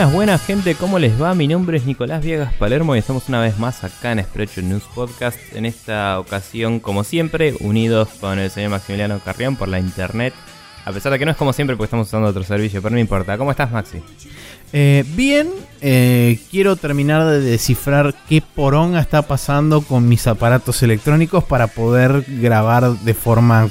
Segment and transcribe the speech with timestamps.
[0.00, 1.34] Buenas, buenas gente, ¿cómo les va?
[1.34, 4.84] Mi nombre es Nicolás Viegas Palermo y estamos una vez más acá en Sprecho News
[4.94, 5.36] Podcast.
[5.52, 10.32] En esta ocasión, como siempre, unidos con el señor Maximiliano Carrión por la internet.
[10.86, 12.98] A pesar de que no es como siempre porque estamos usando otro servicio, pero no
[12.98, 13.36] importa.
[13.36, 13.98] ¿Cómo estás, Maxi?
[14.72, 15.50] Eh, bien,
[15.82, 22.24] eh, quiero terminar de descifrar qué poronga está pasando con mis aparatos electrónicos para poder
[22.26, 23.68] grabar de forma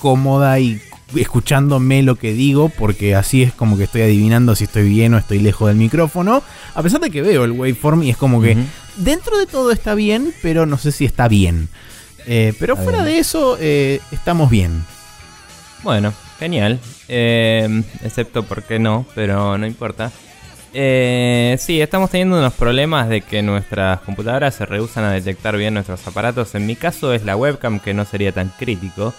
[0.00, 0.82] cómoda y
[1.16, 5.18] escuchándome lo que digo, porque así es como que estoy adivinando si estoy bien o
[5.18, 6.42] estoy lejos del micrófono.
[6.74, 8.56] A pesar de que veo el waveform y es como que
[8.96, 11.68] dentro de todo está bien, pero no sé si está bien.
[12.26, 14.84] Eh, pero fuera de eso, eh, estamos bien.
[15.82, 16.78] Bueno, genial.
[17.08, 20.12] Eh, excepto porque no, pero no importa.
[20.74, 25.74] Eh, sí, estamos teniendo unos problemas de que nuestras computadoras se rehusan a detectar bien
[25.74, 26.54] nuestros aparatos.
[26.54, 29.12] En mi caso es la webcam, que no sería tan crítico.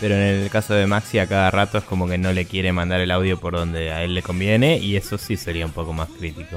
[0.00, 2.72] Pero en el caso de Maxi, a cada rato es como que no le quiere
[2.72, 4.78] mandar el audio por donde a él le conviene.
[4.78, 6.56] Y eso sí sería un poco más crítico.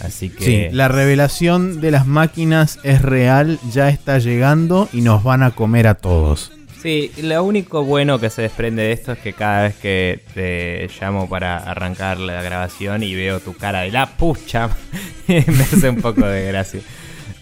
[0.00, 0.44] Así que.
[0.44, 5.52] Sí, la revelación de las máquinas es real, ya está llegando y nos van a
[5.52, 6.52] comer a todos.
[6.82, 10.90] Sí, lo único bueno que se desprende de esto es que cada vez que te
[11.00, 14.68] llamo para arrancar la grabación y veo tu cara de la pucha,
[15.28, 16.80] me hace un poco de gracia.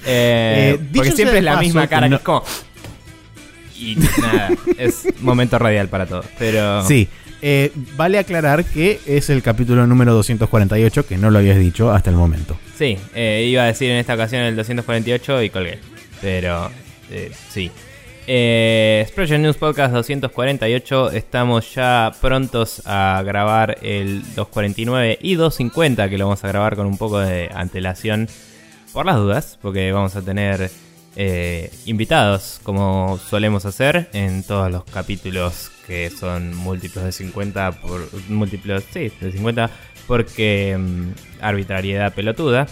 [0.05, 2.45] Eh, Eh, porque siempre es la paso, misma cara, que es como...
[3.81, 6.23] Y nada, es momento radial para todo.
[6.39, 7.09] Pero Sí,
[7.43, 12.11] eh, vale aclarar que es el capítulo número 248, que no lo habías dicho hasta
[12.11, 12.59] el momento.
[12.77, 15.79] sí, eh, iba a decir en esta ocasión el 248 y colgué.
[16.21, 16.71] Pero
[17.11, 17.71] eh, sí.
[18.27, 21.13] Eh, Expression News Podcast 248.
[21.13, 26.87] Estamos ya prontos a grabar el 249 y 250, que lo vamos a grabar con
[26.87, 28.29] un poco de antelación
[28.93, 30.71] por las dudas, porque vamos a tener
[31.17, 38.09] eh, invitados, como solemos hacer en todos los capítulos que son múltiplos de 50 por
[38.29, 39.71] múltiplos, sí, de 50,
[40.07, 42.67] porque mm, arbitrariedad pelotuda.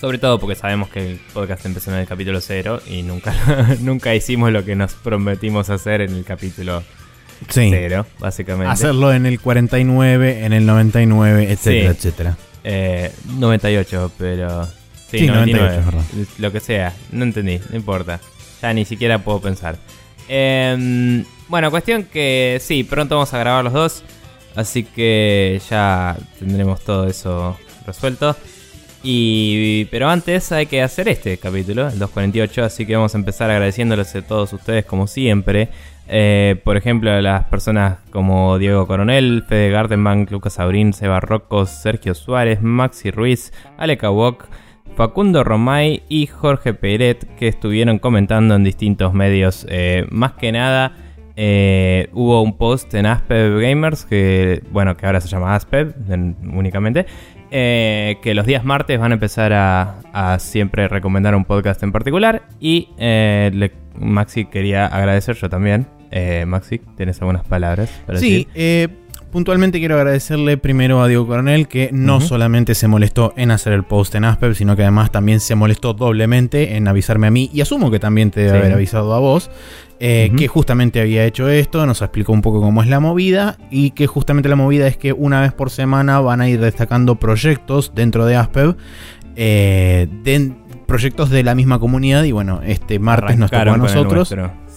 [0.00, 3.32] Sobre todo porque sabemos que el podcast empezó en el capítulo 0 y nunca,
[3.80, 6.82] nunca hicimos lo que nos prometimos hacer en el capítulo
[7.48, 7.68] Sí.
[7.70, 8.72] 0, básicamente.
[8.72, 11.96] Hacerlo en el 49, en el 99, etcétera, Sí.
[11.98, 12.36] etcétera.
[12.64, 14.68] Eh, 98, pero.
[15.12, 15.76] Sí, Sí, 99.
[15.76, 16.28] 98, es verdad.
[16.38, 18.20] Lo que sea, no entendí, no importa.
[18.60, 19.76] Ya ni siquiera puedo pensar.
[20.28, 24.04] Em, bueno, cuestión que sí, pronto vamos a grabar los dos.
[24.54, 27.56] Así que ya tendremos todo eso
[27.86, 28.36] resuelto.
[29.02, 33.50] Y, pero antes hay que hacer este capítulo, el 248, así que vamos a empezar
[33.50, 35.70] agradeciéndoles a todos ustedes como siempre.
[36.08, 41.66] Eh, por ejemplo, a las personas como Diego Coronel, Fede Gardenbank, Lucas Abrín, Seba Rocco,
[41.66, 44.46] Sergio Suárez, Maxi Ruiz, Aleka Wok,
[44.96, 49.66] Facundo Romay y Jorge Peret que estuvieron comentando en distintos medios.
[49.70, 50.92] Eh, más que nada,
[51.36, 56.36] eh, hubo un post en Aspev Gamers, que bueno, que ahora se llama Aspev en-
[56.54, 57.06] únicamente,
[57.50, 61.92] eh, que los días martes van a empezar a, a siempre recomendar un podcast en
[61.92, 62.42] particular.
[62.60, 65.86] Y le- Maxi quería agradecer yo también.
[66.10, 67.90] Eh, Maxi, ¿tienes algunas palabras?
[68.06, 68.90] para Sí, decir?
[69.32, 73.82] Puntualmente quiero agradecerle primero a Diego Coronel que no solamente se molestó en hacer el
[73.82, 77.60] post en Asper, sino que además también se molestó doblemente en avisarme a mí y
[77.62, 78.56] asumo que también te debe Sí.
[78.58, 79.50] haber avisado a vos.
[80.04, 83.90] eh, que justamente había hecho esto, nos explicó un poco cómo es la movida y
[83.90, 87.92] que justamente la movida es que una vez por semana van a ir destacando proyectos
[87.94, 88.74] dentro de Aspev,
[89.36, 90.52] eh, de-
[90.86, 93.80] proyectos de la misma comunidad y bueno, este martes nos tocó a Arrancaron
[94.18, 94.28] nosotros.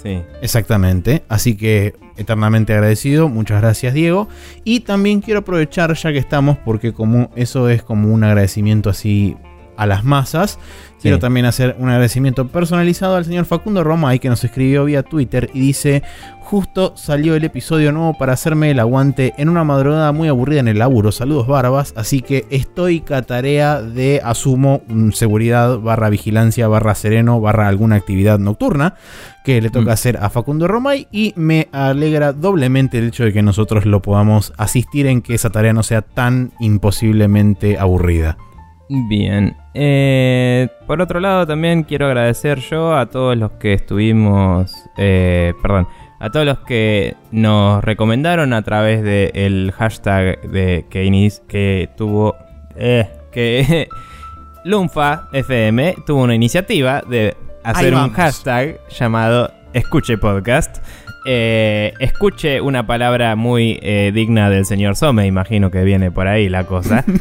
[0.05, 0.21] Sí.
[0.43, 4.29] Exactamente, así que eternamente agradecido, muchas gracias Diego.
[4.63, 9.35] Y también quiero aprovechar ya que estamos, porque como eso es como un agradecimiento así
[9.77, 10.59] a las masas,
[11.05, 15.49] quiero también hacer un agradecimiento personalizado al señor Facundo Romay que nos escribió vía Twitter
[15.53, 16.03] y dice,
[16.41, 20.67] justo salió el episodio nuevo para hacerme el aguante en una madrugada muy aburrida en
[20.67, 24.81] el laburo, saludos barbas, así que estoy catarea de, asumo,
[25.13, 28.95] seguridad barra vigilancia barra sereno barra alguna actividad nocturna
[29.43, 29.89] que le toca Mm.
[29.89, 34.53] hacer a Facundo Romay y me alegra doblemente el hecho de que nosotros lo podamos
[34.57, 38.37] asistir en que esa tarea no sea tan imposiblemente aburrida.
[38.89, 39.55] Bien.
[39.73, 44.73] Eh, por otro lado, también quiero agradecer yo a todos los que estuvimos.
[44.97, 45.87] eh, perdón.
[46.19, 52.35] A todos los que nos recomendaron a través del hashtag de que, inis- que tuvo.
[52.75, 53.87] eh, que
[54.63, 60.77] Lunfa FM tuvo una iniciativa de hacer un hashtag llamado Escuche Podcast.
[61.27, 66.49] Eh, escuche una palabra muy eh, digna del señor Some, imagino que viene por ahí
[66.49, 67.03] la cosa.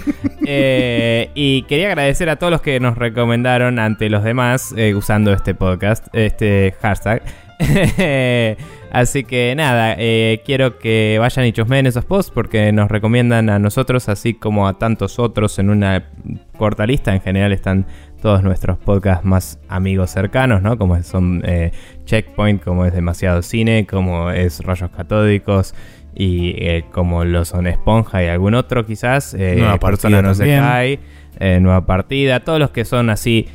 [0.47, 5.33] Eh, y quería agradecer a todos los que nos recomendaron ante los demás eh, usando
[5.33, 7.23] este podcast, este hashtag.
[8.93, 9.97] Así que nada,
[10.45, 14.79] quiero que vayan y chusmeen esos posts porque nos recomiendan a nosotros, así como a
[14.79, 16.11] tantos otros en una
[16.59, 17.15] corta lista.
[17.15, 17.87] En general están
[18.25, 20.79] todos nuestros podcasts más amigos cercanos, ¿no?
[20.79, 21.73] Como son eh,
[22.05, 25.75] Checkpoint, como es Demasiado Cine, como es Rollos Catódicos
[26.15, 29.35] y eh, como lo son Esponja y algún otro quizás.
[29.35, 30.61] Nueva Partida no se también.
[30.61, 31.01] cae,
[31.41, 33.49] eh, Nueva Partida, todos los que son así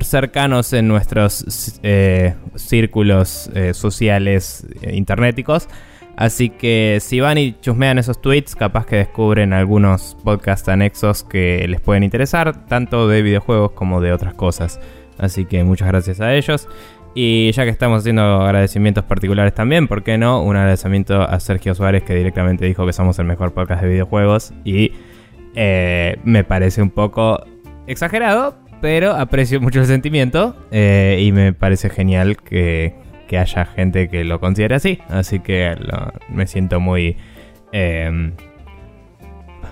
[0.00, 5.68] cercanos en nuestros eh, círculos eh, sociales eh, internéticos.
[6.16, 11.66] Así que si van y chusmean esos tweets, capaz que descubren algunos podcasts anexos que
[11.66, 14.78] les pueden interesar, tanto de videojuegos como de otras cosas.
[15.18, 16.68] Así que muchas gracias a ellos.
[17.14, 20.42] Y ya que estamos haciendo agradecimientos particulares también, ¿por qué no?
[20.42, 24.52] Un agradecimiento a Sergio Suárez que directamente dijo que somos el mejor podcast de videojuegos
[24.64, 24.92] y
[25.54, 27.44] eh, me parece un poco
[27.86, 32.94] exagerado, pero aprecio mucho el sentimiento eh, y me parece genial que,
[33.28, 34.98] que haya gente que lo considere así.
[35.08, 35.76] Así que
[36.28, 37.16] me siento muy
[37.70, 38.32] eh,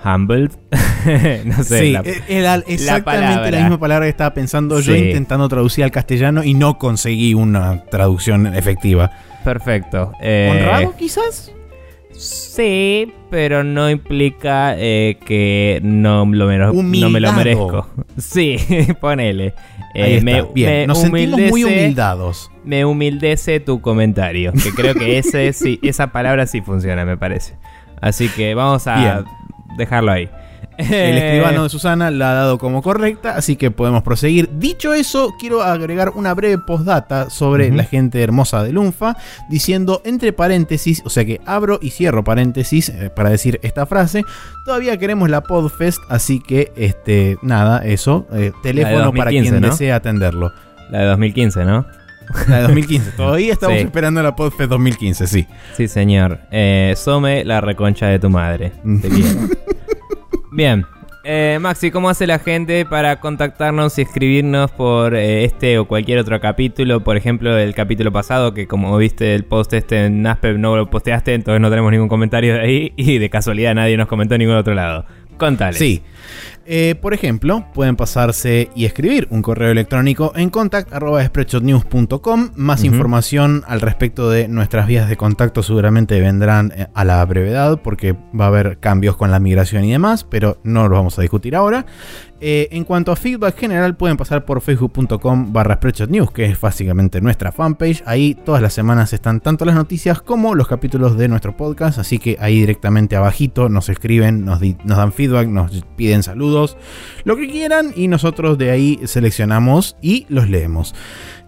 [0.05, 0.51] humbled.
[1.45, 1.79] no sé.
[1.81, 5.91] sí, la- eh, era exactamente la, misma palabra que estaba pensando yo intentando traducir al
[5.91, 9.11] castellano y no conseguí una traducción efectiva.
[9.45, 10.13] perfecto.
[10.21, 11.53] Eh, ¿Honrado quizás?
[12.15, 17.89] Sí, pero no implica eh, que no, lo mero- no me lo merezco.
[18.19, 18.57] Sí,
[19.01, 19.55] ponele.
[19.95, 20.25] Eh, Ahí está.
[20.25, 22.51] me, Bien, me nos sentimos muy humildece- humildados.
[22.65, 24.53] Me humildece tu comentario.
[24.53, 27.55] Que creo que ese sí, esa palabra sí funciona, me parece.
[28.01, 29.25] Así que vamos a Bien.
[29.77, 30.29] Dejarlo ahí.
[30.79, 34.49] El escribano de Susana la ha dado como correcta, así que podemos proseguir.
[34.59, 39.17] Dicho eso, quiero agregar una breve postdata sobre la gente hermosa de Lunfa,
[39.49, 44.25] diciendo entre paréntesis, o sea que abro y cierro paréntesis eh, para decir esta frase.
[44.65, 49.69] Todavía queremos la Podfest, así que este nada, eso, eh, teléfono para 2015, quien ¿no?
[49.69, 50.53] desee atenderlo.
[50.91, 51.87] La de 2015, ¿no?
[52.49, 53.11] La de 2015.
[53.17, 53.83] Todavía estamos Sí.
[53.85, 55.47] esperando la Podfest 2015, sí.
[55.77, 56.41] Sí, señor.
[56.51, 58.73] Eh, Some, la reconcha de tu madre.
[59.01, 59.29] Te quiero.
[60.53, 60.85] Bien.
[61.25, 66.19] Eh, Maxi, ¿cómo hace la gente para contactarnos y escribirnos por eh, este o cualquier
[66.19, 67.05] otro capítulo?
[67.05, 70.91] Por ejemplo, el capítulo pasado, que como viste el post este en Aspep no lo
[70.91, 74.41] posteaste, entonces no tenemos ningún comentario de ahí y de casualidad nadie nos comentó en
[74.41, 75.07] ningún otro lado.
[75.39, 75.79] Contale.
[75.79, 76.03] Sí.
[76.65, 82.51] Eh, por ejemplo, pueden pasarse y escribir un correo electrónico en contact.spreadshotnews.com.
[82.55, 87.81] Más información al respecto de nuestras vías de contacto seguramente vendrán eh, a la brevedad
[87.83, 91.23] porque va a haber cambios con la migración y demás, pero no los vamos a
[91.23, 91.87] discutir ahora.
[92.45, 95.79] Eh, en cuanto a feedback general, pueden pasar por facebook.com barra
[96.09, 98.03] News, que es básicamente nuestra fanpage.
[98.05, 102.19] Ahí todas las semanas están tanto las noticias como los capítulos de nuestro podcast, así
[102.19, 106.77] que ahí directamente abajito nos escriben, nos, dan feedback, nos piden saludos,
[107.23, 110.97] lo que quieran y nosotros de ahí seleccionamos y los leemos.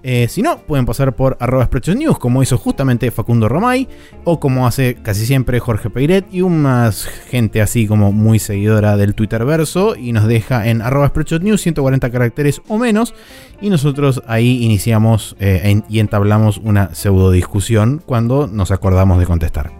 [0.06, 1.66] Eh, si no, pueden pasar por arroba
[1.96, 3.88] News, como hizo justamente Facundo Romay,
[4.24, 9.14] o como hace casi siempre Jorge Peiret, y más gente así como muy seguidora del
[9.14, 11.10] Twitter verso, y nos deja en arroba
[11.40, 13.14] News 140 caracteres o menos,
[13.62, 19.72] y nosotros ahí iniciamos eh, y entablamos una pseudo discusión cuando nos acordamos de contestar.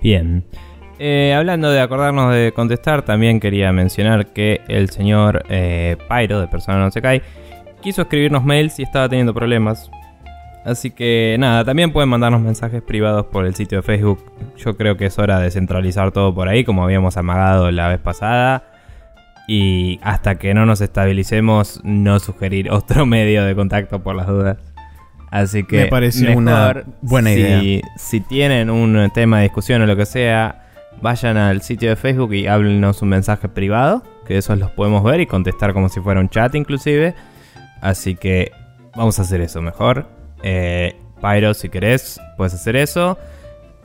[0.00, 0.44] Bien.
[1.00, 6.78] Eh, hablando de acordarnos de contestar, también quería mencionar que el señor Pyro, de Persona
[6.78, 7.22] No Se Cae,
[7.80, 9.90] quiso escribirnos mails y estaba teniendo problemas.
[10.64, 14.24] Así que nada, también pueden mandarnos mensajes privados por el sitio de Facebook.
[14.56, 18.00] Yo creo que es hora de centralizar todo por ahí, como habíamos amagado la vez
[18.00, 18.64] pasada.
[19.46, 24.58] Y hasta que no nos estabilicemos, no sugerir otro medio de contacto por las dudas.
[25.30, 27.82] Así que Me parece una buena si- idea.
[27.96, 30.66] Si tienen un tema de discusión o lo que sea,
[31.00, 35.20] vayan al sitio de Facebook y háblenos un mensaje privado, que esos los podemos ver
[35.20, 37.14] y contestar como si fuera un chat inclusive.
[37.86, 38.50] Así que
[38.96, 40.08] vamos a hacer eso mejor.
[40.42, 43.16] Eh, Pyro, si querés, puedes hacer eso.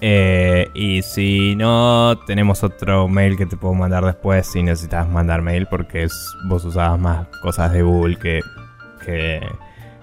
[0.01, 5.43] Eh, y si no, tenemos otro mail que te puedo mandar después si necesitas mandar
[5.43, 6.07] mail, porque
[6.47, 8.39] vos usabas más cosas de Google que,
[9.05, 9.39] que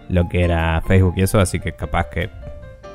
[0.09, 2.31] lo que era Facebook y eso, así que capaz que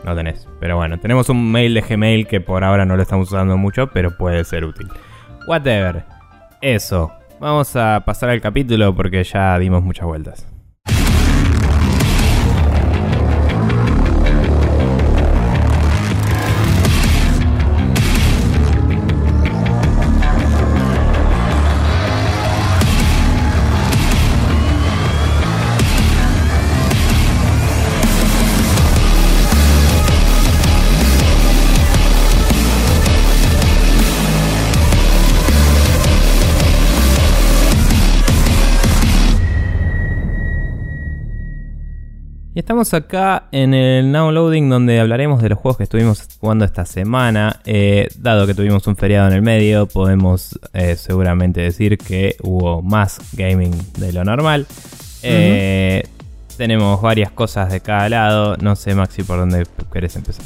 [0.06, 0.48] no tenés.
[0.62, 3.88] Pero bueno, tenemos un mail de Gmail que por ahora no lo estamos usando mucho,
[3.88, 4.88] pero puede ser útil.
[5.50, 6.06] Whatever.
[6.62, 7.12] Eso.
[7.42, 10.53] Vamos a pasar al capítulo porque ya dimos muchas vueltas.
[42.56, 46.66] Y estamos acá en el Now Loading donde hablaremos de los juegos que estuvimos jugando
[46.66, 47.60] esta semana.
[47.66, 52.84] Eh, dado que tuvimos un feriado en el medio, podemos eh, seguramente decir que hubo
[52.84, 54.68] más gaming de lo normal.
[55.24, 56.04] Eh,
[56.56, 58.56] tenemos varias cosas de cada lado.
[58.58, 60.46] No sé, Maxi, por dónde querés empezar.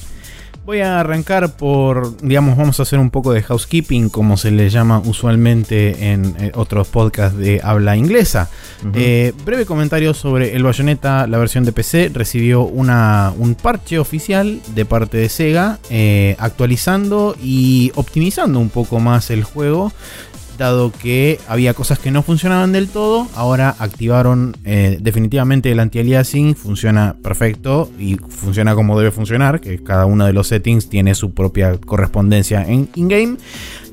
[0.68, 4.70] Voy a arrancar por, digamos, vamos a hacer un poco de housekeeping, como se le
[4.70, 8.50] llama usualmente en eh, otros podcasts de habla inglesa.
[8.94, 14.60] Eh, breve comentario sobre el Bayonetta, la versión de PC, recibió una, un parche oficial
[14.76, 19.94] de parte de Sega, eh, actualizando y optimizando un poco más el juego
[20.58, 26.56] dado que había cosas que no funcionaban del todo, ahora activaron eh, definitivamente el anti-aliasing,
[26.56, 31.34] funciona perfecto y funciona como debe funcionar, que cada uno de los settings tiene su
[31.34, 33.38] propia correspondencia en in-game.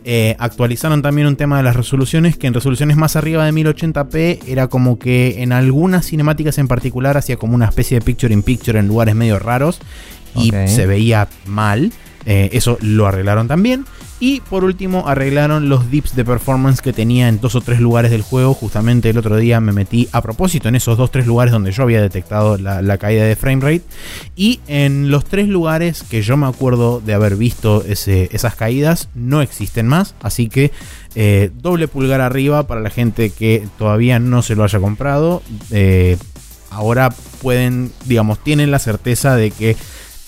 [0.07, 4.41] Eh, actualizaron también un tema de las resoluciones, que en resoluciones más arriba de 1080p
[4.47, 8.43] era como que en algunas cinemáticas en particular hacía como una especie de picture in
[8.43, 9.81] picture en lugares medio raros
[10.35, 11.93] y se veía mal.
[12.27, 13.85] Eh, eso lo arreglaron también.
[14.21, 18.11] Y por último arreglaron los dips de performance que tenía en dos o tres lugares
[18.11, 18.55] del juego.
[18.55, 21.73] Justamente el otro día me metí a propósito en esos dos o tres lugares donde
[21.73, 23.83] yo había detectado la, caída de framerate.
[24.37, 29.43] Y en los tres lugares que yo me acuerdo de haber visto esas caídas no
[29.43, 30.15] existen más.
[30.23, 30.71] Así que
[31.17, 35.43] eh, doble pulgar arriba para la gente que todavía no se lo haya comprado.
[35.71, 36.17] Eh,
[36.71, 37.11] ahora
[37.43, 39.77] pueden, digamos, tienen la certeza de que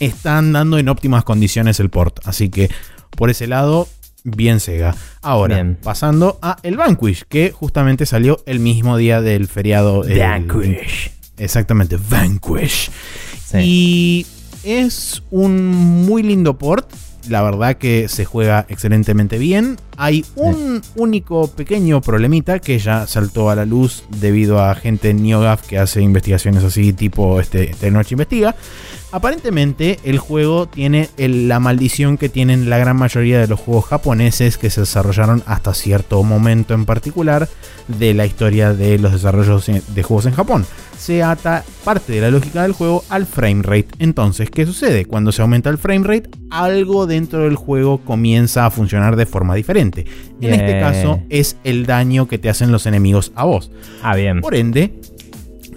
[0.00, 2.20] están dando en óptimas condiciones el port.
[2.24, 2.70] Así que
[3.16, 3.88] por ese lado,
[4.22, 4.94] bien Sega.
[5.22, 10.02] Ahora, pasando a el Vanquish, que justamente salió el mismo día del feriado.
[10.02, 11.10] Vanquish.
[11.38, 12.90] exactamente, Vanquish.
[13.54, 14.26] Y
[14.64, 15.66] es un
[16.06, 16.90] muy lindo port.
[17.28, 19.76] La verdad que se juega excelentemente bien.
[19.96, 25.22] Hay un único pequeño problemita que ya saltó a la luz debido a gente en
[25.22, 28.54] NeoGAF que hace investigaciones así tipo este, este Noche Investiga.
[29.12, 34.58] Aparentemente el juego tiene la maldición que tienen la gran mayoría de los juegos japoneses
[34.58, 37.48] que se desarrollaron hasta cierto momento en particular
[37.88, 40.66] de la historia de los desarrollos de juegos en Japón.
[40.98, 43.88] Se ata parte de la lógica del juego al frame rate.
[43.98, 45.04] Entonces, ¿qué sucede?
[45.04, 49.54] Cuando se aumenta el frame rate, algo dentro del juego comienza a funcionar de forma
[49.54, 50.06] diferente.
[50.40, 53.70] En este caso es el daño que te hacen los enemigos a vos.
[54.02, 54.40] Ah, bien.
[54.40, 55.00] Por ende,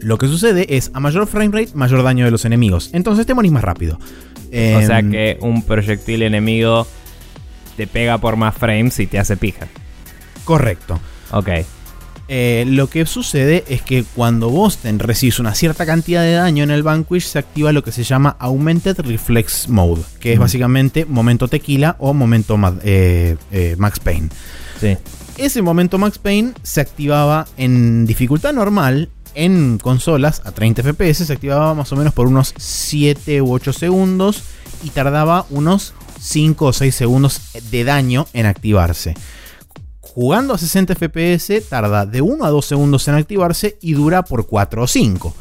[0.02, 2.90] lo que sucede es a mayor frame rate, mayor daño de los enemigos.
[2.94, 3.98] Entonces te morís más rápido.
[3.98, 6.88] o sea em, que un proyectil enemigo
[7.76, 9.68] te pega por más frames y te hace pija.
[10.46, 11.00] Correcto.
[11.32, 11.50] Ok.
[12.32, 16.64] Eh, lo que sucede es que cuando vos te recibís una cierta cantidad de daño
[16.64, 21.06] en el Vanquish, se activa lo que se llama Augmented Reflex Mode, que es básicamente
[21.06, 24.30] momento tequila o momento eh, eh, Max Payne.
[24.80, 24.96] Sí.
[25.38, 31.34] Ese momento Max Payne se activaba en dificultad normal en consolas a 30 FPS se
[31.34, 34.44] activaba más o menos por unos 7 u 8 segundos
[34.84, 39.16] y tardaba unos 5 o 6 segundos de daño en activarse.
[40.14, 44.48] Jugando a 60 FPS tarda de 1 a 2 segundos en activarse y dura por
[44.48, 45.36] 4 o 5.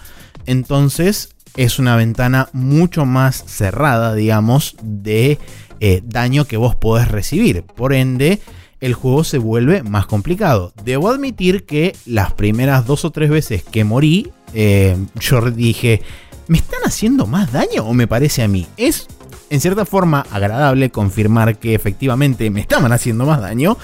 [0.46, 5.38] Entonces es una ventana mucho más cerrada, digamos, de
[5.80, 7.62] eh, daño que vos podés recibir.
[7.64, 8.40] Por ende,
[8.80, 10.72] el juego se vuelve más complicado.
[10.84, 16.02] Debo admitir que las primeras dos o tres veces que morí, eh, yo dije,
[16.46, 18.66] ¿me están haciendo más daño o me parece a mí?
[18.76, 19.08] Es
[19.50, 23.76] en cierta forma agradable confirmar que efectivamente me estaban haciendo más daño.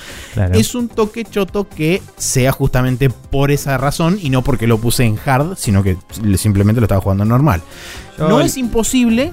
[0.52, 5.04] Es un toque choto que sea justamente por esa razón y no porque lo puse
[5.04, 5.96] en hard, sino que
[6.36, 7.62] simplemente lo estaba jugando normal.
[8.18, 9.30] no es imposible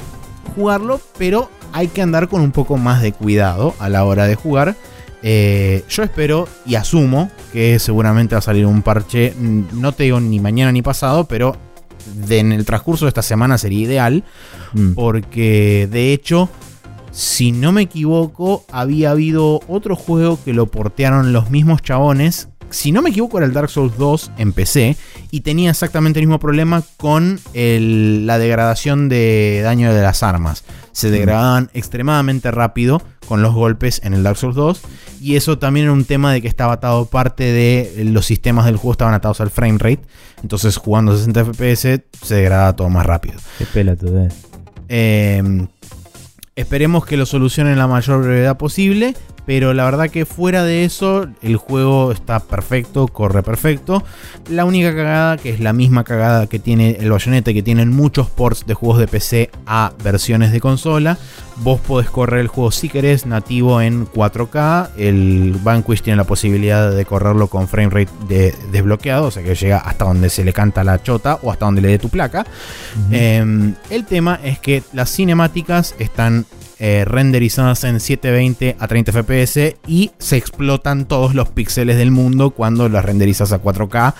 [0.55, 4.35] jugarlo, pero hay que andar con un poco más de cuidado a la hora de
[4.35, 4.75] jugar
[5.23, 10.03] eh, yo espero y asumo que seguramente va a salir un parche, mm, no te
[10.03, 11.55] digo ni mañana ni pasado, pero
[12.29, 14.23] en el transcurso de esta semana sería ideal,
[14.73, 14.93] mm.
[14.93, 16.49] porque de hecho,
[17.11, 22.47] si no me equivoco, había habido otro juego que lo portearon los mismos chabones.
[22.69, 24.95] Si no me equivoco, era el Dark Souls 2 en PC
[25.29, 30.63] y tenía exactamente el mismo problema con la degradación de daño de las armas.
[30.93, 31.11] Se mm.
[31.11, 34.81] degradaban extremadamente rápido con los golpes en el Dark Souls 2.
[35.21, 38.75] Y eso también era un tema de que estaba atado parte de los sistemas del
[38.75, 40.01] juego, estaban atados al frame rate.
[40.41, 43.35] Entonces jugando 60 FPS se degrada todo más rápido.
[43.57, 43.95] Qué pela
[44.93, 45.67] eh,
[46.55, 49.15] esperemos que lo solucionen la mayor brevedad posible.
[49.45, 54.03] Pero la verdad que fuera de eso, el juego está perfecto, corre perfecto.
[54.49, 58.29] La única cagada, que es la misma cagada que tiene el Bayonetta, que tienen muchos
[58.29, 61.17] ports de juegos de PC a versiones de consola.
[61.57, 64.89] Vos podés correr el juego si querés nativo en 4K.
[64.97, 69.77] El Vanquish tiene la posibilidad de correrlo con framerate de, desbloqueado, o sea que llega
[69.77, 72.45] hasta donde se le canta la chota o hasta donde le dé tu placa.
[73.11, 76.45] Em, el tema es que las cinemáticas están
[76.83, 82.49] eh, renderizadas en 720 a 30 fps y se explotan todos los píxeles del mundo
[82.49, 84.15] cuando las renderizas a 4K.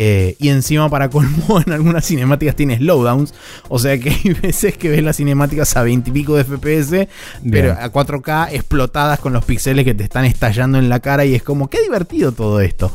[0.00, 3.34] Eh, y encima, para colmo, en algunas cinemáticas tienes slowdowns.
[3.68, 7.08] O sea que hay veces que ves las cinemáticas a 20 y pico de FPS,
[7.50, 11.26] pero a 4K explotadas con los píxeles que te están estallando en la cara.
[11.26, 12.90] Y es como, qué divertido todo esto.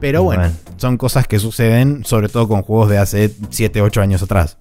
[0.00, 0.56] Pero bueno, Bueno.
[0.78, 4.56] son cosas que suceden, sobre todo con juegos de hace 7, 8 años atrás.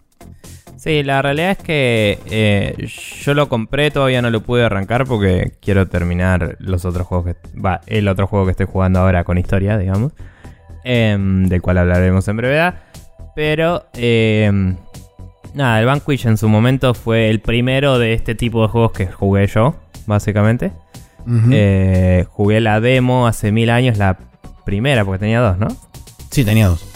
[0.88, 2.88] Sí, la realidad es que eh,
[3.22, 7.60] yo lo compré, todavía no lo pude arrancar porque quiero terminar los otros juegos que...
[7.60, 10.14] Va, el otro juego que estoy jugando ahora con historia, digamos.
[10.86, 12.76] em, del cual hablaremos en brevedad.
[13.36, 13.84] Pero...
[13.96, 14.78] em,
[15.54, 19.08] nada, el Vanquish en su momento fue el primero de este tipo de juegos que
[19.08, 19.76] jugué yo,
[20.06, 20.72] básicamente.
[21.52, 24.18] Eh, jugué la demo hace mil años, la
[24.64, 25.68] primera, porque tenía dos, ¿no?
[26.32, 26.88] sí, tenía dos.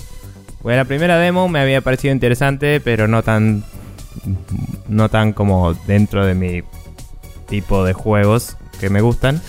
[0.61, 3.65] Pues la primera demo me había parecido interesante, pero no tan.
[4.87, 6.61] No tan como dentro de mi
[7.47, 9.41] tipo de juegos que me gustan.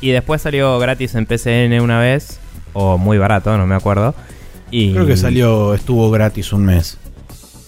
[0.00, 2.40] Y después salió gratis en PCN una vez,
[2.72, 4.14] o muy barato, no me acuerdo.
[4.70, 6.98] Y Creo que salió, estuvo gratis un mes.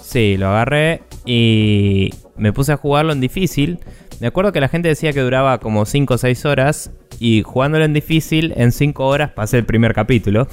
[0.03, 3.79] Sí, lo agarré y me puse a jugarlo en difícil.
[4.21, 7.85] Me acuerdo que la gente decía que duraba como 5 o 6 horas y jugándolo
[7.85, 10.49] en difícil, en 5 horas pasé el primer capítulo.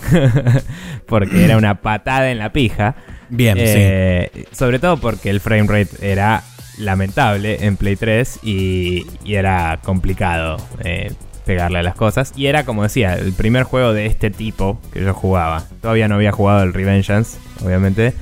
[1.05, 2.95] porque era una patada en la pija.
[3.29, 6.43] Bien, Eh, Sobre todo porque el frame rate era
[6.77, 11.13] lamentable en Play 3 y, y era complicado eh,
[11.45, 12.33] pegarle a las cosas.
[12.35, 15.65] Y era, como decía, el primer juego de este tipo que yo jugaba.
[15.81, 18.13] Todavía no había jugado el Revengeance, obviamente.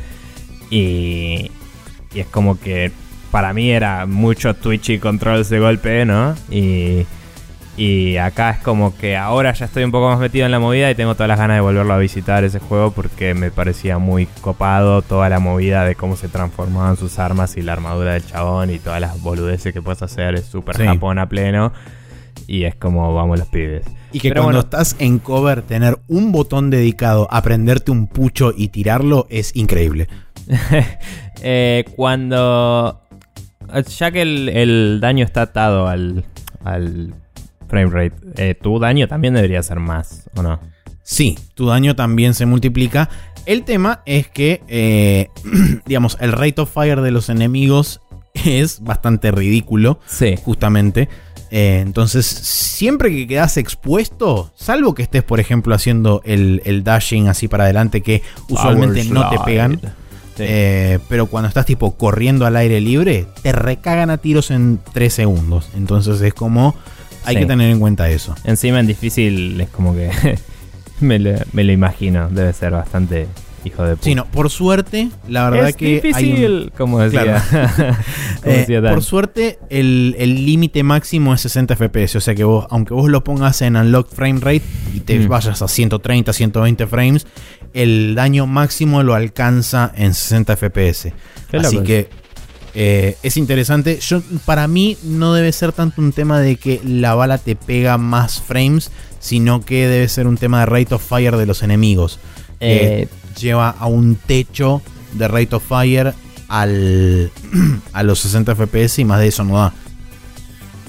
[0.69, 1.51] Y,
[2.13, 2.91] y es como que
[3.31, 6.35] para mí era mucho Twitch y controls de golpe, ¿no?
[6.49, 7.05] Y,
[7.79, 10.91] y acá es como que ahora ya estoy un poco más metido en la movida
[10.91, 14.25] y tengo todas las ganas de volverlo a visitar ese juego porque me parecía muy
[14.41, 18.69] copado toda la movida de cómo se transformaban sus armas y la armadura del chabón
[18.69, 20.35] y todas las boludeces que puedes hacer.
[20.35, 20.83] Es súper Sí.
[20.85, 21.71] Japón a pleno
[22.47, 23.85] y es como vamos los pibes.
[24.11, 24.77] Y que Pero cuando bueno.
[24.79, 30.07] estás en cover, tener un botón dedicado a prenderte un pucho y tirarlo es increíble.
[31.41, 32.99] Eh, cuando.
[33.97, 36.25] Ya que el, el daño está atado al,
[36.65, 37.13] al
[37.69, 40.59] frame rate, eh, tu daño también debería ser más, ¿o no?
[41.03, 43.09] Sí, tu daño también se multiplica.
[43.45, 45.27] El tema es que, eh,
[45.85, 48.01] digamos, el rate of fire de los enemigos
[48.45, 50.35] es bastante ridículo, Sí.
[50.43, 51.09] justamente.
[51.51, 57.27] Eh, entonces, siempre que quedas expuesto, salvo que estés, por ejemplo, haciendo el, el dashing
[57.27, 59.79] así para adelante, que usualmente no te pegan.
[60.37, 60.45] Sí.
[60.47, 65.11] Eh, pero cuando estás tipo corriendo al aire libre, te recagan a tiros en 3
[65.11, 65.69] segundos.
[65.75, 66.75] Entonces es como.
[67.25, 67.41] Hay Sí.
[67.41, 68.35] que tener en cuenta eso.
[68.43, 70.09] Encima en difícil es como que
[70.99, 73.27] me, lo, me lo imagino, debe ser bastante
[73.65, 74.05] hijo de puta.
[74.05, 75.85] Sí, no, por suerte, la verdad es que.
[75.85, 77.43] hay un- difícil, como decía.
[78.41, 82.15] como Eh, decía por suerte, el el límite máximo es 60 FPS.
[82.17, 84.61] O sea que vos, aunque vos lo pongas en Unlocked Frame Rate
[84.95, 85.27] y te Mm.
[85.27, 87.27] vayas a 130, 120 frames,
[87.73, 91.13] el daño máximo lo alcanza en 60 FPS.
[91.51, 92.09] Así que
[92.73, 93.99] eh, es interesante.
[93.99, 97.97] Yo, para mí no debe ser tanto un tema de que la bala te pega
[97.97, 102.19] más frames, sino que debe ser un tema de rate of fire de los enemigos.
[102.59, 103.07] Eh,
[103.39, 104.81] lleva a un techo
[105.13, 106.13] de rate of fire
[106.47, 107.31] al,
[107.93, 109.73] a los 60 FPS y más de eso no da.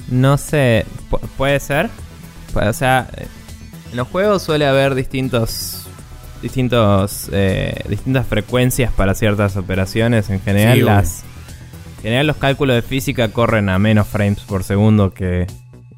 [0.09, 1.89] No sé, pu- puede ser.
[2.53, 3.07] O sea,
[3.91, 5.83] en los juegos suele haber distintos,
[6.41, 10.29] distintos, eh, distintas frecuencias para ciertas operaciones.
[10.29, 11.23] En general, Sí, las,
[12.01, 15.47] general los cálculos de física corren a menos frames por segundo que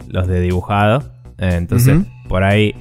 [0.07, 1.03] los de dibujado.
[1.37, 2.75] Eh, entonces, por ahí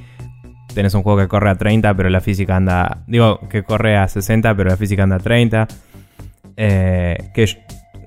[0.75, 4.09] tenés un juego que corre a 30, pero la física anda, digo, que corre a
[4.09, 5.69] 60, pero la física anda a 30.
[6.57, 7.47] Eh, que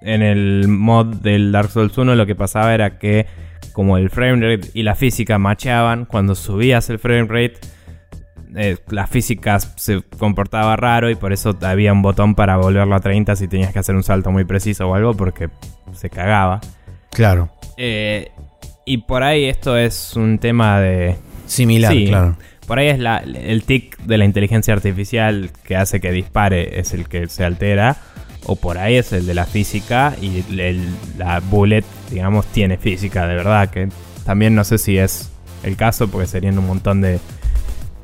[0.01, 3.25] en el mod del Dark Souls 1 lo que pasaba era que
[3.73, 7.59] como el frame rate y la física macheaban, cuando subías el frame rate,
[8.55, 12.99] eh, la física se comportaba raro y por eso había un botón para volverlo a
[12.99, 15.49] 30 si tenías que hacer un salto muy preciso o algo porque
[15.93, 16.61] se cagaba.
[17.11, 17.49] Claro.
[17.77, 18.31] Eh,
[18.85, 21.15] y por ahí esto es un tema de...
[21.47, 22.07] Similar, Sí.
[22.07, 22.37] claro.
[22.67, 26.93] Por ahí es la- el tic de la inteligencia artificial que hace que dispare, es
[26.93, 27.97] el que se altera.
[28.47, 30.87] O por ahí es el de la física y el-
[31.17, 33.89] la bullet, digamos, tiene física de verdad, que
[34.25, 35.29] También no sé si es
[35.61, 37.19] el caso, porque serían un montón de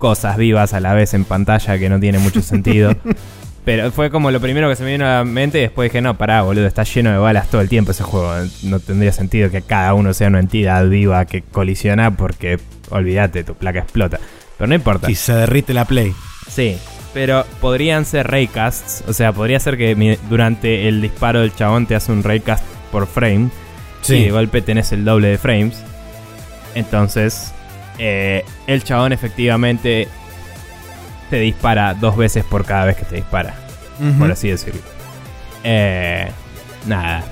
[0.01, 2.95] cosas vivas a la vez en pantalla que no tiene mucho sentido.
[3.63, 6.01] Pero fue como lo primero que se me vino a la mente y después dije,
[6.01, 8.33] no, pará, boludo, está lleno de balas todo el tiempo ese juego.
[8.63, 12.57] No tendría sentido que cada uno sea una entidad viva que colisiona porque,
[12.89, 14.19] olvídate, tu placa explota.
[14.57, 15.05] Pero no importa.
[15.05, 16.15] Si se derrite la Play.
[16.49, 16.75] Sí,
[17.13, 19.03] pero podrían ser raycasts.
[19.07, 23.05] O sea, podría ser que durante el disparo del chabón te hace un raycast por
[23.05, 23.51] frame.
[24.01, 24.15] Sí.
[24.15, 25.83] Y de golpe tenés el doble de frames.
[26.73, 27.53] Entonces,
[27.97, 30.07] eh, el chabón efectivamente
[31.29, 33.55] te dispara dos veces por cada vez que te dispara.
[34.17, 34.81] Por así decirlo.
[35.63, 36.27] Eh,
[36.87, 37.23] nada.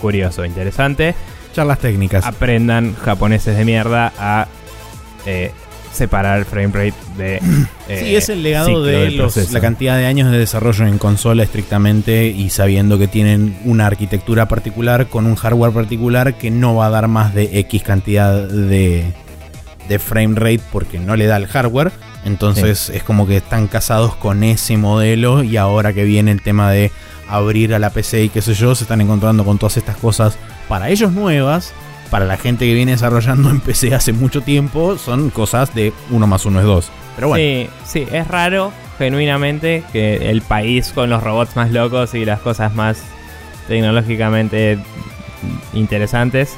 [0.00, 1.14] Curioso, interesante.
[1.54, 2.26] Charlas técnicas.
[2.26, 4.48] Aprendan japoneses de mierda a
[5.24, 5.52] eh,
[5.92, 7.36] separar el frame rate de.
[7.88, 11.44] eh, Sí, es el legado de los- la cantidad de años de desarrollo en consola
[11.44, 16.86] estrictamente y sabiendo que tienen una arquitectura particular con un hardware particular que no va
[16.86, 19.04] a dar más de X cantidad de,
[19.88, 21.92] de frame rate porque no le da el hardware.
[22.24, 26.70] Entonces es como que están casados con ese modelo y ahora que viene el tema
[26.70, 26.90] de
[27.28, 30.36] abrir a la PC y qué sé yo, se están encontrando con todas estas cosas
[30.68, 31.72] para ellos nuevas.
[32.10, 36.26] Para la gente que viene desarrollando en PC hace mucho tiempo, son cosas de 1
[36.26, 36.90] más 1 es 2.
[37.16, 37.42] Pero bueno.
[37.42, 42.40] Sí, sí, es raro, genuinamente, que el país con los robots más locos y las
[42.40, 43.02] cosas más
[43.66, 44.78] tecnológicamente
[45.72, 46.56] interesantes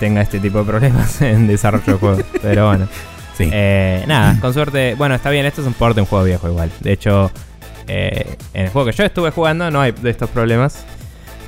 [0.00, 2.24] tenga este tipo de problemas en desarrollo de juegos.
[2.42, 2.88] Pero bueno.
[3.36, 3.48] Sí.
[3.52, 4.96] Eh, nada, con suerte.
[4.96, 6.70] Bueno, está bien, esto es un port de un juego viejo igual.
[6.80, 7.30] De hecho,
[7.86, 10.84] eh, en el juego que yo estuve jugando no hay de estos problemas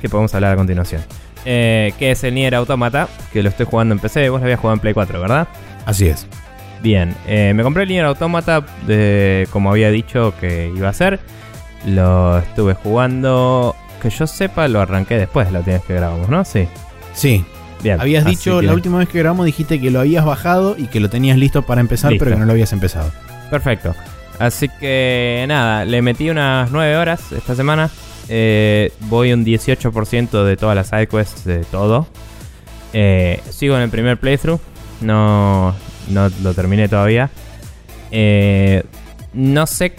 [0.01, 1.01] que podemos hablar a continuación.
[1.45, 4.29] Eh, que es el Nier Automata, que lo estoy jugando en PC.
[4.29, 5.47] Vos lo habías jugado en Play 4, ¿verdad?
[5.85, 6.25] Así es.
[6.81, 11.19] Bien, eh, me compré el Nier Automata de, como había dicho que iba a ser.
[11.85, 13.75] Lo estuve jugando.
[14.01, 16.43] Que yo sepa, lo arranqué después de la última vez que grabamos, ¿no?
[16.43, 16.67] Sí.
[17.13, 17.45] Sí.
[17.83, 17.99] Bien.
[17.99, 20.99] Habías dicho que- la última vez que grabamos, dijiste que lo habías bajado y que
[20.99, 22.23] lo tenías listo para empezar, Listo.
[22.25, 23.11] pero que no lo habías empezado.
[23.51, 23.93] Perfecto.
[24.39, 27.89] Así que nada, le metí unas 9 horas esta semana.
[28.29, 32.07] Eh, voy un 18% de todas las sidequests, de todo.
[32.93, 34.59] Eh, sigo en el primer playthrough.
[35.01, 35.75] No,
[36.09, 37.29] no lo terminé todavía.
[38.11, 38.83] Eh,
[39.33, 39.93] no sé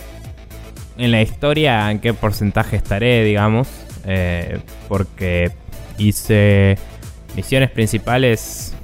[0.96, 3.68] en la historia en qué porcentaje estaré, digamos.
[4.06, 5.50] eh, porque
[5.96, 6.76] hice
[7.36, 8.74] misiones principales.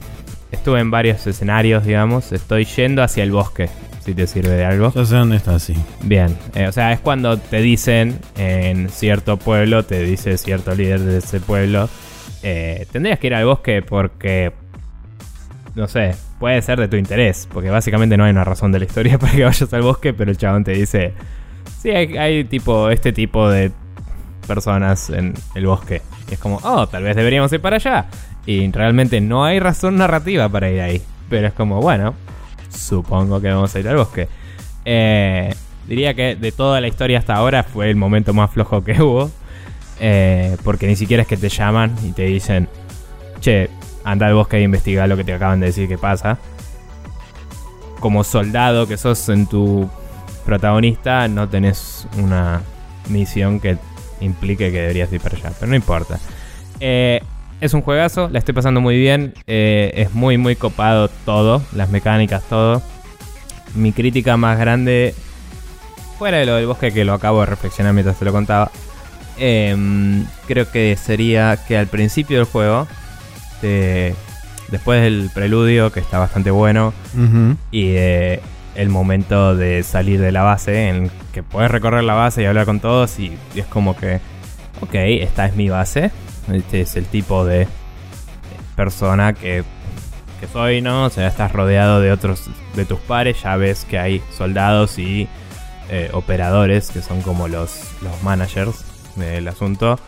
[0.51, 2.33] Estuve en varios escenarios, digamos.
[2.33, 3.69] Estoy yendo hacia el bosque,
[4.05, 4.93] si te sirve de algo.
[4.93, 5.75] Ya sé dónde está, sí.
[6.03, 11.01] Bien, eh, o sea, es cuando te dicen en cierto pueblo, te dice cierto líder
[11.01, 11.89] de ese pueblo,
[12.43, 14.53] eh, tendrías que ir al bosque porque,
[15.75, 18.87] no sé, puede ser de tu interés, porque básicamente no hay una razón de la
[18.87, 21.13] historia para que vayas al bosque, pero el chabón te dice,
[21.81, 23.71] sí, hay, hay tipo, este tipo de
[24.49, 26.03] personas en el bosque.
[26.29, 28.07] Y es como, oh, tal vez deberíamos ir para allá.
[28.47, 31.03] Y realmente no hay razón narrativa para ir ahí.
[31.29, 32.15] Pero es como, bueno,
[32.71, 34.29] supongo que vamos a ir al bosque.
[34.85, 35.55] Eh,
[35.87, 39.31] diría que de toda la historia hasta ahora fue el momento más flojo que hubo.
[40.01, 42.69] Eh, porque ni siquiera es que te llaman y te dicen,
[43.41, 43.69] che,
[44.03, 46.39] anda al bosque e investiga lo que te acaban de decir que pasa.
[48.01, 49.91] Como soldado que sos en tu
[50.47, 52.63] protagonista, no tenés una
[53.11, 53.77] misión que
[54.21, 55.53] implique que deberías ir para allá.
[55.59, 56.19] Pero no importa.
[56.81, 57.21] Eh,
[57.61, 59.35] es un juegazo, la estoy pasando muy bien.
[59.47, 61.63] eh, es muy, muy copado todo.
[61.75, 62.83] Las mecánicas, todo.
[63.75, 65.15] Mi crítica más grande,
[66.19, 68.71] fuera de lo del bosque que lo acabo de reflexionar mientras te lo contaba,
[69.39, 72.87] em, creo que sería que al principio del juego,
[73.61, 74.15] te-
[74.69, 76.93] después del preludio, que está bastante bueno,
[77.71, 78.41] y eh,
[78.75, 82.67] el momento de salir de la base, en que puedes recorrer la base y hablar
[82.67, 84.21] con todos, y, y es como que,
[84.81, 86.11] ok, esta es mi base,
[86.55, 87.67] este es el tipo de
[88.77, 89.65] persona que,
[90.41, 91.05] que soy, ¿no?
[91.05, 95.29] O sea, estás rodeado de otros, de tus pares, ya ves que hay soldados y
[95.91, 98.85] eh, operadores, que son como los, los managers
[99.17, 99.99] del asunto,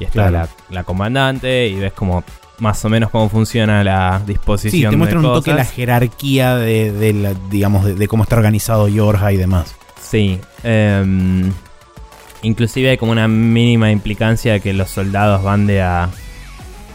[0.00, 0.32] y está Claro.
[0.32, 2.24] la, la comandante, y ves como
[2.58, 6.56] más o menos cómo funciona la Sí, disposición te muestra de un toque la jerarquía
[6.56, 9.74] de, de la, digamos, de, de cómo está organizado Yorja y demás.
[10.00, 10.40] Sí.
[10.64, 11.52] em,
[12.42, 16.08] inclusive hay como una mínima implicancia de que los soldados van de a,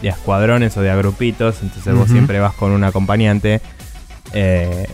[0.02, 1.62] de a escuadrones o de a grupitos.
[1.62, 3.60] Entonces vos siempre vas con un acompañante.
[4.32, 4.86] Eh,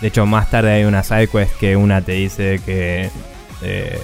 [0.00, 3.10] de hecho, más tarde hay una sidequest que una te dice que
[3.62, 4.00] eh,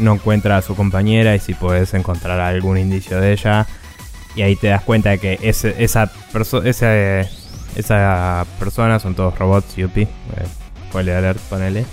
[0.00, 3.66] no encuentra a su compañera y si puedes encontrar algún indicio de ella.
[4.34, 7.28] Y ahí te das cuenta de que ese, esa, perso- ese-
[7.76, 10.02] esa persona son todos robots, yupi.
[10.02, 10.08] Eh,
[10.88, 11.84] spoiler alert, ponele.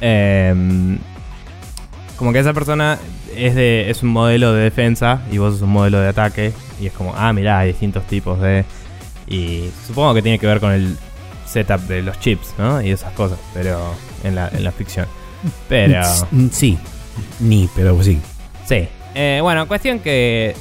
[0.00, 0.98] Em,
[2.16, 2.98] como que esa persona
[3.34, 6.86] es de es un modelo de defensa y vos sos un modelo de ataque y
[6.86, 8.64] es como, ah, mirá, hay distintos tipos de
[9.28, 10.96] Y supongo que tiene que ver con el
[11.46, 12.80] setup de los chips, ¿no?
[12.80, 15.06] Y esas cosas, pero en la, en la ficción.
[15.68, 16.02] Pero...
[16.30, 16.78] Mm, Sí,
[17.40, 18.18] ni, pero sí.
[18.66, 18.88] Sí.
[19.14, 20.54] Eh, bueno, cuestión que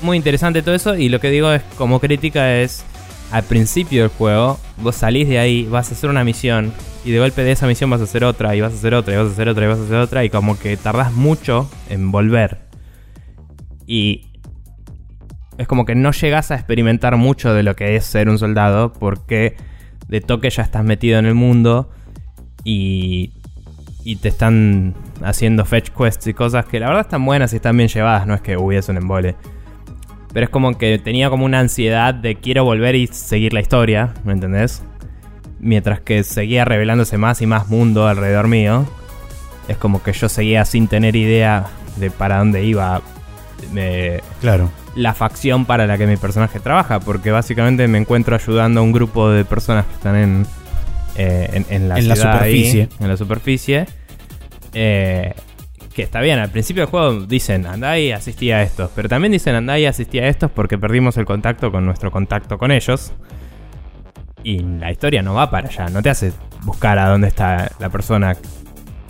[0.00, 2.84] muy interesante todo eso y lo que digo es como crítica es
[3.30, 6.72] al principio del juego vos salís de ahí, vas a hacer una misión
[7.04, 9.14] y de golpe de esa misión vas a hacer otra y vas a hacer otra
[9.14, 11.70] y vas a hacer otra y vas a hacer otra y como que tardás mucho
[11.88, 12.58] en volver.
[13.86, 14.26] Y
[15.58, 18.92] es como que no llegas a experimentar mucho de lo que es ser un soldado
[18.92, 19.56] porque
[20.08, 21.90] de toque ya estás metido en el mundo
[22.64, 23.32] y
[24.04, 27.76] y te están haciendo fetch quests y cosas que la verdad están buenas y están
[27.76, 29.36] bien llevadas, no es que hubiese un embole.
[30.32, 34.14] Pero es como que tenía como una ansiedad de quiero volver y seguir la historia,
[34.24, 34.82] ¿me entendés?
[35.62, 38.84] Mientras que seguía revelándose más y más mundo alrededor mío.
[39.68, 43.00] Es como que yo seguía sin tener idea de para dónde iba
[43.76, 44.70] eh, Claro.
[44.96, 48.90] la facción para la que mi personaje trabaja, porque básicamente me encuentro ayudando a un
[48.92, 50.46] grupo de personas que están en,
[51.16, 52.88] eh, en, en la En la ciudad ahí, superficie.
[53.00, 53.86] en la superficie.
[54.74, 55.32] eh,
[55.94, 59.30] que está bien, al principio del juego dicen andá y asistí a estos, pero también
[59.30, 63.12] dicen andá y asistí a estos porque perdimos el contacto con nuestro contacto con ellos.
[64.44, 67.90] Y la historia no va para allá, no te hace buscar a dónde está la
[67.90, 68.36] persona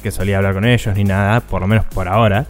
[0.03, 2.47] que solía hablar con ellos ni nada, por lo menos por ahora.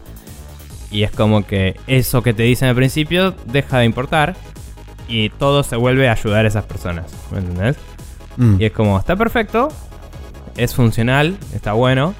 [0.90, 4.37] Y es como que eso que te dicen al principio deja de importar
[5.09, 7.12] y todo se vuelve a ayudar a esas personas.
[7.31, 7.77] ¿Me entendés?
[8.37, 8.61] Mm.
[8.61, 9.68] Y es como, está perfecto,
[10.57, 12.14] es funcional, está bueno,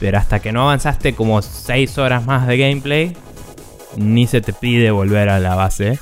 [0.00, 3.16] pero hasta que no avanzaste como 6 horas más de gameplay,
[3.96, 5.98] ni se te pide volver a la base,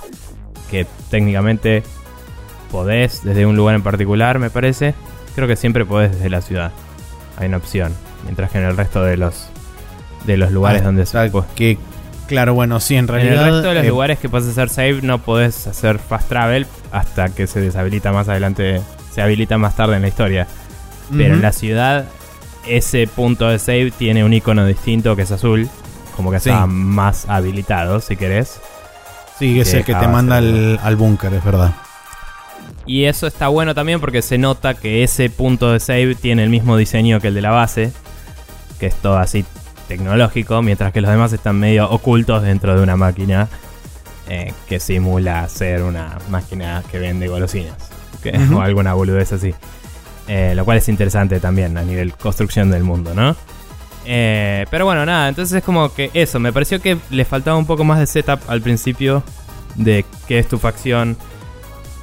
[0.71, 1.83] que técnicamente
[2.73, 4.95] podés desde un lugar en particular, me parece.
[5.37, 6.73] Creo que siempre podés desde la ciudad.
[7.37, 7.93] Hay una opción,
[8.25, 9.49] mientras que en el resto de los
[10.25, 11.79] de los lugares Ah, donde se que
[12.29, 13.47] claro, bueno, sí, en en realidad.
[13.49, 16.67] el resto de los eh, lugares que puedes hacer save no podés hacer fast travel
[16.93, 18.81] hasta que se deshabilita más adelante,
[19.13, 20.47] se habilita más tarde en la historia.
[21.15, 22.07] Pero en la ciudad
[22.67, 25.69] ese punto de save tiene un icono distinto que es azul,
[26.17, 26.49] como que Sí.
[26.51, 28.61] está más habilitado si querés.
[29.39, 31.73] Sí, es el que te manda al búnker, es verdad.
[32.87, 36.51] Y eso está bueno también porque se nota que ese punto de save tiene el
[36.51, 37.93] mismo diseño que el de la base,
[38.81, 39.45] que es todo así
[39.89, 43.49] tecnológico, mientras que los demás están medio ocultos dentro de una máquina
[44.29, 47.75] eh, que simula ser una máquina que vende golosinas
[48.23, 49.55] que- o alguna boludez así.
[50.29, 53.35] Eh, lo cual es interesante también a nivel construcción del mundo, ¿no?
[54.05, 57.67] Eh, pero bueno, nada, entonces es como que eso, me pareció que le faltaba un
[57.67, 59.23] poco más de setup al principio
[59.77, 61.17] de qué es tu facción,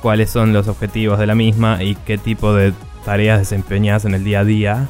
[0.01, 2.73] cuáles son los objetivos de la misma y qué tipo de
[3.05, 4.87] tareas desempeñas en el día a día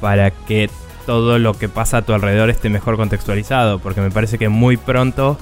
[0.00, 0.70] para que
[1.06, 4.76] todo lo que pasa a tu alrededor esté mejor contextualizado, porque me parece que muy
[4.76, 5.38] pronto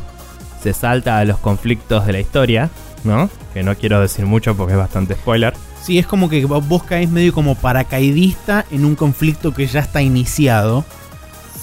[0.62, 2.71] se salta a los conflictos de la historia,
[3.05, 3.31] ¿no?
[3.55, 5.55] Que no quiero decir mucho porque es bastante spoiler.
[5.83, 10.03] Sí, es como que vos caes medio como paracaidista en un conflicto que ya está
[10.03, 10.85] iniciado.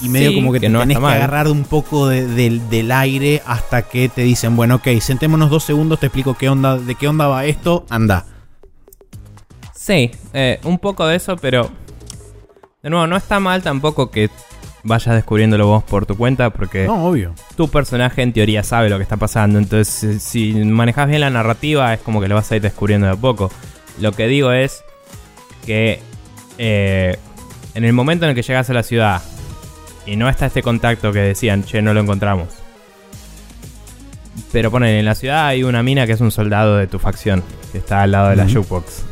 [0.02, 2.68] Y medio Sí, como que, que te no tenés que agarrar un poco de- del-
[2.68, 6.76] del aire hasta que te dicen, bueno, ok, sentémonos dos segundos, te explico qué onda,
[6.76, 8.26] de qué onda va esto, anda.
[9.74, 11.70] Sí, eh, un poco de eso, pero
[12.82, 14.30] de nuevo, no está mal tampoco que
[14.82, 17.34] vayas descubriéndolo vos por tu cuenta, porque No, obvio.
[17.56, 19.58] tu personaje en teoría sabe lo que está pasando.
[19.58, 19.88] Entonces,
[20.22, 23.12] si si manejas bien la narrativa, es como que lo vas a ir descubriendo de
[23.14, 23.50] a poco.
[24.00, 24.84] Lo que digo es
[25.64, 26.00] que
[26.58, 27.16] eh,
[27.74, 29.22] en el momento en el que llegas a la ciudad
[30.06, 32.48] y no está este contacto que decían, che, no lo encontramos.
[34.52, 37.42] Pero ponen, en la ciudad hay una mina que es un soldado de tu facción,
[37.72, 39.04] que está al lado de la jukebox.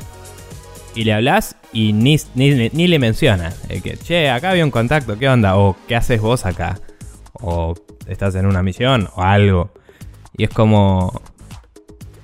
[0.94, 3.61] Y le hablas y ni, ni, ni le mencionas.
[3.68, 5.57] eh, que, che, acá había un contacto, ¿qué onda?
[5.57, 6.78] O ¿qué haces vos acá?
[7.33, 7.74] O
[8.07, 9.72] estás en una misión o algo.
[10.37, 11.20] Y es como...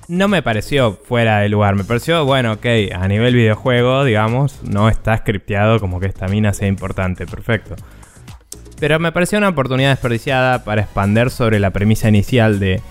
[0.07, 4.89] No me pareció fuera de lugar, me pareció, bueno, ok, a nivel videojuego, digamos, no
[4.89, 7.75] está scripteado como que esta mina sea importante, perfecto.
[8.81, 12.81] Pero me pareció una oportunidad desperdiciada para expander sobre la premisa inicial de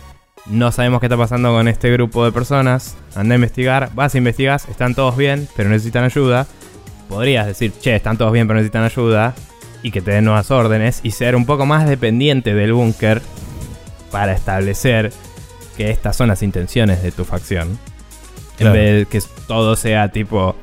[0.47, 4.19] no sabemos qué está pasando con este grupo de personas, anda a investigar, vas a
[4.19, 6.47] investigar, están todos bien, pero necesitan ayuda.
[7.09, 9.35] Podrías decir, che, están todos bien, pero necesitan ayuda,
[9.83, 13.21] y que te den nuevas órdenes, y ser un poco más dependiente del búnker
[14.13, 15.13] para establecer
[15.77, 17.81] que estas son las intenciones de tu facción.
[18.59, 18.77] Claro.
[18.77, 20.55] En vez de que todo sea tipo,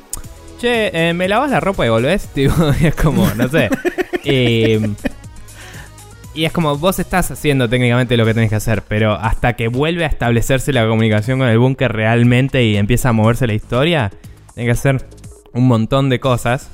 [0.57, 2.27] che, eh, ¿me lavas la ropa y volvés?
[2.33, 3.69] Tipo, es como, no sé.
[4.29, 4.81] Eh,
[6.37, 9.69] y es como, vos estás haciendo técnicamente lo que tenés que hacer, pero hasta que
[9.69, 14.11] vuelve a establecerse la comunicación con el búnker realmente y empieza a moverse la historia,
[14.53, 15.05] tenés que hacer
[15.53, 16.69] un montón de cosas.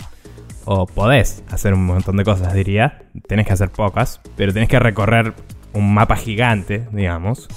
[0.66, 3.04] O podés hacer un montón de cosas, diría.
[3.28, 5.34] Tenés que hacer pocas, pero tenés que recorrer
[5.72, 7.48] un mapa gigante, digamos.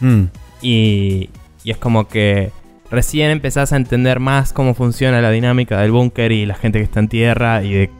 [0.00, 0.24] Mm.
[0.60, 1.30] Y,
[1.64, 2.52] y es como que
[2.90, 6.84] recién empezás a entender más cómo funciona la dinámica del búnker y la gente que
[6.84, 7.90] está en tierra y de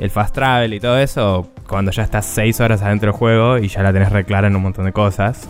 [0.00, 3.68] el fast travel y todo eso, cuando ya estás 6 horas adentro del juego y
[3.68, 5.48] ya la tenés reclara en un montón de cosas.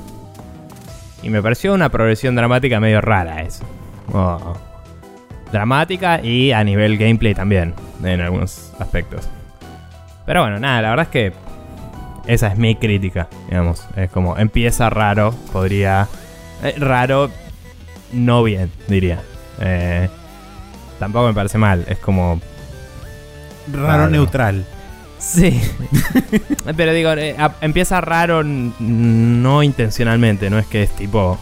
[1.23, 3.65] Y me pareció una progresión dramática medio rara eso.
[4.13, 4.55] Oh.
[5.53, 9.29] Dramática y a nivel gameplay también, en algunos aspectos.
[10.27, 11.33] Pero bueno, nada, la verdad es que
[12.27, 13.87] esa es mi crítica, digamos.
[13.97, 16.09] Es como, empieza raro, podría...
[16.63, 17.31] eh, raro,
[18.13, 19.21] no bien, diría.
[19.61, 20.09] Eh,
[20.99, 22.41] tampoco me parece mal, es como...
[23.73, 24.11] Raro Raro.
[24.11, 24.67] neutral.
[25.27, 25.61] Sí.
[26.77, 31.39] Pero digo, eh, a- empieza raro n- no intencionalmente, no es que es tipo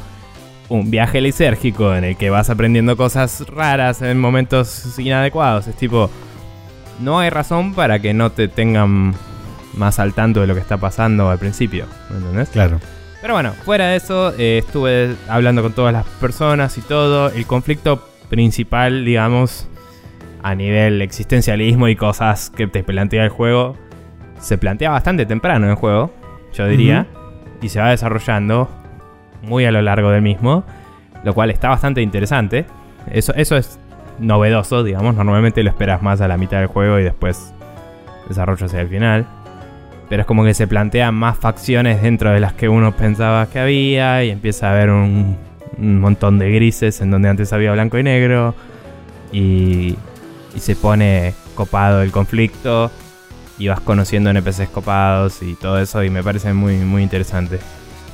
[0.68, 5.66] un viaje lisérgico en el que vas aprendiendo cosas raras en momentos inadecuados.
[5.66, 6.11] Es tipo,
[7.01, 9.14] no hay razón para que no te tengan
[9.75, 11.87] más al tanto de lo que está pasando al principio.
[12.11, 12.49] ¿me ¿Entendés?
[12.51, 12.81] Claro.
[13.21, 17.31] Pero bueno, fuera de eso, eh, estuve hablando con todas las personas y todo.
[17.31, 19.66] El conflicto principal, digamos,
[20.42, 23.76] a nivel existencialismo y cosas que te plantea el juego,
[24.40, 26.11] se plantea bastante temprano en el juego,
[26.52, 27.07] yo diría,
[27.61, 28.68] y se va desarrollando
[29.42, 30.64] muy a lo largo del mismo,
[31.24, 32.66] lo cual está bastante interesante.
[33.11, 33.78] Eso, eso es
[34.18, 37.55] novedoso, digamos, normalmente lo esperas más a la mitad del juego y después
[38.28, 39.26] desarrollo hacia el final.
[40.09, 43.61] Pero es como que se plantean más facciones dentro de las que uno pensaba que
[43.61, 45.38] había y empieza a haber un,
[45.78, 48.55] un montón de grises en donde antes había blanco y negro
[49.33, 49.96] y,
[50.55, 52.91] y se pone copado el conflicto
[53.59, 57.61] y vas conociendo NPCs copados y todo eso y me parece muy, muy interesante.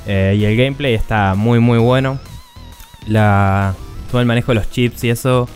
[0.05, 2.19] Eh, y el gameplay está muy muy bueno.
[3.07, 3.73] La,
[4.11, 5.47] todo el manejo de los chips y eso.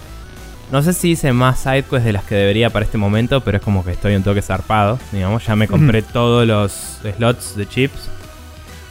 [0.72, 3.64] No sé si hice más sidequests de las que debería para este momento, pero es
[3.64, 4.98] como que estoy un toque zarpado.
[5.12, 8.10] Digamos, ya me compré todos los slots de chips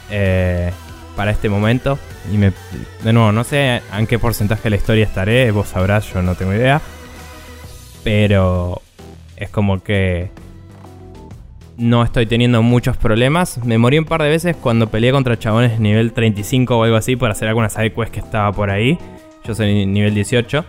[0.09, 0.71] eh,
[1.17, 1.99] para este momento.
[2.31, 2.53] Y me,
[3.03, 6.35] de nuevo, no sé en qué porcentaje de la historia estaré, vos sabrás, yo no
[6.35, 6.81] tengo idea.
[8.03, 8.81] Pero
[9.37, 10.29] es como que
[11.77, 13.63] no estoy teniendo muchos problemas.
[13.63, 17.15] Me morí un par de veces cuando peleé contra chabones nivel 35 o algo así
[17.15, 18.97] por hacer alguna sidequest que estaba por ahí.
[19.45, 20.63] Yo soy nivel 18.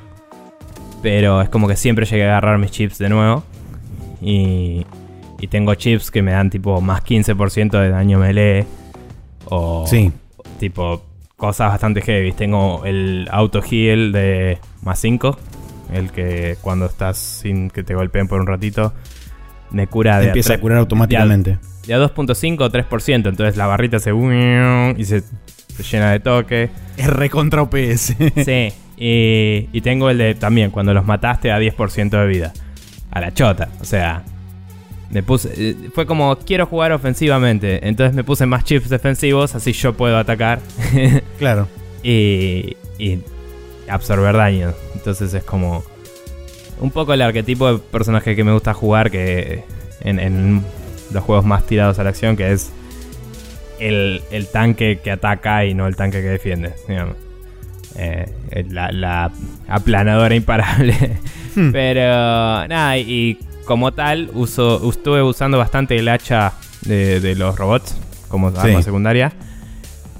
[1.02, 3.42] Pero es como que siempre llegué a agarrar mis chips de nuevo.
[4.22, 4.86] Y,
[5.38, 8.64] y tengo chips que me dan tipo más 15% de daño melee.
[9.46, 10.10] O Sí.
[10.58, 11.02] tipo
[11.36, 12.32] cosas bastante heavy.
[12.32, 15.36] Tengo el auto heal de más 5.
[15.94, 18.92] El que cuando estás sin que te golpeen por un ratito.
[19.70, 21.58] Me cura de Empieza a curar automáticamente.
[21.86, 23.28] de a 2.5 o 3%.
[23.28, 26.70] Entonces la barrita se y se, se llena de toque.
[26.96, 28.14] Es recontra OPS.
[28.44, 28.68] Sí.
[28.96, 32.52] Y, y tengo el de también, cuando los mataste a 10% de vida.
[33.10, 33.68] A la chota.
[33.80, 34.22] O sea.
[35.10, 35.52] Me puse.
[35.56, 37.86] eh, Fue como quiero jugar ofensivamente.
[37.88, 39.54] Entonces me puse más chips defensivos.
[39.54, 40.60] Así yo puedo atacar.
[41.38, 41.68] claro.
[42.02, 43.18] y, y
[43.88, 44.72] absorber daño.
[44.94, 45.84] Entonces es como
[46.80, 49.64] un poco el arquetipo de personaje que me gusta jugar que
[50.00, 50.64] en, en
[51.12, 52.70] los juegos más tirados a la acción, que es
[53.78, 57.16] el, el tanque que ataca y no el tanque que defiende, digamos.
[57.96, 58.26] Eh,
[58.70, 59.30] la, la
[59.68, 61.18] aplanadora imparable.
[61.56, 61.70] Hmm.
[61.70, 62.02] Pero
[62.66, 68.48] nada, y como tal, uso, estuve usando bastante el hacha de, de los robots como
[68.48, 68.82] arma Sí.
[68.82, 69.32] secundaria.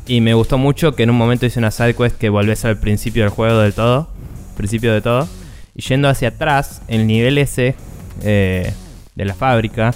[0.07, 3.23] Y me gustó mucho que en un momento hice una sidequest que volvés al principio
[3.23, 4.09] del juego del todo.
[4.57, 5.29] Principio de todo.
[5.75, 7.75] Y yendo hacia atrás, el nivel ese
[8.23, 8.73] eh,
[9.15, 9.95] de la fábrica,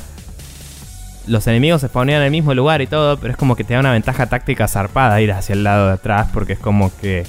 [1.26, 3.74] los enemigos se ponían en el mismo lugar y todo, pero es como que te
[3.74, 7.24] da una ventaja táctica zarpada ir hacia el lado de atrás, porque es como que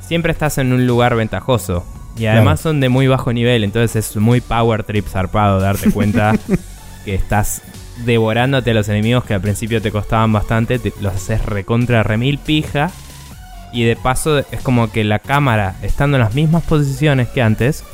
[0.00, 1.84] siempre estás en un lugar ventajoso.
[2.16, 6.34] Y además son de muy bajo nivel, entonces es muy power trip zarpado darte cuenta
[7.04, 7.62] que estás
[7.98, 12.38] devorándote a los enemigos que al principio te costaban bastante, te- los haces recontra remil
[12.38, 12.90] pija.
[13.72, 17.84] Y de paso es como que la cámara, estando en las mismas posiciones que antes,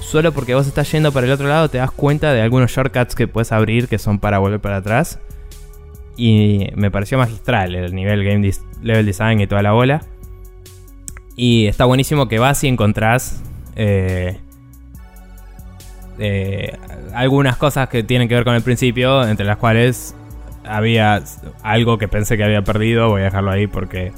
[0.00, 3.14] solo porque vos estás yendo para el otro lado te das cuenta de algunos shortcuts
[3.14, 5.18] que puedes abrir que son para volver para atrás.
[6.18, 8.50] Y me pareció magistral el nivel game
[8.82, 10.02] level design y toda la bola.
[11.36, 13.42] Y está buenísimo que vas y encontrás
[13.76, 14.38] eh,
[16.18, 16.76] eh,
[17.14, 20.14] algunas cosas que tienen que ver con el principio, entre las cuales
[20.64, 21.22] había
[21.62, 23.08] algo que pensé que había perdido.
[23.08, 24.12] Voy a dejarlo ahí porque.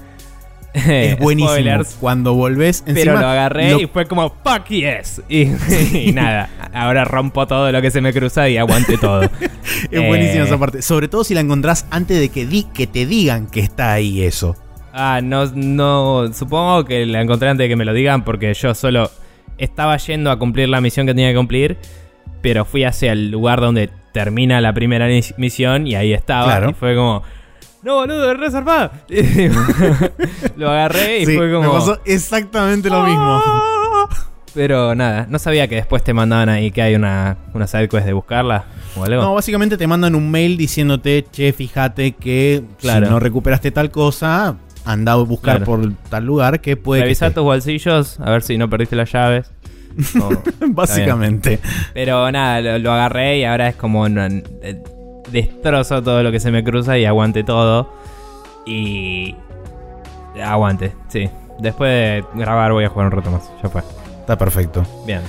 [0.75, 1.51] Es buenísimo.
[1.55, 1.97] spoilers.
[2.01, 5.23] Cuando volvés, Pero lo agarré lo- y fue como, fuck yes.
[5.29, 5.49] Y,
[5.97, 9.23] y nada, ahora rompo todo lo que se me cruza y aguante todo.
[9.91, 10.83] Es buenísima Eh, esa parte.
[10.83, 14.23] Sobre todo si la encontrás antes de que, di que te digan que está ahí
[14.23, 14.57] eso.
[14.93, 18.75] Ah, no, no, supongo que la encontré antes de que me lo digan porque yo
[18.75, 19.11] solo
[19.59, 21.77] estaba yendo a cumplir la misión que tenía que cumplir,
[22.41, 25.07] pero fui hacia el lugar donde termina la primera
[25.37, 26.45] misión y ahí estaba.
[26.47, 26.71] Claro.
[26.71, 27.23] Y fue como,
[27.83, 28.91] no, boludo, es reservado.
[30.57, 31.69] lo agarré y Sí, fue como.
[31.69, 33.43] Me pasó exactamente lo mismo.
[34.55, 38.07] Pero nada, no sabía que después te mandaban ahí que hay una, una side quest
[38.07, 38.65] de buscarla
[38.97, 39.23] o algo.
[39.23, 43.07] No, básicamente te mandan un mail diciéndote, che, fíjate que Claro.
[43.07, 45.65] si no recuperaste tal cosa, anda a buscar Claro.
[45.67, 47.35] por tal lugar que puede que Revisa esté".
[47.37, 49.51] tus bolsillos, a ver si no perdiste las llaves.
[50.69, 51.59] Básicamente.
[51.95, 54.83] Pero nada, lo, lo agarré y ahora es como eh,
[55.33, 57.93] destrozo todo lo que se me cruza y aguante todo.
[58.67, 59.35] Y
[60.43, 61.29] aguante, sí.
[61.59, 63.51] Después de grabar voy a jugar un rato más.
[63.63, 63.83] Ya fue.
[64.21, 64.85] Está perfecto.
[65.07, 65.23] Bien.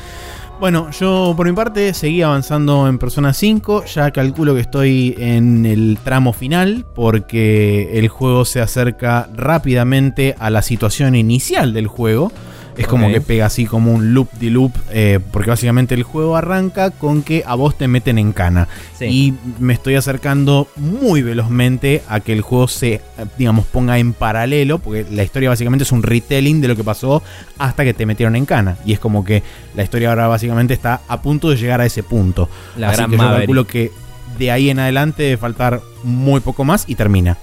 [0.60, 5.66] Bueno, yo por mi parte seguí avanzando en Persona 5, ya calculo que estoy en
[5.66, 12.34] el tramo final porque el juego se acerca rápidamente a la situación inicial del juego.
[12.80, 16.36] Es como que pega así como un loop de loop, eh, porque básicamente el juego
[16.38, 18.67] arranca con que a vos te meten en cana.
[18.97, 19.05] Sí.
[19.05, 23.01] Y me estoy acercando muy velozmente a que el juego se,
[23.38, 27.21] digamos, ponga en paralelo, porque la historia básicamente es un retelling de lo que pasó
[27.57, 28.77] hasta que te metieron en cana.
[28.86, 29.43] Y es como que
[29.75, 32.49] la historia ahora básicamente está a punto de llegar a ese punto.
[32.77, 33.39] La Así gran que yo Maverick.
[33.41, 33.91] calculo que
[34.38, 37.38] de ahí en adelante debe faltar muy poco más y termina.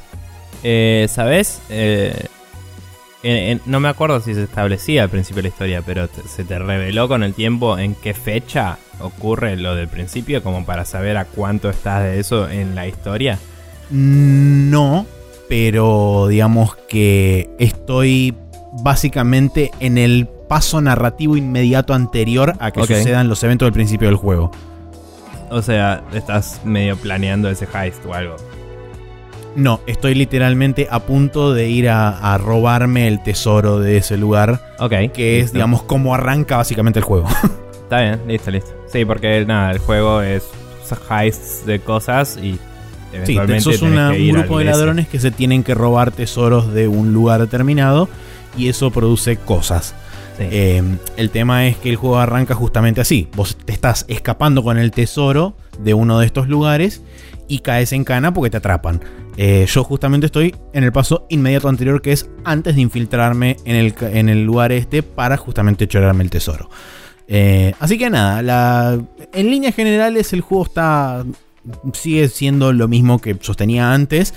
[0.62, 1.60] Eh, ¿Sabes?
[1.68, 2.26] Eh,
[3.26, 6.26] en- en- no me acuerdo si se establecía al principio de la historia, pero te-
[6.28, 10.84] se te reveló con el tiempo en qué fecha ocurre lo del principio, como para
[10.84, 13.38] saber a cuánto estás de eso en la historia.
[13.90, 15.06] No,
[15.48, 18.34] pero digamos que estoy
[18.82, 24.16] básicamente en el paso narrativo inmediato anterior a que sucedan los eventos del principio del
[24.16, 24.50] juego.
[25.50, 28.36] O sea, estás medio planeando ese heist o algo.
[29.56, 34.60] No, estoy literalmente a punto de ir a, a robarme el tesoro de ese lugar,
[34.78, 34.92] Ok.
[35.14, 37.26] que es, digamos, cómo arranca básicamente el juego.
[37.82, 38.70] Está bien, listo, listo.
[38.92, 40.44] Sí, porque nada, el juego es
[41.10, 42.58] heists de cosas y
[43.24, 47.14] Sí, sos una- un grupo de ladrones que se tienen que robar tesoros de un
[47.14, 48.10] lugar determinado
[48.58, 49.94] y eso produce cosas.
[50.36, 50.44] Sí.
[50.50, 50.82] Eh,
[51.16, 53.28] el tema es que el juego arranca justamente así.
[53.34, 57.00] Vos te estás escapando con el tesoro de uno de estos lugares
[57.48, 59.00] y caes en cana porque te atrapan.
[59.36, 63.76] Eh, yo justamente estoy en el paso inmediato anterior que es antes de infiltrarme en
[63.76, 66.70] el, en el lugar este para justamente chorarme el tesoro.
[67.28, 68.98] Eh, así que nada,
[69.32, 71.24] en líneas generales el juego está
[71.92, 74.32] sigue siendo lo mismo que sostenía antes.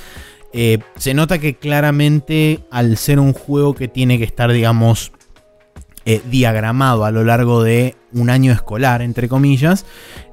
[0.52, 5.12] Eh, se nota que claramente al ser un juego que tiene que estar, digamos,
[6.32, 9.86] diagramado a lo largo de un año escolar, entre comillas,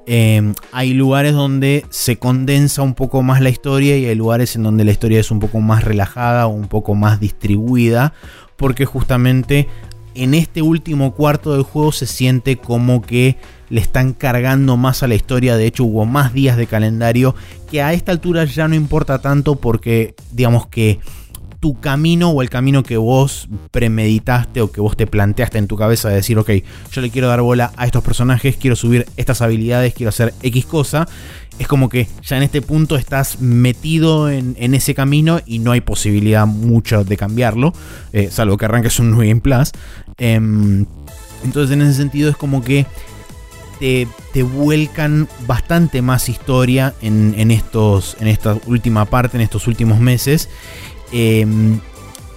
[0.07, 4.62] eh, hay lugares donde se condensa un poco más la historia y hay lugares en
[4.62, 8.14] donde la historia es un poco más relajada o un poco más distribuida,
[8.57, 9.68] porque justamente
[10.14, 13.36] en este último cuarto del juego se siente como que
[13.68, 15.57] le están cargando más a la historia.
[15.57, 17.34] De hecho, hubo más días de calendario
[17.70, 21.00] que a esta altura ya no importa tanto porque, digamos que
[21.61, 25.76] tu camino o el camino que vos premeditaste o que vos te planteaste en tu
[25.76, 26.50] cabeza de decir, ok,
[26.92, 30.66] yo le quiero dar bola a estos personajes, quiero subir estas habilidades, quiero hacer X
[30.66, 31.09] cosa,
[31.59, 35.80] es como que ya en este punto estás metido en, ese camino y no hay
[35.80, 37.72] posibilidad mucho de cambiarlo,
[38.12, 39.72] eh, salvo que arranques un New Game Plus.
[40.18, 40.84] Em,
[41.44, 42.86] entonces en ese sentido es como que
[43.78, 44.07] te,
[44.42, 50.48] vuelcan bastante más historia en estos, en esta última parte, en estos últimos meses.
[51.12, 51.46] Eh,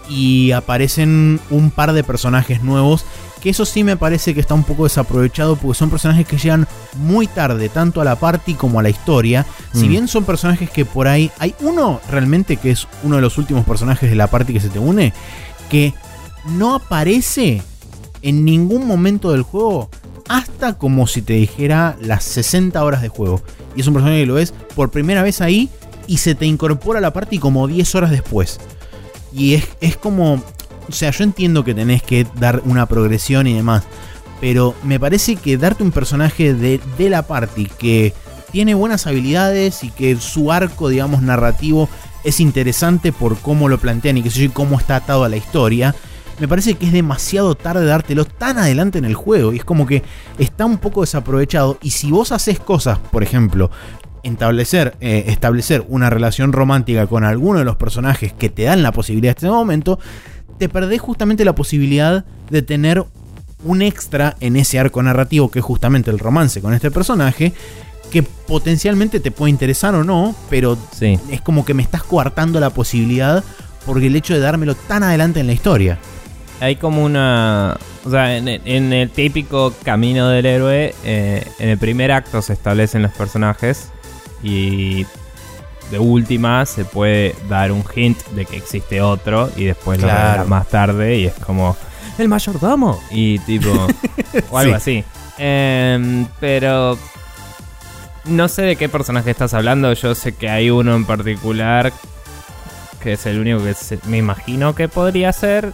[0.10, 3.06] y aparecen un par de personajes nuevos.
[3.42, 6.68] Que eso sí me parece que está un poco desaprovechado porque son personajes que llegan
[6.98, 9.46] muy tarde, tanto a la party como a la historia.
[9.74, 9.90] Si Mm.
[9.90, 11.32] bien son personajes que por ahí.
[11.40, 14.70] Hay uno realmente que es uno de los últimos personajes de la party que se
[14.70, 15.14] te une.
[15.70, 15.94] Que
[16.48, 17.62] no aparece
[18.22, 19.90] en ningún momento del juego.
[20.28, 23.42] Hasta como si te dijera las 60 horas de juego.
[23.76, 25.70] Y es un personaje que lo ves por primera vez ahí.
[26.10, 28.60] Y se te incorpora a la party como 10 horas después.
[29.32, 30.42] Y es, es como.
[30.88, 33.84] O sea, yo entiendo que tenés que dar una progresión y demás.
[34.42, 38.16] Pero me parece que darte un personaje de, de la party que
[38.52, 41.88] tiene buenas habilidades y que su arco, digamos, narrativo
[42.24, 45.38] es interesante por cómo lo plantean y que sé yo, cómo está atado a la
[45.38, 45.94] historia.
[46.40, 49.54] Me parece que es demasiado tarde dártelo tan adelante en el juego.
[49.54, 50.04] Y es como que
[50.38, 51.78] está un poco desaprovechado.
[51.84, 53.70] Y si vos haces cosas, por ejemplo,
[54.24, 58.92] establecer, eh, establecer una relación romántica con alguno de los personajes que te dan la
[58.92, 60.00] posibilidad en este momento,
[60.58, 63.04] te perdés justamente la posibilidad de tener
[63.64, 67.54] un extra en ese arco narrativo que es justamente el romance con este personaje,
[68.12, 71.20] que potencialmente te puede interesar o no, pero Sí.
[71.30, 73.44] es como que me estás coartando la posibilidad
[73.86, 75.98] porque el hecho de dármelo tan adelante en la historia.
[76.62, 77.78] Hay como una.
[78.06, 82.52] O sea, en, en el típico camino del héroe, eh, en el primer acto se
[82.54, 83.90] establecen los personajes
[84.44, 85.06] y
[85.92, 90.48] de última se puede dar un hint de que existe otro y después lo revelas
[90.48, 91.76] más tarde y es como
[92.18, 93.70] el mayordomo y tipo
[94.52, 95.04] o algo así.
[95.38, 96.98] Em, pero
[98.26, 99.92] no sé de qué personaje estás hablando.
[99.94, 101.92] Yo sé que hay uno en particular
[103.02, 105.72] que es el único que se- me imagino que podría ser.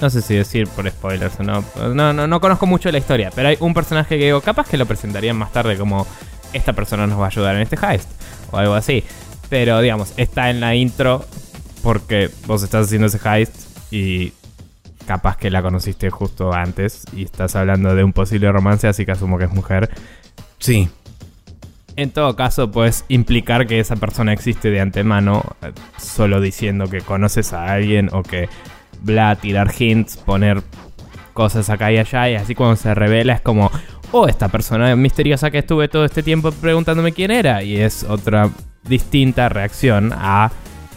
[0.00, 1.64] No sé si decir por spoilers o no.
[1.94, 2.26] No, no.
[2.26, 5.36] no conozco mucho la historia, pero hay un personaje que digo, capaz que lo presentarían
[5.36, 6.06] más tarde como
[6.52, 8.08] esta persona nos va a ayudar en este heist
[8.50, 9.04] o algo así.
[9.48, 11.24] Pero digamos, está en la intro
[11.82, 13.54] porque vos estás haciendo ese heist
[13.90, 14.32] y
[15.06, 19.12] capaz que la conociste justo antes y estás hablando de un posible romance, así que
[19.12, 19.90] asumo que es mujer.
[20.58, 20.88] Sí.
[21.96, 25.42] En todo caso, puedes implicar que esa persona existe de antemano,
[25.98, 28.48] solo diciendo que conoces a alguien o que
[29.02, 30.62] bla, tirar hints, poner
[31.32, 33.70] cosas acá y allá, y así cuando se revela es como,
[34.12, 38.50] oh, esta persona misteriosa que estuve todo este tiempo preguntándome quién era, y es otra
[38.84, 40.50] distinta reacción a,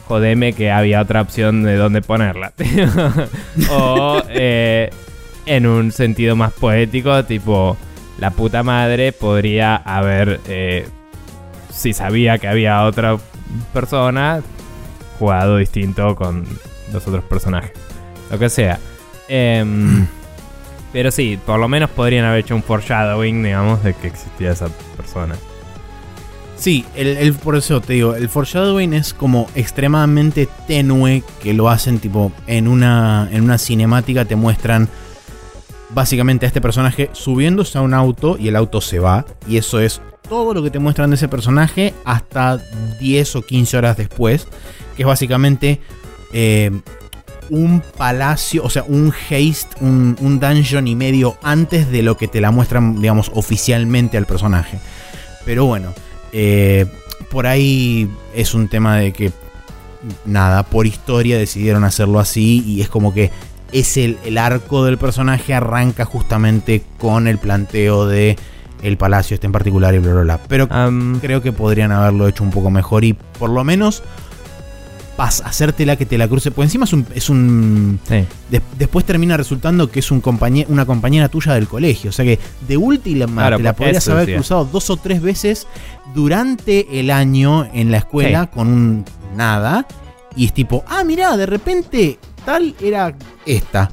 [0.07, 2.53] jodeme que había otra opción de dónde ponerla.
[3.71, 4.89] o eh,
[5.45, 7.77] en un sentido más poético, tipo,
[8.19, 10.87] la puta madre podría haber, eh,
[11.71, 13.17] si sabía que había otra
[13.73, 14.41] persona,
[15.19, 16.45] jugado distinto con
[16.91, 17.71] los otros personajes.
[18.31, 18.79] Lo que sea.
[19.27, 20.07] Em,
[20.93, 24.69] pero sí, por lo menos podrían haber hecho un foreshadowing, digamos, de que existía esa
[24.95, 25.35] persona.
[26.55, 31.67] Sí, el, el- por eso te digo, el foreshadowing es como extremadamente tenue que lo
[31.69, 34.87] hacen tipo en una, en una cinemática te muestran
[35.89, 39.79] básicamente a este personaje subiéndose a un auto y el auto se va y eso
[39.79, 42.57] es todo lo que te muestran de ese personaje hasta
[42.99, 44.47] 10 o 15 horas después,
[44.95, 45.81] que es básicamente
[46.31, 46.71] eh,
[47.49, 52.27] un palacio, o sea, un haste, un, un dungeon y medio antes de lo que
[52.27, 54.79] te la muestran, digamos, oficialmente al personaje.
[55.45, 55.93] Pero bueno,
[56.31, 56.85] eh,
[57.29, 59.31] por ahí es un tema de que,
[60.25, 63.31] nada, por historia decidieron hacerlo así y es como que
[63.71, 68.37] es el, el arco del personaje arranca justamente con el planteo de
[68.83, 70.39] el palacio este en particular y bla bla bla.
[70.47, 70.67] Pero
[71.21, 74.03] creo que podrían haberlo hecho un poco mejor y por lo menos
[75.15, 76.51] pas, hacértela que te la cruce.
[76.51, 77.05] Pues encima es un.
[77.13, 78.25] Es un sí.
[78.49, 82.09] de- después termina resultando que es un compañe- una compañera tuya del colegio.
[82.09, 84.35] O sea que de última Claro, te la porque podrías haber decía.
[84.37, 85.67] cruzado dos o tres veces
[86.13, 88.49] durante el año en la escuela Sí.
[88.53, 89.05] con un
[89.35, 89.85] nada.
[90.35, 93.13] Y es tipo, ah, mirá, de repente tal era
[93.45, 93.91] esta.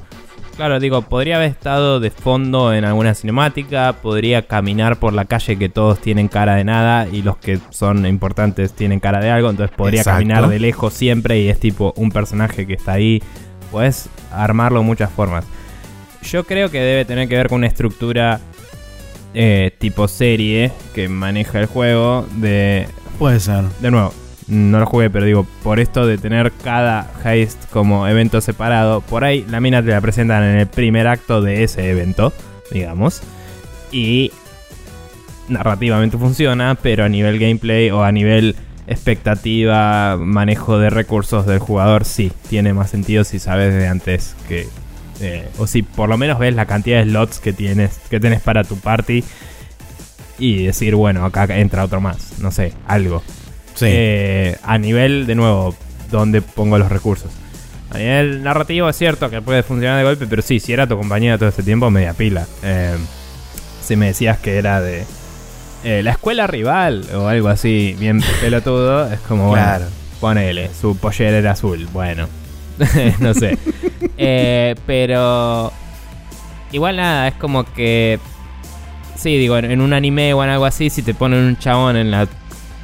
[0.55, 5.57] Claro, digo, podría haber estado de fondo en alguna cinemática, podría caminar por la calle
[5.57, 9.49] que todos tienen cara de nada y los que son importantes tienen cara de algo,
[9.49, 10.19] entonces podría Exacto.
[10.19, 13.23] caminar de lejos siempre y es tipo un personaje que está ahí.
[13.71, 15.45] Puedes armarlo de muchas formas.
[16.23, 18.39] Yo creo que debe tener que ver con una estructura
[19.33, 22.87] eh, tipo serie que maneja el juego de
[23.17, 23.63] Puede ser.
[23.79, 24.13] de nuevo,
[24.51, 29.23] no lo jugué, pero digo, por esto de tener cada heist como evento separado, por
[29.23, 32.33] ahí la mina te la presentan en el primer acto de ese evento,
[32.69, 33.21] digamos.
[33.93, 34.33] Y
[35.47, 42.03] narrativamente funciona, pero a nivel gameplay o a nivel expectativa, manejo de recursos del jugador,
[42.03, 44.67] sí, tiene más sentido si sabes de antes que...
[45.21, 48.41] eh, o si por lo menos ves la cantidad de slots que tienes, que tenés
[48.41, 49.23] para tu party
[50.39, 53.23] y decir, bueno, acá entra otro más, no sé, algo.
[53.81, 53.87] Sí.
[53.89, 55.75] Eh, a nivel, de nuevo,
[56.09, 57.31] donde pongo los recursos.
[57.93, 60.97] A nivel narrativo es cierto que puede funcionar de golpe, pero sí, si era tu
[60.97, 62.45] compañía todo este tiempo, media pila.
[62.63, 62.95] Eh,
[63.83, 65.03] si me decías que era de
[65.83, 69.85] eh, la escuela rival o algo así, bien pelotudo, es como, bueno, Claro.
[70.21, 72.27] ponele, su pollera era azul, bueno,
[73.19, 73.57] no sé.
[74.17, 75.73] Eh, pero
[76.71, 78.19] igual nada, es como que...
[79.17, 81.95] Sí, digo, en, en un anime o en algo así, si te ponen un chabón
[81.97, 82.27] en la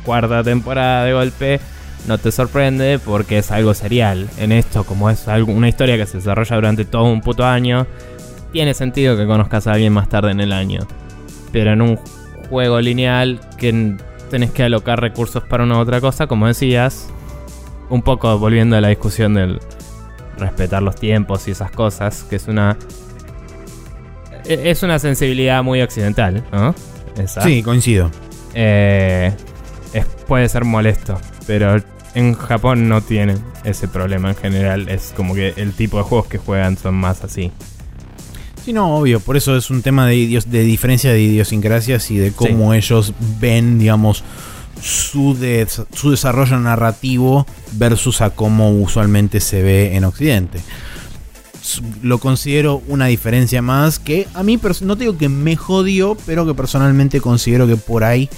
[0.08, 1.60] cuarta temporada de golpe,
[2.08, 4.30] no te sorprende porque es algo serial.
[4.38, 7.86] En esto, como es algo, una historia que se desarrolla durante todo un puto año,
[8.54, 10.88] tiene sentido que conozcas a alguien más tarde en el año.
[11.52, 11.98] Pero en un
[12.50, 13.98] juego lineal que
[14.30, 17.08] tenés que alocar recursos para una u otra cosa, como decías,
[17.90, 19.60] un poco volviendo a la discusión del
[20.38, 22.78] respetar los tiempos y esas cosas, que es una...
[24.46, 26.74] e- Es una sensibilidad muy occidental, ¿no?
[27.22, 27.42] Esa.
[27.42, 28.10] Sí, coincido.
[28.54, 29.34] Eh,
[29.94, 31.82] es- puede ser molesto, pero
[32.14, 34.90] en Japón no tienen ese problema en general.
[34.90, 37.52] Es como que el tipo de juegos que juegan son más así.
[38.66, 39.20] Sí, no, obvio.
[39.20, 43.14] Por eso es un tema de, idios- de diferencia de idiosincrasias y de cómo ellos
[43.40, 44.24] ven, digamos,
[44.82, 50.60] su, des- su desarrollo narrativo versus a cómo usualmente se ve en Occidente.
[52.02, 56.46] Lo considero una diferencia más que a mí, no te digo que me jodió, pero
[56.46, 58.30] que personalmente considero que por ahí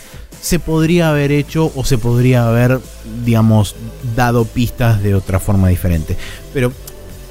[0.42, 2.80] se podría haber hecho o se podría haber,
[3.26, 3.76] digamos,
[4.16, 6.18] dado pistas de otra forma diferente.
[6.54, 6.72] Pero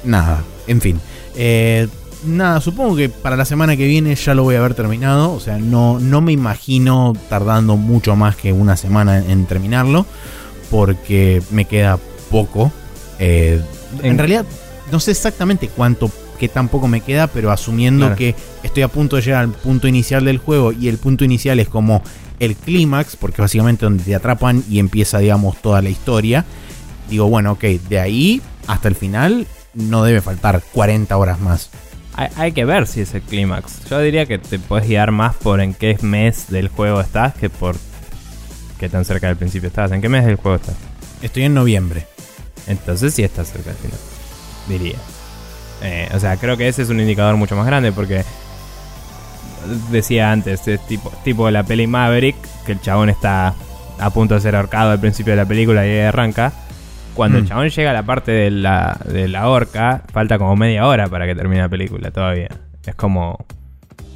[0.03, 0.99] nada, en fin.
[1.35, 1.87] Eh,
[2.25, 5.33] nada, supongo que para la semana que viene ya lo voy a haber terminado.
[5.33, 10.05] O sea, no, no me imagino tardando mucho más que una semana en, terminarlo.
[10.69, 11.97] Porque me queda
[12.29, 12.71] poco.
[13.17, 13.59] Eh,
[14.03, 14.45] en realidad,
[14.91, 18.33] no sé exactamente cuánto que tampoco me queda, pero asumiendo que
[18.63, 21.67] estoy a punto de llegar al punto inicial del juego y el punto inicial es
[21.67, 22.01] como
[22.39, 26.45] el clímax, porque básicamente donde te atrapan y empieza, digamos, toda la historia.
[27.09, 31.69] Digo, bueno, ok, de ahí hasta el final no debe faltar 40 horas más.
[32.35, 33.87] Hay, que ver si es el clímax.
[33.89, 37.49] Yo diría que te puedes guiar más por en qué mes del juego estás que
[37.49, 37.77] por
[38.77, 39.91] qué tan cerca del principio estás.
[39.91, 40.75] ¿En qué mes del juego estás?
[41.21, 42.07] Estoy en noviembre.
[42.67, 43.99] Entonces sí estás cerca del final.
[44.67, 44.97] Diría.
[45.81, 48.25] Eh, o sea, creo que ese es un indicador mucho más grande porque
[49.91, 52.35] decía antes, es tipo, tipo de la peli Maverick,
[52.65, 53.53] que el chabón está
[53.99, 56.53] a punto de ser ahorcado al principio de la película y ahí arranca.
[57.13, 57.47] Cuando el mm.
[57.47, 61.25] chabón llega a la parte de la, de la horca, falta como media hora para
[61.25, 62.49] que termine la película todavía.
[62.85, 63.45] Es como...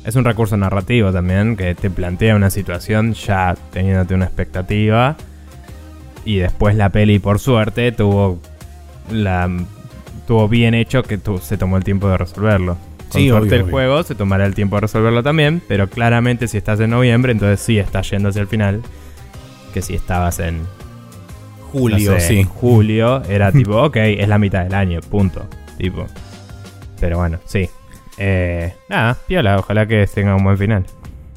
[0.05, 5.15] Es un recurso narrativo también que te plantea una situación ya teniéndote una expectativa.
[6.25, 8.41] Y después la peli, por suerte, tuvo
[9.09, 9.49] la
[10.27, 12.77] tuvo bien hecho que se tomó el tiempo de resolverlo.
[13.19, 16.79] Sí, suerte el juego se tomará el tiempo de resolverlo también, pero claramente si estás
[16.79, 18.81] en noviembre, entonces sí estás yendo hacia el final.
[19.73, 20.61] Que si estabas en
[21.71, 22.43] julio, sí.
[22.43, 25.45] julio, era tipo, ok, es la mitad del año, punto.
[25.77, 26.05] Tipo.
[26.99, 27.69] Pero bueno, sí.
[28.17, 30.85] Eh, nada, piola, ojalá que tenga un buen final.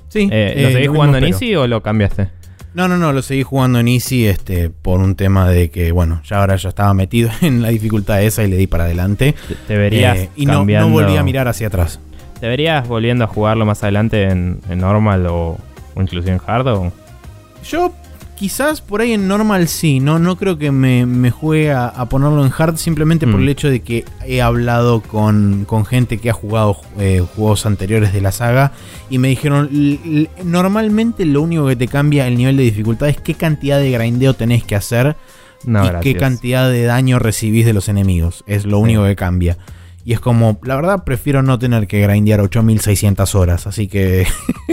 [0.09, 0.29] Sí.
[0.31, 2.29] Eh, ¿Lo eh, seguís jugando en Easy o lo cambiaste?
[2.77, 6.21] No, no, no, lo seguí jugando en Easy este, por un tema de que, bueno,
[6.27, 9.35] ya ahora ya estaba metido en la dificultad esa y le di para adelante.
[9.67, 11.99] Te, verías eh, y no, volví a mirar hacia atrás.
[12.39, 15.57] ¿Te verías volviendo a jugarlo más adelante en, normal o,
[15.95, 16.67] o, incluso en hard?
[16.69, 16.93] O?
[17.65, 17.95] Yo
[18.37, 22.45] Quizás por ahí en normal sí, no, no creo que me, me juegue a, ponerlo
[22.45, 23.49] en hard simplemente por el mm.
[23.49, 28.33] hecho de que he hablado con, gente que ha jugado eh, juegos anteriores de la
[28.33, 28.73] saga
[29.09, 29.71] y me dijeron,
[30.45, 34.35] normalmente lo único que te cambia el nivel de dificultad es qué cantidad de grindeo
[34.35, 35.17] tenés que hacer
[35.65, 39.57] y qué cantidad de daño recibís de los enemigos, es lo único que cambia.
[40.07, 43.67] Y es como, la verdad, prefiero no tener que grindear 8600 horas.
[43.67, 44.25] Así que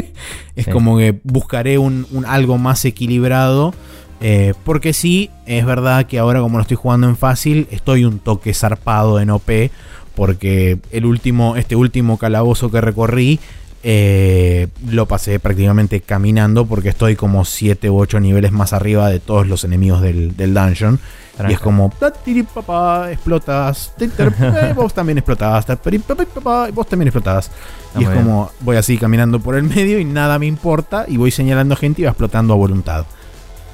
[0.55, 3.73] es como que buscaré un, algo más equilibrado.
[4.21, 8.19] Eh, porque sí, es verdad que ahora como lo estoy jugando en fácil, estoy un
[8.19, 9.71] toque zarpado en OP.
[10.13, 13.39] Porque el último, este último calabozo que recorrí
[13.85, 19.19] eh, lo pasé prácticamente caminando porque estoy como 7 u 8 niveles más arriba de
[19.19, 20.99] todos los enemigos del, del dungeon.
[21.49, 25.65] Y es como, papá, explotas, eh, vos también explotas,
[26.73, 27.49] vos también explotas.
[27.97, 31.31] y es como, voy así caminando por el medio y nada me importa y voy
[31.31, 33.05] señalando gente y va explotando a voluntad.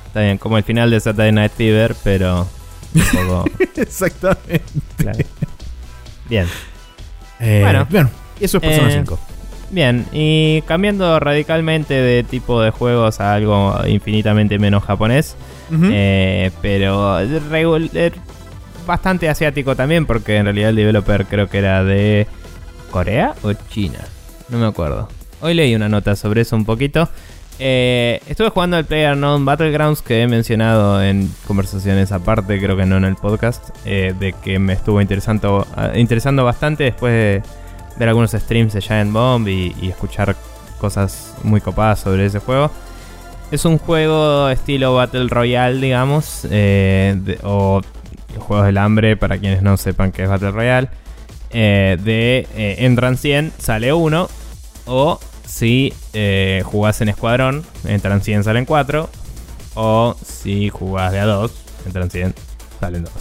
[0.07, 2.47] Está bien, como el final de Saturday Night Fever, pero
[2.95, 3.45] un poco...
[3.75, 4.63] Exactamente.
[6.27, 6.47] Bien.
[7.39, 9.19] Eh, bueno, bien, eso es Persona 5.
[9.69, 15.35] Eh, bien, y cambiando radicalmente de tipo de juegos a algo infinitamente menos japonés.
[15.71, 17.19] Eh, pero
[18.85, 22.27] bastante asiático también, porque en realidad el developer creo que era de
[22.91, 23.99] Corea o China.
[24.49, 25.09] No me acuerdo.
[25.41, 27.07] Hoy leí una nota sobre eso un poquito.
[27.61, 32.95] Eh, estuve jugando al PlayerUnknown Battlegrounds que he mencionado en conversaciones aparte, creo que no
[32.97, 37.43] en el podcast, eh, de que me estuvo interesando, ah, interesando bastante después de
[37.99, 40.35] ver algunos streams de Giant Bomb y escuchar
[40.79, 42.71] cosas muy copadas sobre ese juego.
[43.51, 47.81] Es un juego estilo Battle Royale, digamos, eh, o
[48.35, 50.89] los Juegos del Hambre, para quienes no sepan qué es Battle Royale.
[51.51, 54.29] Eh, de eh, entran 100, sale uno.
[54.85, 55.93] O si
[56.63, 59.09] jugás en escuadrón, entran 100, salen 4.
[59.75, 61.51] O si jugás de a 2,
[61.87, 62.35] entran 100,
[62.79, 63.13] salen 2.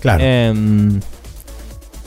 [0.00, 0.24] Claro.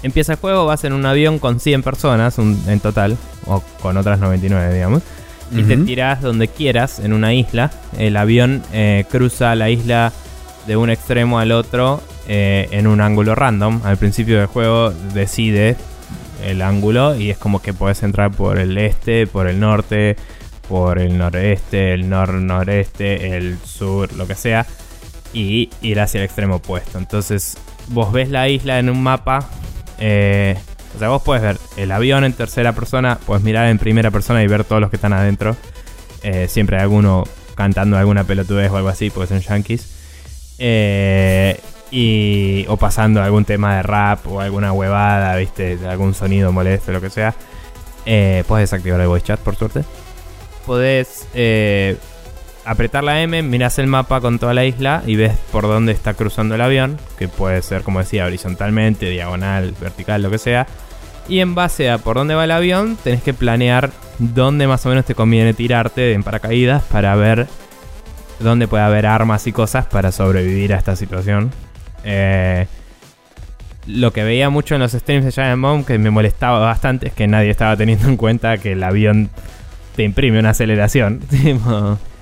[0.03, 3.97] Em, empieza el juego, vas en un avión con 100 personas en total, o con
[3.97, 5.01] otras 99, digamos
[5.51, 7.71] y te tiras donde quieras en una isla.
[7.97, 10.11] El avión eh, cruza la isla
[10.67, 13.81] de un extremo al otro eh, en un ángulo random.
[13.83, 15.75] Al principio del juego decide
[16.43, 20.15] el ángulo y es como que puedes entrar por el este, por el norte,
[20.67, 24.65] por el noreste, el nor-noreste, el sur, lo que sea,
[25.33, 26.97] y ir hacia el extremo opuesto.
[26.97, 27.57] Entonces
[27.89, 29.47] vos ves la isla en un mapa.
[29.99, 30.57] Eh,
[30.95, 34.43] o sea, vos puedes ver el avión en tercera persona, puedes mirar en primera persona
[34.43, 35.55] y ver todos los que están adentro.
[36.21, 37.23] Eh, siempre hay alguno
[37.55, 40.55] cantando alguna pelotudez o algo así, porque son yankees.
[40.59, 45.79] Eh, y, o pasando algún tema de rap o alguna huevada, ¿viste?
[45.87, 47.33] Algún sonido molesto, lo que sea.
[48.05, 49.83] Eh, puedes desactivar el voice chat, por suerte.
[50.65, 51.27] Podés
[52.66, 56.14] apretar la M, miras el mapa con toda la isla y ves por dónde está
[56.14, 60.68] cruzando el avión, que puede ser, como decía, horizontalmente, diagonal, vertical, lo que sea.
[61.28, 64.89] Y en base a por dónde va el avión, tenés que planear dónde más o
[64.89, 67.47] menos te conviene tirarte en paracaídas para ver
[68.39, 71.51] dónde puede haber armas y cosas para sobrevivir a esta situación.
[72.03, 72.68] Eh,
[73.88, 77.14] lo que veía mucho en los streams de Giant Bomb que me molestaba bastante es
[77.14, 79.30] que nadie estaba teniendo en cuenta que el avión
[79.95, 81.22] te imprime una aceleración.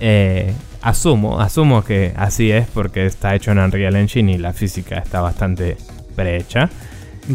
[0.00, 4.98] Eh, asumo, asumo que así es porque está hecho en Unreal Engine y la física
[4.98, 5.76] está bastante
[6.14, 6.68] prehecha.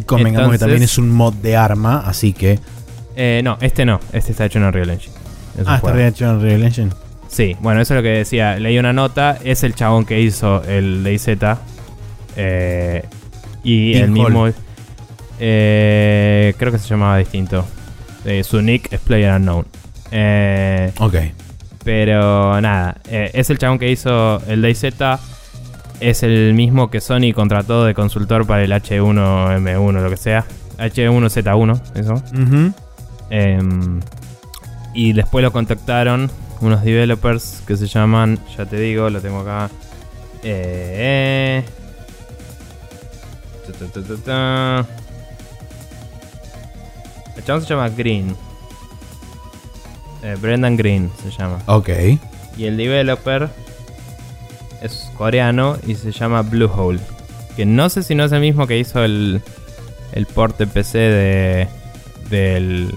[0.06, 2.60] Convengamos que también es un mod de arma, así que.
[3.16, 5.16] Eh, no, este no, este está hecho en Unreal Engine.
[5.66, 6.92] ah, está hecho en Unreal Engine.
[7.28, 8.58] Sí, bueno, eso es lo que decía.
[8.60, 11.30] Leí una nota, es el chabón que hizo el DayZ.
[12.36, 13.04] Eh,
[13.64, 14.48] y el mismo.
[15.40, 17.66] Eh, creo que se llamaba distinto.
[18.26, 19.66] Eh, su nick es Player Unknown.
[20.12, 21.16] Eh, ok.
[21.90, 24.94] Pero nada, eh, es el chabón que hizo el DayZ.
[26.00, 30.46] Es el mismo que Sony contrató de consultor para el H1M1, lo que sea.
[30.78, 32.24] H1Z1, eso.
[33.32, 34.02] Em,
[34.94, 36.30] y después lo contactaron
[36.62, 39.72] unos developers que se llaman, ya te digo, lo tengo acá.
[40.44, 41.64] Eh,
[47.36, 48.36] el chabón se llama Green.
[50.24, 51.60] Eh, Brendan Green se llama.
[51.66, 51.90] Ok.
[52.58, 53.50] Y el developer
[54.82, 57.00] es coreano y se llama Bluehole.
[57.56, 59.42] Que no sé si no es el mismo que hizo el,
[60.14, 61.68] el port de PC de,
[62.30, 62.94] del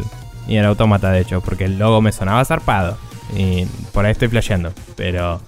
[0.46, 2.96] Nier Automata, de hecho, porque el logo me sonaba zarpado.
[3.36, 5.40] Y por ahí estoy flasheando, pero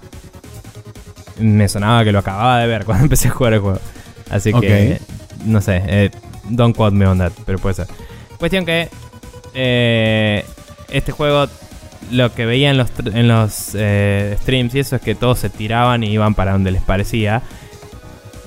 [1.39, 3.79] me sonaba que lo acababa de ver cuando empecé a jugar el juego.
[4.29, 4.99] Así que,
[5.45, 6.11] no sé, eh,
[6.49, 7.87] don't quote me on that, pero puede ser.
[8.37, 8.89] Cuestión que
[9.53, 10.43] eh,
[10.89, 11.47] este juego
[12.11, 12.77] lo que veía en
[13.27, 16.81] los, eh, streams y eso es que todos se tiraban y iban para donde les
[16.81, 17.41] parecía.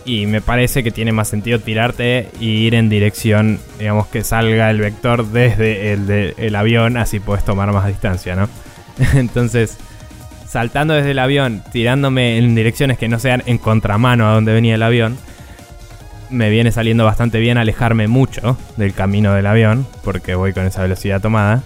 [0.04, 4.70] Y me parece que tiene más sentido tirarte y ir en dirección, digamos, que salga
[4.70, 8.48] el vector desde el, el avión, así puedes tomar más distancia, ¿no?
[9.14, 9.76] Entonces,
[10.48, 14.76] saltando desde el avión, tirándome en direcciones que no sean en contramano a donde venía
[14.76, 15.18] el avión,
[16.30, 20.82] me viene saliendo bastante bien alejarme mucho del camino del avión, porque voy con esa
[20.82, 21.62] velocidad tomada.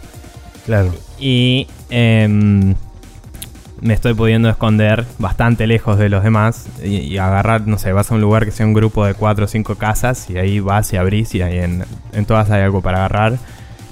[0.67, 0.93] Claro.
[1.19, 2.75] Y em,
[3.83, 8.15] me estoy pudiendo esconder bastante lejos de los demás y, agarrar, no sé, vas a
[8.15, 10.97] un lugar que sea un grupo de 4 o 5 casas y ahí vas y
[10.97, 11.85] abrís y ahí en,
[12.27, 13.39] todas hay algo para agarrar,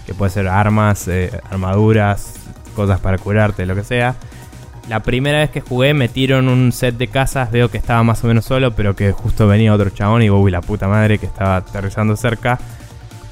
[0.06, 2.34] que puede ser armas, eh, armaduras,
[2.76, 4.14] cosas para curarte, lo que sea.
[4.88, 8.02] La primera vez que jugué me tiro en un set de casas, veo que estaba
[8.04, 11.18] más o menos solo, pero que justo venía otro chabón y uy, la puta madre
[11.18, 12.58] que estaba aterrizando cerca.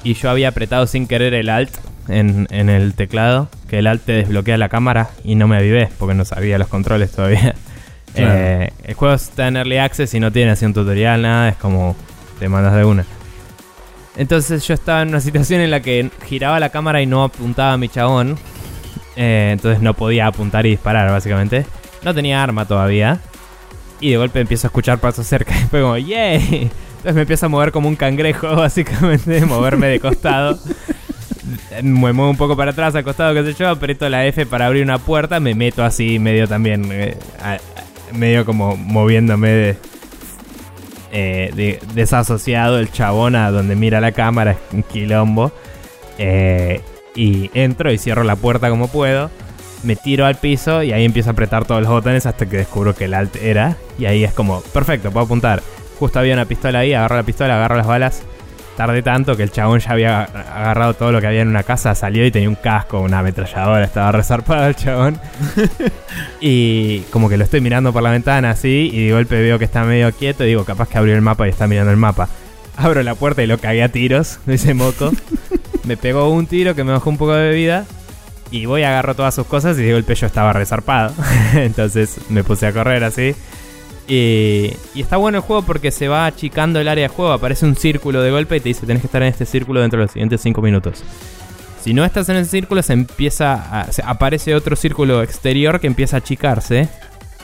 [0.03, 1.71] Y yo había apretado sin querer el alt
[2.09, 6.15] en, el teclado, que el alt te desbloquea la cámara y no me avivé porque
[6.15, 7.55] no sabía los controles todavía.
[8.15, 11.55] Eh, el juego está en Early Access y no tiene así un tutorial, nada, es
[11.57, 11.95] como
[12.39, 13.05] te mandas de una.
[14.17, 17.73] Entonces yo estaba en una situación en la que giraba la cámara y no apuntaba
[17.73, 18.37] a mi chabón.
[19.15, 21.65] Eh, entonces no podía apuntar y disparar, básicamente.
[22.03, 23.19] No tenía arma todavía.
[24.01, 25.53] Y de golpe empiezo a escuchar pasos cerca.
[25.59, 26.69] Y fue como, ¡yay!
[26.89, 30.59] Entonces me empiezo a mover como un cangrejo, básicamente, moverme de costado.
[31.83, 34.67] Me muevo un poco para atrás, al costado, qué sé yo, aprieto la F para
[34.67, 37.17] abrir una puerta, me meto así medio también, eh,
[38.13, 39.77] medio como moviéndome de,
[41.11, 45.51] eh, desasociado el chabón a donde mira la cámara, es un quilombo.
[46.17, 46.81] Eh,
[47.15, 49.29] y entro y cierro la puerta como puedo.
[49.83, 52.95] Me tiro al piso y ahí empiezo a apretar todos los botones hasta que descubro
[52.95, 53.77] que el alt era.
[53.97, 55.61] Y ahí es como, perfecto, puedo apuntar.
[55.97, 58.23] Justo había una pistola ahí, agarro la pistola, agarro las balas.
[58.79, 61.93] Tardé tanto que el chabón ya había agarrado todo lo que había en una casa,
[61.95, 65.19] salió y tenía un casco, una ametralladora, estaba resarpado el chabón.
[66.39, 69.65] y como que lo estoy mirando por la ventana así y de golpe veo que
[69.65, 72.29] está medio quieto y digo, capaz que abrió el mapa y está mirando el mapa.
[72.77, 75.11] Abro la puerta y lo cagué a tiros, ese moco
[75.83, 77.83] me pegó un tiro que me bajó un poco de vida.
[78.49, 81.13] Y voy, agarro todas sus cosas y digo el pecho estaba resarpado.
[81.53, 83.35] Entonces me puse a correr así.
[84.09, 87.31] Y, y, está bueno el juego porque se va achicando el área de juego.
[87.31, 89.99] Aparece un círculo de golpe y te dice tenés que estar en este círculo dentro
[89.99, 91.03] de los siguientes 5 minutos.
[91.81, 96.19] Si no estás en ese círculo, se empieza aparece otro círculo exterior que empieza a
[96.19, 96.89] achicarse.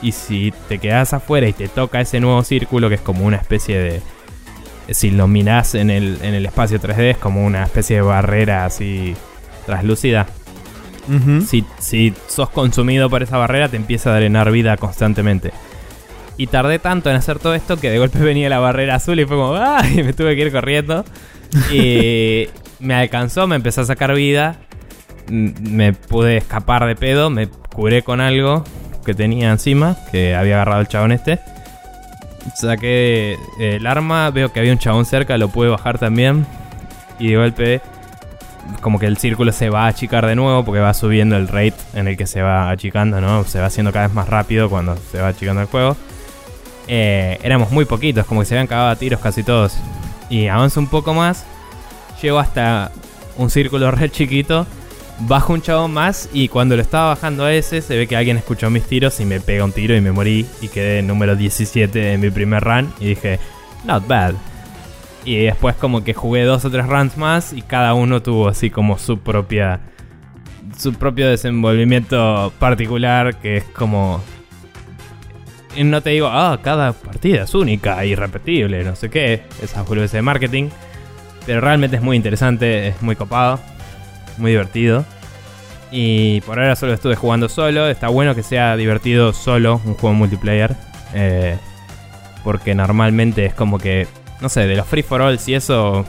[0.02, 3.38] Y si te quedas afuera y te toca ese nuevo círculo, que es como una
[3.38, 4.02] especie de,
[4.90, 8.64] si lo mirás en el, en el espacio 3D es como una especie de barrera
[8.64, 9.16] así
[9.64, 10.26] translúcida.
[11.46, 15.52] si, si, sos consumido por esa barrera te empieza a drenar vida constantemente.
[16.38, 19.24] Y tardé tanto en hacer todo esto que de golpe venía la barrera azul y
[19.24, 20.02] fue como ¡ay!
[20.02, 21.04] Me tuve que ir corriendo.
[21.72, 22.48] Y
[22.80, 24.56] me alcanzó, me empezó a sacar vida.
[25.28, 28.64] Me pude escapar de pedo, me curé con algo.
[29.04, 31.38] que tenía encima, que había agarrado el chabón este.
[32.54, 36.46] Saqué eh, el arma, veo que había un chabón cerca, lo pude bajar también.
[37.18, 37.80] Y de golpe,
[38.80, 41.74] como que el círculo se va a achicar de nuevo, porque va subiendo el rate
[41.94, 43.44] en el que se va achicando, ¿no?
[43.44, 45.96] Se va haciendo cada vez más rápido cuando se va achicando el juego.
[46.88, 49.76] Eh, éramos muy poquitos, como que se habían cagado a tiros casi todos.
[50.28, 51.44] Y avanzo un poco más,
[52.20, 52.92] llego hasta
[53.36, 54.66] un círculo re chiquito
[55.20, 58.36] bajo un chabón más y cuando lo estaba bajando a ese se ve que alguien
[58.36, 62.12] escuchó mis tiros y me pega un tiro y me morí y quedé número 17
[62.12, 63.38] en mi primer run y dije,
[63.84, 64.34] not bad.
[65.24, 68.70] Y después como que jugué dos o tres runs más y cada uno tuvo así
[68.70, 69.80] como su propia
[70.78, 74.22] su propio desenvolvimiento particular que es como
[75.84, 80.22] no te digo, ah, cada partida es única, irrepetible, no sé qué, esas boludeces de
[80.22, 80.68] marketing,
[81.44, 83.60] pero realmente es muy interesante, es muy copado
[84.38, 85.04] muy divertido.
[85.90, 87.88] Y por ahora solo estuve jugando solo.
[87.88, 90.74] Está bueno que sea divertido solo un juego multiplayer.
[91.14, 91.56] Eh,
[92.44, 94.06] porque normalmente es como que,
[94.40, 96.04] no sé, de los free for all y eso,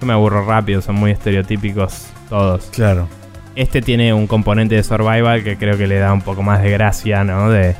[0.00, 2.66] yo me aburro rápido, son muy estereotípicos todos.
[2.66, 3.08] Claro.
[3.56, 6.70] Este tiene un componente de survival que creo que le da un poco más de
[6.70, 7.50] gracia, ¿no?
[7.50, 7.74] De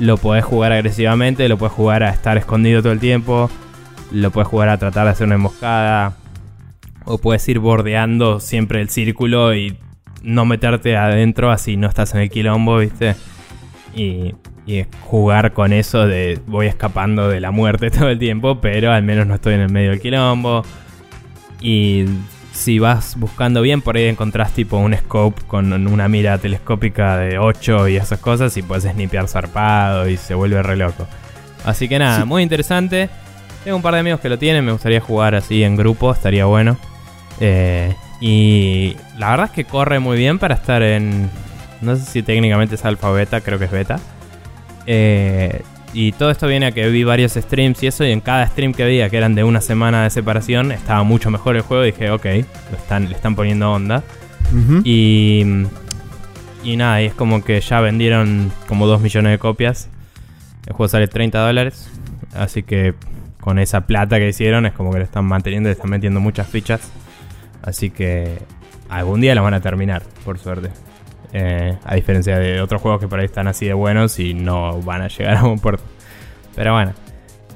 [0.00, 3.50] lo podés jugar agresivamente, lo podés jugar a estar escondido todo el tiempo,
[4.10, 6.14] lo puedes jugar a tratar de hacer una emboscada,
[7.04, 9.76] o puedes ir bordeando siempre el círculo y
[10.22, 13.14] no meterte adentro así no estás en el quilombo, ¿viste?
[13.94, 14.34] Y,
[15.00, 19.26] jugar con eso de voy escapando de la muerte todo el tiempo, pero al menos
[19.26, 20.62] no estoy en el medio del quilombo.
[21.60, 22.04] Y
[22.60, 27.38] si vas buscando bien, por ahí encontrás tipo un scope con una mira telescópica de
[27.38, 31.06] 8 y esas cosas y puedes snipear zarpado y se vuelve re loco.
[31.64, 33.08] Así que nada, muy interesante.
[33.64, 36.44] Tengo un par de amigos que lo tienen, me gustaría jugar así en grupo, estaría
[36.44, 36.76] bueno.
[37.40, 41.30] Eh, y la verdad es que corre muy bien para estar en.
[41.80, 43.98] No sé si técnicamente es alfa o beta, creo que es beta.
[44.84, 45.62] Eh,
[45.92, 48.72] y todo esto viene a que vi varios streams y eso, y en cada stream
[48.72, 51.84] que veía, que eran de una semana de separación, estaba mucho mejor el juego.
[51.84, 52.24] Y dije, ok,
[52.70, 54.02] lo están, le están poniendo onda.
[54.84, 55.44] Y.
[56.62, 59.88] Y nada, y es como que ya vendieron como 2 millones de copias.
[60.66, 61.90] El juego sale 30 dólares.
[62.34, 62.94] Así que
[63.40, 66.46] con esa plata que hicieron es como que lo están manteniendo, le están metiendo muchas
[66.46, 66.92] fichas.
[67.62, 68.38] Así que
[68.88, 70.70] algún día lo van a terminar, por suerte.
[71.32, 74.80] Eh, a diferencia de otros juegos que por ahí están así de buenos y no
[74.82, 75.82] van a llegar a un puerto.
[76.54, 76.92] Pero bueno.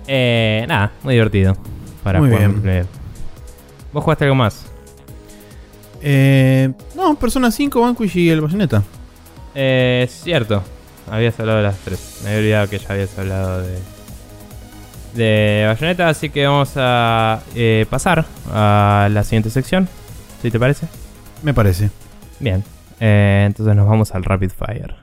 [0.07, 1.57] Eh, nada, muy divertido.
[2.03, 2.87] Para muy jugar bien.
[3.93, 4.67] ¿Vos jugaste algo más?
[6.03, 8.83] Eh, no, Persona 5, Vanquish y el Bayonetta.
[9.55, 10.63] Eh, cierto.
[11.11, 12.21] Habías hablado de las tres.
[12.23, 13.79] Me había olvidado que ya habías hablado de,
[15.15, 19.89] de Bayonetta, así que vamos a eh, pasar a la siguiente sección,
[20.43, 20.89] si te parece.
[21.43, 21.91] Me parece.
[22.41, 22.65] Bien,
[23.01, 24.95] eh, entonces nos vamos al Rapid Fire.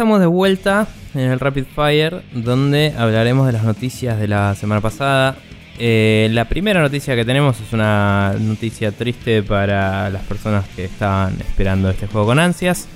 [0.00, 4.80] Estamos de vuelta en el Rapid Fire, donde hablaremos de las noticias de la semana
[4.80, 5.36] pasada.
[5.78, 11.38] Eh, la primera noticia que tenemos es una noticia triste para las personas que estaban
[11.42, 12.88] esperando este juego con ansias.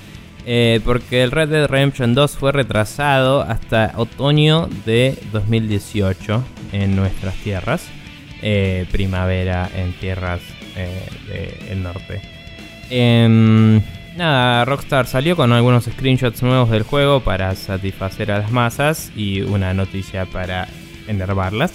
[0.47, 6.43] eh, porque el Red Dead Redemption 2 fue retrasado hasta otoño de 2018
[6.73, 7.87] en nuestras tierras.
[8.41, 10.41] Eh, primavera en tierras
[11.29, 12.23] del norte.
[14.15, 19.13] Em, nada, Rockstar salió con algunos screenshots nuevos del juego para satisfacer a las masas
[19.17, 20.69] y una noticia para
[21.09, 21.73] enervarlas.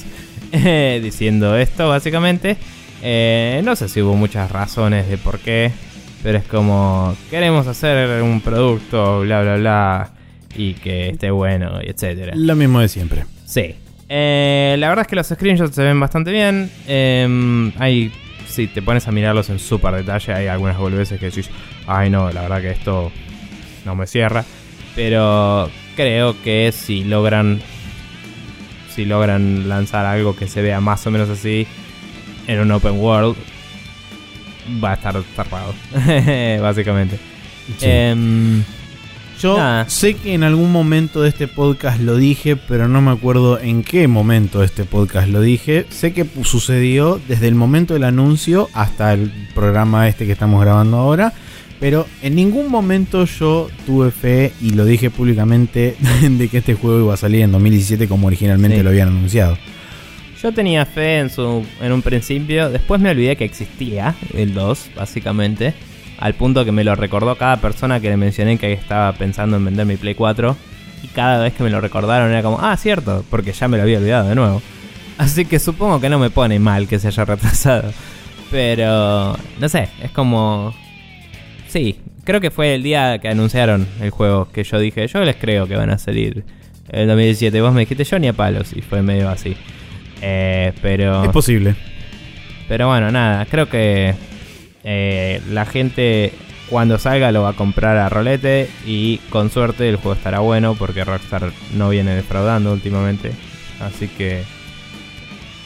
[1.02, 2.58] diciendo esto básicamente.
[3.02, 5.72] Eh, no sé si hubo muchas razones de por qué,
[6.24, 10.10] pero es como queremos hacer un producto, bla bla bla,
[10.56, 12.34] y que esté bueno, y etcétera.
[12.36, 13.26] Lo mismo de siempre.
[13.46, 13.76] Sí.
[14.12, 16.70] Eh, la verdad es que los screenshots se ven bastante bien.
[16.88, 18.12] Eh, hay,
[18.60, 21.50] si te pones a mirarlos en súper detalle, hay algunas boludeces que decís,
[21.88, 23.10] ay no, la verdad que esto
[23.86, 24.44] no me cierra.
[24.98, 27.62] Pero creo que si logran,
[28.94, 31.68] si logran lanzar algo que se vea más o menos así
[32.48, 33.38] en un open world,
[34.84, 35.74] va a estar tapado,
[36.62, 37.18] básicamente.
[37.78, 37.86] Sí.
[37.86, 38.64] Em,
[39.42, 39.88] Yo Nada.
[39.90, 43.84] sé que en algún momento de este podcast lo dije, pero no me acuerdo en
[43.84, 45.86] qué momento de este podcast lo dije.
[45.90, 50.98] Sé que sucedió desde el momento del anuncio hasta el programa este que estamos grabando
[50.98, 51.32] ahora.
[51.80, 55.96] Pero en ningún momento yo tuve fe y lo dije públicamente
[56.30, 58.84] de que este juego iba a salir en 2017 como originalmente Sí.
[58.84, 59.58] lo habían anunciado.
[60.44, 64.92] Yo tenía fe en, su, en un principio, después me olvidé que existía el 2,
[64.96, 65.74] básicamente.
[66.20, 69.64] Al punto que me lo recordó cada persona que le mencioné que estaba pensando en
[69.64, 70.56] vender mi Play 4.
[71.02, 73.84] Y cada vez que me lo recordaron era como, ah, cierto, porque ya me lo
[73.84, 74.62] había olvidado de nuevo.
[75.18, 77.94] Así que supongo que no me pone mal que se haya retrasado.
[78.52, 80.74] Pero, no sé, es como...
[81.68, 85.38] Sí, creo que fue el día que anunciaron el juego que yo dije, yo les
[85.38, 86.44] creo que van a salir
[86.90, 87.62] el 2017.
[87.62, 89.56] Vos me dijiste yo ni a palos y fue medio así.
[90.22, 91.24] Eh, pero...
[91.24, 91.76] Es posible.
[92.68, 94.16] Pero bueno, nada, creo que
[94.84, 96.34] eh, la gente
[96.70, 100.76] cuando salga lo va a comprar a rolete y con suerte el juego estará bueno
[100.76, 103.32] porque Rockstar no viene defraudando últimamente.
[103.80, 104.44] Así que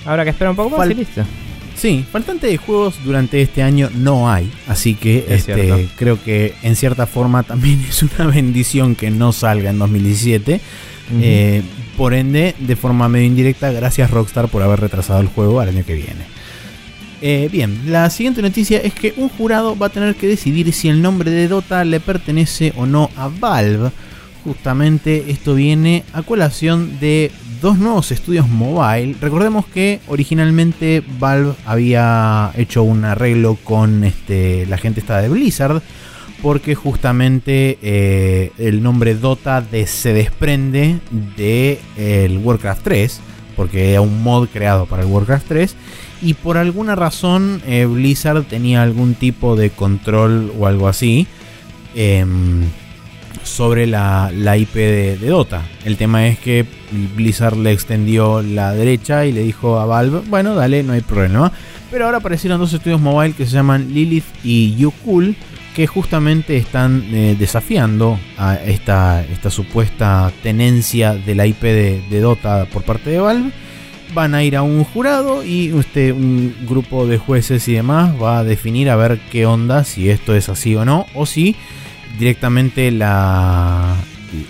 [0.05, 1.23] habrá que esperar un poco más Fal- y listo.
[1.75, 6.53] Sí, faltante de juegos durante este año no hay, así que Es este, creo que
[6.61, 10.61] en cierta forma también es una bendición que no salga en 2017.
[11.11, 11.19] Ujú.
[11.21, 11.61] Eh,
[11.97, 15.83] por ende, de forma medio indirecta, gracias Rockstar por haber retrasado el juego al año
[15.85, 16.32] que viene.
[17.25, 20.89] Eh, bien, la siguiente noticia es que un jurado va a tener que decidir si
[20.89, 23.91] el nombre de Dota le pertenece o no a Valve.
[24.43, 29.15] Justamente esto viene a colación de dos nuevos estudios mobile.
[29.21, 35.81] Recordemos que originalmente Valve había hecho un arreglo con este, la gente de Blizzard
[36.41, 40.99] porque justamente eh, el nombre Dota se desprende
[41.37, 43.21] de el Warcraft 3,
[43.55, 45.75] porque era un mod creado para el Warcraft 3,
[46.23, 51.27] y por alguna razón eh, Blizzard tenía algún tipo de control o algo así
[51.95, 52.63] em,
[53.43, 55.63] sobre la, la IP de, Dota.
[55.83, 56.65] El tema es que
[57.15, 61.51] Blizzard le extendió la derecha y le dijo a Valve, bueno, dale, no hay problema.
[61.91, 65.35] Pero ahora aparecieron dos estudios mobile que se llaman Lilith y YouCool,
[65.75, 72.19] que justamente están eh, desafiando a esta, esta supuesta tenencia de la IP de, de
[72.21, 73.51] Dota por parte de Valve.
[74.13, 78.39] Van a ir a un jurado y este, un grupo de jueces y demás va
[78.39, 81.55] a definir a ver qué onda, si esto es así o no, o si
[82.19, 83.95] directamente la,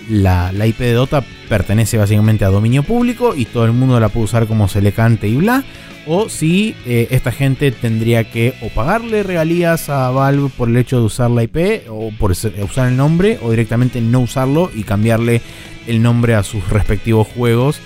[0.08, 4.08] la, la IP de Dota pertenece básicamente a dominio público y todo el mundo la
[4.08, 5.64] puede usar como se le cante y bla.
[6.06, 10.98] O si eh, esta gente tendría que o pagarle regalías a Valve por el hecho
[10.98, 15.40] de usar la IP o por usar el nombre o directamente no usarlo y cambiarle
[15.86, 17.80] el nombre a sus respectivos juegos.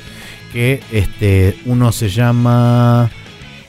[0.53, 3.11] Que este uno se llama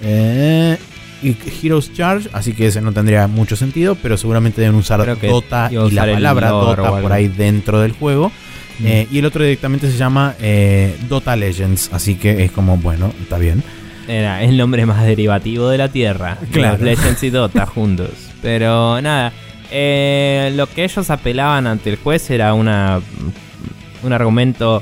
[0.01, 0.77] eh,
[1.21, 5.91] Heroes Charge, así que ese no tendría mucho sentido, pero seguramente deben usar Dota y
[5.91, 8.31] la palabra Dota por ahí dentro del juego.
[8.79, 8.87] Mm.
[8.87, 13.13] Eh, y el otro directamente se llama eh, Dota Legends, así que es como, bueno,
[13.21, 13.61] está bien.
[14.07, 16.37] Era el nombre más derivativo de la Tierra.
[16.51, 16.77] Claro.
[16.77, 18.11] Los Legends y Dota juntos.
[18.41, 19.33] Pero nada,
[19.69, 23.01] eh, lo que ellos apelaban ante el juez era una
[24.01, 24.81] un argumento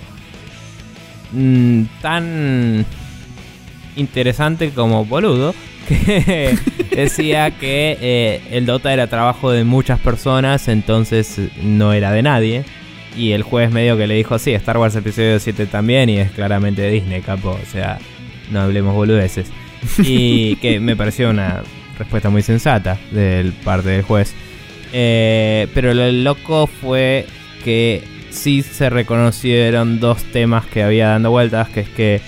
[1.32, 2.86] mm, tan
[3.96, 5.54] interesante como boludo
[5.88, 6.58] que
[6.96, 12.66] decía que eh, el Dota era trabajo de muchas personas, entonces no era de nadie.
[13.16, 16.32] Y el juez medio que le dijo, sí, Star Wars Episodio 7 también y es
[16.32, 17.50] claramente Disney, capo.
[17.50, 17.98] O sea,
[18.52, 19.52] no hablemos boludeces.
[20.04, 21.64] Y que me pareció una
[21.98, 24.36] respuesta muy sensata del parte del juez.
[24.94, 27.26] Eh, pero lo loco fue
[27.64, 28.04] que
[28.38, 32.22] sí se reconocieron dos temas que había dando vueltas, que es que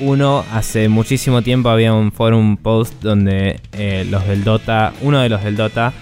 [0.00, 5.28] uno, hace muchísimo tiempo había un forum post donde eh, los del Dota, uno de
[5.28, 5.92] los del Dota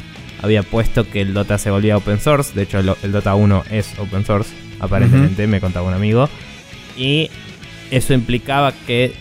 [0.43, 2.55] había puesto que el Dota se volvía open source.
[2.55, 6.29] De hecho, el, el Dota 1 es open source, aparentemente, me contaba un amigo.
[6.97, 7.31] Y
[7.91, 9.13] eso implicaba que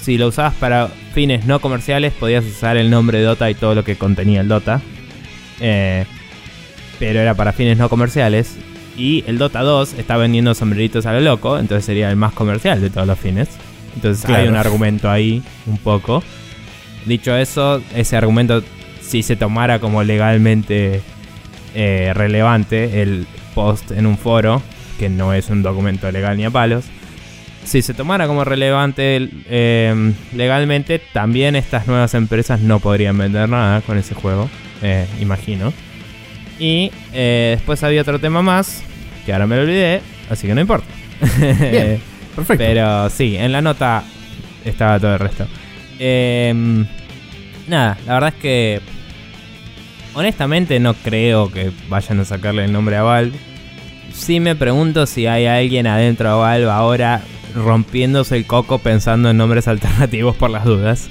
[0.00, 3.74] si lo usabas para fines no comerciales, podías usar el nombre de Dota y todo
[3.74, 4.80] lo que contenía el Dota.
[5.60, 6.06] Eh,
[6.98, 8.56] pero era para fines no comerciales.
[8.96, 12.80] Y el Dota 2 está vendiendo sombreritos a lo loco, entonces sería el más comercial
[12.80, 13.48] de todos los fines.
[13.94, 16.22] Entonces hay un argumento ahí, un poco.
[17.06, 18.62] Dicho eso, ese argumento,
[19.00, 21.02] si se tomara como legalmente
[21.74, 24.62] eh, relevante, el post en un foro,
[24.98, 26.84] que no es un documento legal ni a palos,
[27.64, 33.80] si se tomara como relevante eh, legalmente, también estas nuevas empresas no podrían vender nada
[33.82, 34.48] con ese juego,
[34.82, 35.72] eh, imagino.
[36.58, 38.82] Y eh, después había otro tema más,
[39.26, 40.00] que ahora me lo olvidé,
[40.30, 40.86] así que no importa.
[41.38, 42.00] Bien,
[42.36, 42.64] perfecto.
[42.64, 44.04] Pero sí, en la nota
[44.64, 45.46] estaba todo el resto.
[45.98, 46.86] Em,
[47.68, 48.80] nada, la verdad es que
[50.14, 53.36] honestamente no creo que vayan a sacarle el nombre a Valve.
[54.12, 57.22] Sí me pregunto si hay alguien adentro de Valve ahora
[57.54, 61.08] rompiéndose el coco pensando en nombres alternativos por las dudas.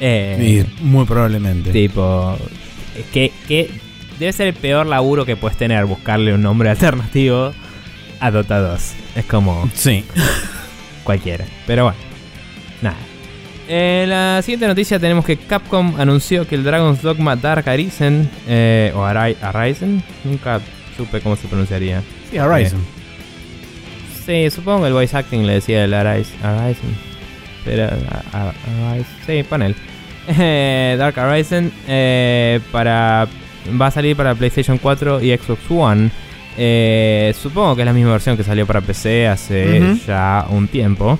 [0.00, 1.70] Eh, Y muy probablemente.
[1.70, 2.36] Tipo,
[3.12, 3.70] ¿qué, qué,
[4.18, 7.52] debe ser el peor laburo que puedes tener, buscarle un nombre alternativo
[8.20, 8.92] a Dota 2.
[9.16, 10.04] Es como Sí.
[11.04, 11.44] cualquiera.
[11.66, 11.98] Pero bueno,
[12.82, 12.96] nada.
[13.66, 18.92] En la siguiente noticia tenemos que Capcom anunció que el Dragon's Dogma Dark Arisen, eh,
[18.94, 20.60] o Ari- Arisen, nunca
[20.96, 22.02] supe cómo se pronunciaría.
[22.30, 22.80] Sí, Horizon.
[24.26, 26.94] Sí, supongo que el voice acting le decía el Arise, Arisen.
[27.64, 29.74] Pero, a- a- Arise- sí, panel.
[30.98, 33.26] Dark Horizon eh, para
[33.80, 36.10] va a salir para PlayStation 4 y Xbox One.
[36.56, 41.18] Eh, supongo que es la misma versión que salió para PC hace ya un tiempo.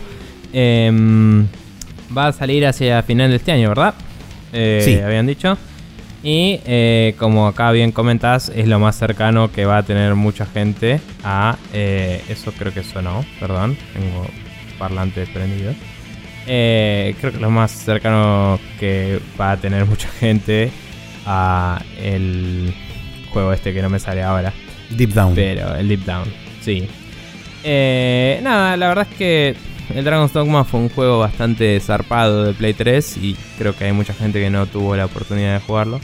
[0.52, 1.46] Em,
[2.16, 3.94] va a salir hacia final de este año, ¿verdad?
[4.52, 4.94] Eh, Sí.
[5.00, 5.58] Habían dicho.
[6.22, 10.46] Y eh, como acá bien comentás, es lo más cercano que va a tener mucha
[10.46, 11.58] gente a...
[11.72, 14.26] eso creo que sonó, perdón, tengo
[14.78, 15.74] parlante prendido.
[16.46, 20.70] Creo que lo más cercano que va a tener mucha gente
[21.26, 22.74] a el
[23.30, 24.52] juego este que no me sale ahora.
[24.90, 25.34] Deep Down.
[25.34, 26.24] Pero el Deep Down,
[26.60, 26.86] sí.
[27.64, 29.56] Eh, nada, la verdad es que
[29.94, 33.92] el Dragon's Dogma fue un juego bastante zarpado de Play 3 y creo que hay
[33.92, 36.00] mucha gente que no tuvo la oportunidad de jugarlo.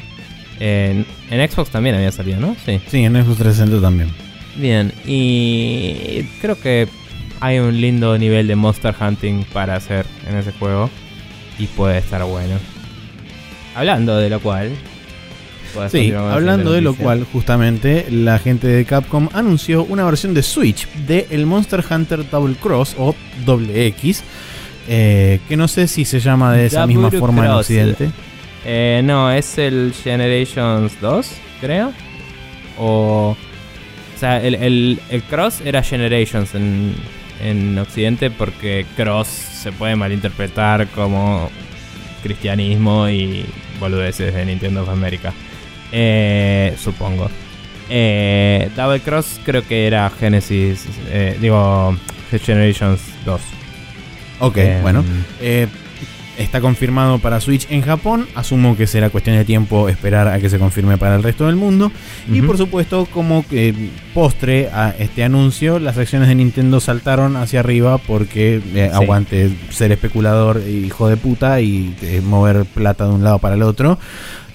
[0.58, 2.56] En, en Xbox también había salido, ¿no?
[2.64, 2.80] Sí.
[2.86, 4.10] Sí, en Xbox 360 también.
[4.56, 6.88] Bien, y creo que
[7.40, 10.90] hay un lindo nivel de Monster Hunting para hacer en ese juego
[11.58, 12.56] y puede estar bueno.
[13.74, 14.72] Hablando de lo cual...
[15.90, 20.88] Sí, hablando de lo cual, justamente, la gente de Capcom anunció una versión de Switch
[21.06, 23.14] de el Monster Hunter Double Cross o
[23.44, 24.22] Doble X,
[24.88, 27.60] eh, que no sé si se llama de esa Double misma forma en Cross.
[27.60, 28.10] Occidente.
[28.64, 31.26] Eh, no, es el Generations 2,
[31.60, 31.92] creo.
[32.78, 33.36] O.
[34.16, 36.92] O sea, el, el- el Cross era Generations en,
[37.42, 41.50] en Occidente porque Cross se puede malinterpretar como
[42.22, 43.46] cristianismo y
[43.78, 45.32] boludeces de Nintendo of America.
[45.92, 47.28] Eh, supongo.
[47.88, 50.86] Eh, Double Cross creo que era Genesis.
[51.08, 51.96] eh, digo,
[52.44, 53.40] Generations 2.
[54.40, 55.04] Ok, Em, bueno.
[55.40, 55.66] eh,
[56.38, 58.26] está confirmado para Switch en Japón.
[58.34, 61.56] Asumo que será cuestión de tiempo esperar a que se confirme para el resto del
[61.56, 61.90] mundo.
[62.32, 67.60] Y por supuesto, como que postre a este anuncio, las acciones de Nintendo saltaron hacia
[67.60, 68.96] arriba porque eh, Sí.
[69.02, 73.62] aguante ser especulador, hijo de puta, y eh, mover plata de un lado para el
[73.62, 73.98] otro.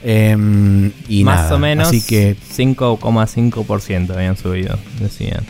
[0.07, 5.43] Em, y Más nada, o menos Así que, 5,5% habían subido, decían.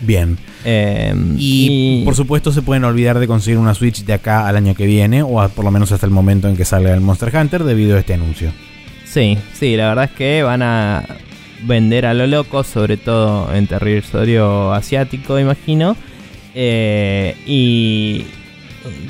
[0.00, 0.36] bien.
[0.64, 4.74] Eh, Y, por supuesto se pueden olvidar de conseguir una Switch de acá al año
[4.74, 7.34] que viene, o a- por lo menos hasta el momento en que salga el Monster
[7.36, 8.50] Hunter, debido a este anuncio.
[9.04, 11.04] Sí, sí, la verdad es que van a
[11.62, 15.96] vender a lo loco, sobre todo en territorio asiático, imagino.
[16.54, 18.24] Eh, y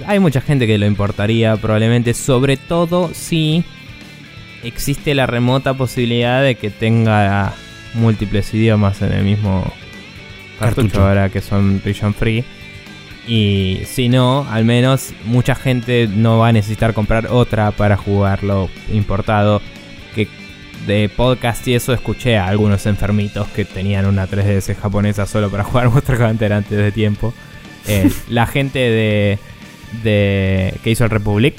[0.06, 3.64] hay mucha gente que lo importaría probablemente, sobre todo si
[4.62, 7.54] existe la remota posibilidad de que tenga
[7.94, 9.72] múltiples idiomas en el mismo
[10.58, 11.06] cartucho, Cartucho.
[11.06, 12.44] ahora que son region free.
[13.26, 18.68] Y si no, al menos mucha gente no va a necesitar comprar otra para jugarlo
[18.92, 19.60] importado.
[20.14, 20.26] Que
[20.86, 25.64] de podcast y eso escuché a algunos enfermitos que tenían una 3DS japonesa solo para
[25.64, 27.34] jugar Monster Hunter antes de tiempo.
[27.86, 29.38] Eh, la gente de,
[30.02, 31.54] de que hizo el Republic,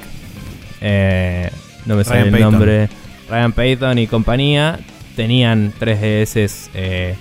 [0.81, 1.49] eh,
[1.85, 2.51] no me sale Ryan el Payton.
[2.51, 2.89] nombre,
[3.29, 4.79] Ryan Payton y compañía,
[5.15, 7.15] tenían 3DS eh,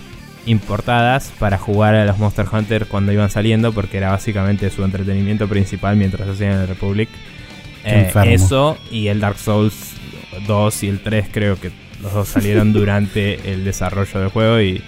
[0.47, 5.49] importadas para jugar a los Monster Hunter cuando iban saliendo, porque era básicamente su entretenimiento
[5.49, 7.09] principal mientras hacían el Republic.
[7.85, 9.95] Eh, eso y el Dark Souls
[10.47, 11.71] 2 y el 3 creo que
[12.03, 14.83] los dos salieron durante el desarrollo del juego y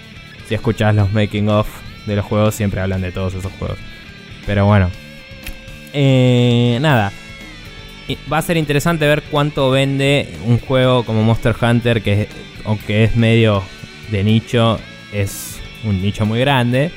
[0.47, 1.67] si escuchás los making of
[2.05, 3.77] de los juegos siempre hablan de todos esos juegos.
[4.45, 4.89] Pero bueno.
[5.93, 7.11] Eh, nada.
[8.31, 12.27] Va a ser interesante ver cuánto vende un juego como Monster Hunter que
[12.65, 13.63] aunque es medio
[14.11, 14.79] de nicho
[15.13, 16.91] es un nicho muy grande.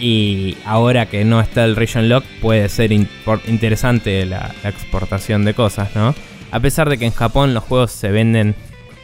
[0.00, 5.54] Y ahora que no está el Region Lock, puede ser interesante la, la exportación de
[5.54, 6.14] cosas, ¿no?
[6.50, 8.56] A pesar de que en Japón los juegos se venden,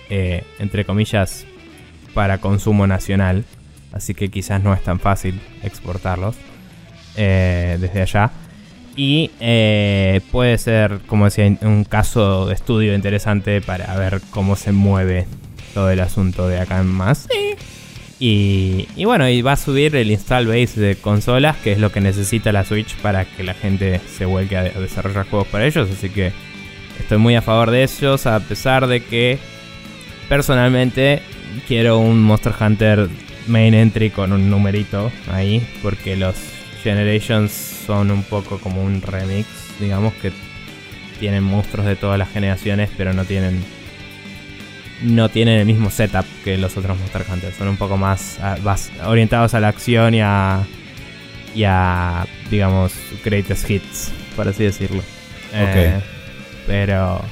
[0.09, 1.47] eh, entre comillas,
[2.13, 3.45] para consumo nacional.
[3.93, 6.37] Así que quizás no es tan fácil exportarlos
[7.17, 8.31] eh, desde allá.
[8.97, 14.73] Y eh, puede ser, como decía, un caso de estudio interesante para ver cómo se
[14.73, 15.27] mueve
[15.75, 17.29] todo el asunto de acá en más.
[18.19, 21.91] Y, y bueno, y va a subir el install base de consolas, que es lo
[21.91, 25.89] que necesita la Switch para que la gente se vuelque a desarrollar juegos para ellos.
[25.91, 26.33] Así que
[26.99, 29.39] estoy muy a favor de ellos, a pesar de que
[30.29, 31.23] personalmente
[31.67, 33.09] quiero un Monster Hunter
[33.47, 36.35] main entry con un numerito ahí, porque los
[36.83, 39.47] Generations son un poco como un remix,
[39.79, 40.33] digamos que
[41.19, 43.63] tienen monstruos de todas las generaciones, pero no tienen
[45.03, 47.53] no tienen el mismo setup que los otros Monster Hunter.
[47.53, 50.67] Son un poco más, más orientados a la acción y a,
[51.55, 52.93] y a, digamos,
[53.25, 55.03] greatest hits, por así decirlo.
[55.53, 56.01] Eh,
[56.67, 57.23] pero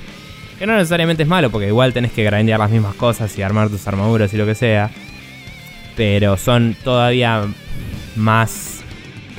[0.59, 3.69] que no necesariamente es malo, porque igual tenés que grandear las mismas cosas y armar
[3.69, 4.91] tus armaduras y lo que sea.
[5.97, 7.45] Pero son todavía
[8.17, 8.78] más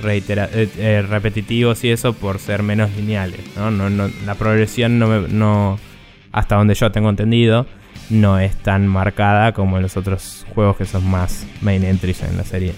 [0.01, 3.39] reitera eh, eh, repetitivos y eso por ser menos lineales.
[3.55, 3.71] ¿no?
[3.71, 5.79] No, no, la progresión no, me, no,
[6.31, 7.65] hasta donde yo tengo entendido,
[8.09, 12.37] no es tan marcada como en los otros juegos que son más main entries en
[12.37, 12.73] la serie.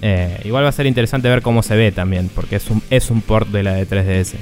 [0.00, 3.10] Eh, igual va a ser interesante ver cómo se ve también, porque es un, es
[3.10, 4.34] un port de la de 3DS.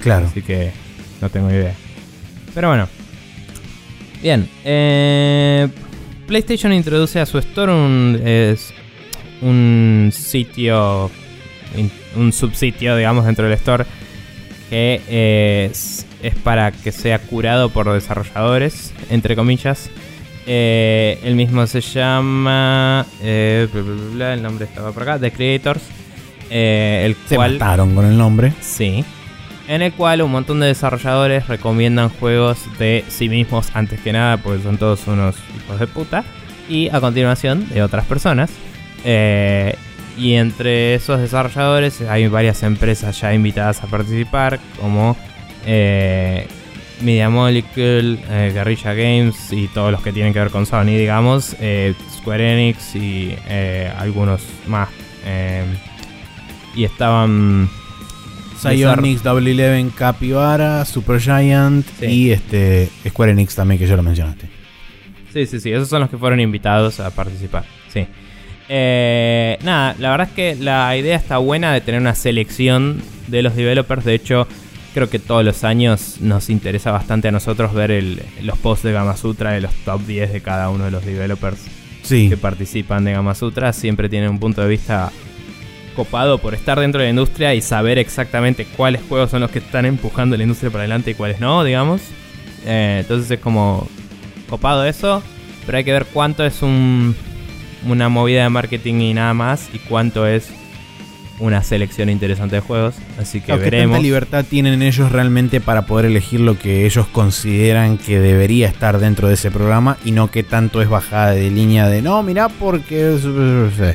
[0.00, 0.26] claro.
[0.26, 0.72] Así que
[1.20, 1.74] no tengo idea.
[2.54, 2.88] Pero bueno.
[4.22, 4.48] Bien.
[6.26, 8.72] PlayStation introduce a su store un, es,
[9.42, 11.10] un sitio,
[12.16, 13.84] un subsitio, digamos, dentro del store
[14.72, 15.02] que
[15.70, 19.90] es, es, para que sea curado por desarrolladores, entre comillas.
[20.46, 25.82] Eh, el mismo se llama, eh, el nombre estaba por acá, The Creators.
[26.48, 28.54] Eh, el se cual, mataron con el nombre.
[28.60, 29.04] Sí
[29.68, 34.36] en el cual un montón de desarrolladores recomiendan juegos de sí mismos antes que nada,
[34.36, 36.24] porque son todos unos hijos de puta,
[36.68, 38.50] y a continuación de otras personas.
[39.04, 39.74] Eh,
[40.16, 45.16] y entre esos desarrolladores hay varias empresas ya invitadas a participar, como
[45.66, 46.46] eh,
[47.00, 51.56] Media Molecule, eh, Guerrilla Games y todos los que tienen que ver con Sony, digamos,
[52.18, 53.34] Square Enix y
[53.96, 54.90] algunos más.
[56.74, 57.68] y estaban
[58.58, 64.48] Psyonix, Double Eleven, Capybara, Super Giant y este Square Enix también, que ya lo mencionaste.
[65.32, 67.64] Sí, sí, sí, esos son los que fueron invitados a participar.
[67.88, 68.06] Sí.
[68.68, 73.42] Eh, nada, la verdad es que la idea está buena de tener una selección de
[73.42, 74.04] los developers.
[74.04, 74.46] De hecho,
[74.94, 78.02] creo que todos los años nos interesa bastante a nosotros ver
[78.42, 81.60] los posts de Gamasutra de los top 10 de cada uno de los developers
[82.08, 83.72] que participan de Gamasutra.
[83.72, 85.10] Siempre tienen un punto de vista
[85.96, 89.58] copado por estar dentro de la industria y saber exactamente cuáles juegos son los que
[89.58, 92.02] están empujando la industria para adelante y cuáles no, digamos.
[92.64, 93.88] Eh, entonces es como
[94.48, 95.22] copado eso,
[95.66, 97.14] pero hay que ver cuánto es un,
[97.86, 100.50] una movida de marketing y nada más y cuánto es
[101.38, 102.94] una selección interesante de juegos.
[103.18, 103.96] Así que veremos.
[103.96, 108.98] ¿Qué libertad tienen ellos realmente para poder elegir lo que ellos consideran que debería estar
[108.98, 112.48] dentro de ese programa y no que tanto es bajada de línea de no, mira
[112.48, 113.18] porque...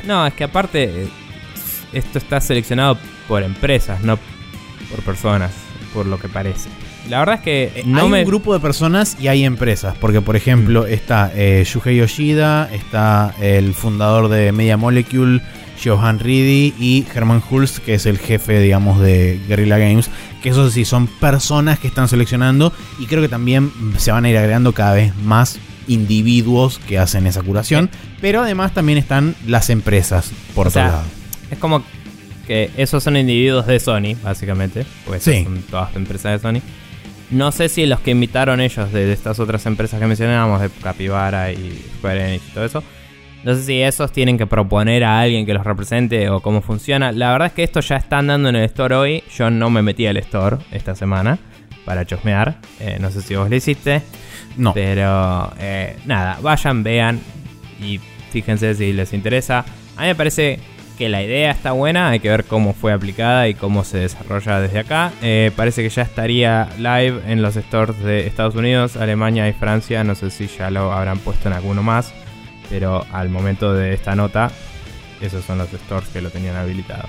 [0.04, 1.08] No, es que aparte
[1.92, 4.18] esto está seleccionado por empresas, no
[4.90, 5.52] por personas,
[5.94, 6.68] por lo que parece.
[7.08, 10.20] La verdad es que eh, no hay un grupo de personas y hay empresas, porque
[10.20, 10.92] por ejemplo mm.
[10.92, 15.40] está eh, Shuhei Yoshida, está el fundador de Media Molecule,
[15.82, 20.10] Johan Reedy y Herman Hulst, que es el jefe, digamos, de Guerrilla Games,
[20.42, 24.30] que eso sí son personas que están seleccionando y creo que también se van a
[24.30, 27.88] ir agregando cada vez más individuos que hacen esa curación,
[28.20, 31.04] pero además también están las empresas por otro lado.
[31.50, 31.82] Es como
[32.46, 34.84] que esos son individuos de Sony, básicamente.
[35.06, 36.62] Pues son todas empresas de Sony.
[37.30, 41.52] No sé si los que invitaron ellos de, estas otras empresas que mencionábamos, de Capybara
[41.52, 42.82] y Square Enix y todo eso.
[43.44, 47.12] No sé si esos tienen que proponer a alguien que los represente o cómo funciona.
[47.12, 49.24] La verdad es que esto ya está andando en el store hoy.
[49.36, 51.38] Yo no me metí al store esta semana
[51.84, 52.56] para chosmear.
[52.80, 54.02] Eh, no sé si vos lo hiciste.
[54.56, 54.72] No.
[54.74, 57.20] Pero eh, nada, vayan, vean
[57.80, 58.00] y
[58.30, 59.64] fíjense si les interesa.
[59.96, 60.58] A mí me parece
[60.98, 64.60] que la idea está buena, hay que ver cómo fue aplicada y cómo se desarrolla
[64.60, 65.12] desde acá.
[65.22, 70.02] Eh, parece que ya estaría live en los stores de Estados Unidos, Alemania y Francia,
[70.02, 72.12] no sé si ya lo habrán puesto en alguno más,
[72.68, 74.50] pero al momento de esta nota,
[75.20, 77.06] esos son los stores que lo tenían habilitado.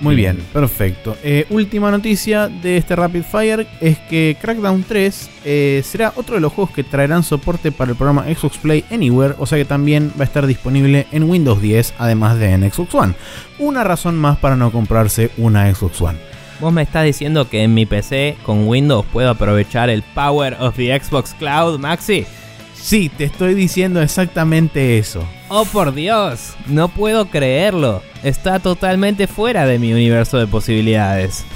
[0.00, 1.16] Muy bien, perfecto.
[1.22, 6.40] Eh, última noticia de este Rapid Fire es que Crackdown 3 eh, será otro de
[6.40, 10.12] los juegos que traerán soporte para el programa Xbox Play Anywhere, o sea que también
[10.18, 13.14] va a estar disponible en Windows 10 además de en Xbox One.
[13.58, 16.18] Una razón más para no comprarse una Xbox One.
[16.60, 20.76] Vos me estás diciendo que en mi PC con Windows puedo aprovechar el Power of
[20.76, 22.26] the Xbox Cloud, Maxi.
[22.74, 25.26] Sí, te estoy diciendo exactamente eso.
[25.48, 28.02] Oh, por Dios, no puedo creerlo.
[28.24, 31.44] Está totalmente fuera de mi universo de posibilidades.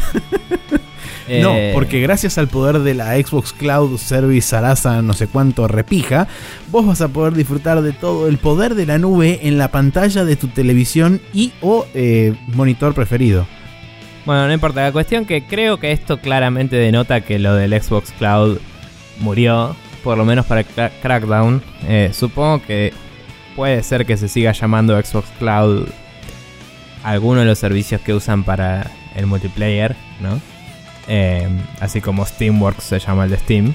[1.43, 5.69] No, eh, porque gracias al poder de la Xbox Cloud Service Sarasa no sé cuánto
[5.69, 6.27] repija,
[6.73, 10.25] vos vas a poder disfrutar de todo el poder de la nube en la pantalla
[10.25, 13.47] de tu televisión y o eh, monitor preferido.
[14.27, 18.12] Bueno, no importa, la cuestión que creo que esto claramente denota que lo del Xbox
[18.19, 18.59] Cloud
[19.21, 21.62] murió por lo menos para Crackdown.
[21.87, 22.93] Eh, supongo que
[23.56, 25.89] puede ser que se siga llamando Xbox Cloud
[27.02, 30.39] alguno de los servicios que usan para el multiplayer, ¿no?
[31.09, 31.48] Eh,
[31.81, 33.74] así como Steamworks se llama el de Steam.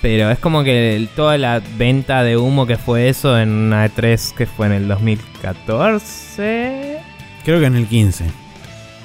[0.00, 3.84] Pero es como que el- toda la venta de humo que fue eso en una
[3.86, 6.98] E3 que fue en el 2014,
[7.44, 8.24] Creo que en el 15.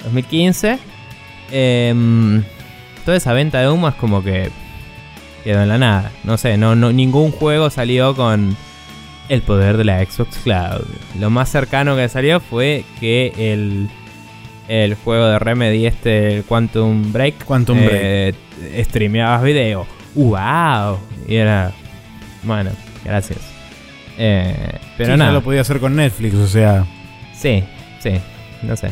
[0.06, 0.80] 2015.
[1.52, 2.44] em,
[3.06, 4.50] toda esa venta de humo es como que
[5.44, 6.12] quedó en la nada.
[6.24, 8.56] No sé, no, no, ningún juego salió con
[9.32, 10.84] el poder de la Xbox Cloud.
[11.18, 13.90] Lo más cercano que salió fue que el,
[14.68, 18.34] el juego de Remedy, este el Quantum Break, Quantum eh,
[18.82, 19.88] streameabas video.
[20.16, 21.00] ¡Wow!
[21.30, 21.72] Y era.
[22.44, 22.72] Bueno,
[23.06, 23.40] gracias.
[24.18, 24.54] Eh,
[24.98, 25.32] pero Sí, nada.
[25.32, 26.86] Ya lo podía hacer con Netflix, o sea.
[27.34, 27.64] Sí,
[28.00, 28.12] sí,
[28.64, 28.92] no sé.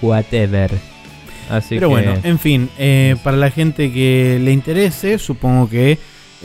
[0.00, 0.70] Whatever.
[1.50, 1.94] Así Pero que.
[1.94, 5.98] bueno, en fin, eh, para la gente que le interese, supongo que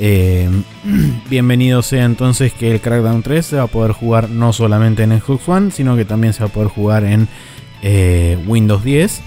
[0.03, 0.49] eh,
[1.29, 5.19] bienvenido sea entonces que el Crackdown 3 se va a poder jugar no solamente en
[5.21, 7.27] Xbox One, sino que también se va a poder jugar en
[7.83, 9.21] eh, Windows 10.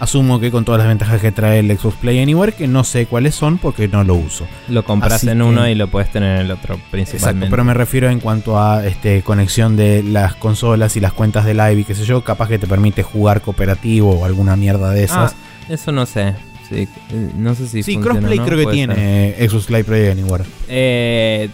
[0.00, 3.06] Asumo que con todas las ventajas que trae el Xbox Play Anywhere, que no sé
[3.06, 4.46] cuáles son porque no lo uso.
[4.68, 7.46] lo compras así en que- uno y lo puedes tener en el otro, principalmente.
[7.46, 11.46] Exacto, pero me refiero en cuanto a este, conexión de las consolas y las cuentas
[11.46, 14.90] de live y qué sé yo, capaz que te permite jugar cooperativo o alguna mierda
[14.90, 15.32] de esas.
[15.32, 16.34] Ah, eso no sé.
[16.68, 18.94] Sí, eh, no sé si sí, funciona crossplay no, creo que puede ser.
[18.94, 20.44] tiene eh, Xbox Live Play Anywhere.
[20.68, 21.48] Eh,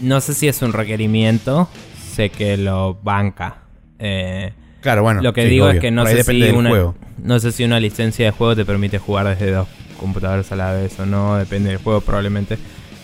[0.00, 1.68] no sé si es un requerimiento.
[2.14, 3.58] Sé que lo banca.
[3.98, 5.22] Eh, Claro, bueno.
[5.22, 5.76] lo que sí, digo obvio.
[5.76, 6.94] es que no sé, si una, juego.
[7.22, 9.66] no sé si una licencia de juego te permite jugar desde dos
[9.98, 11.36] computadores a la vez o no.
[11.36, 12.58] Depende del juego, probablemente.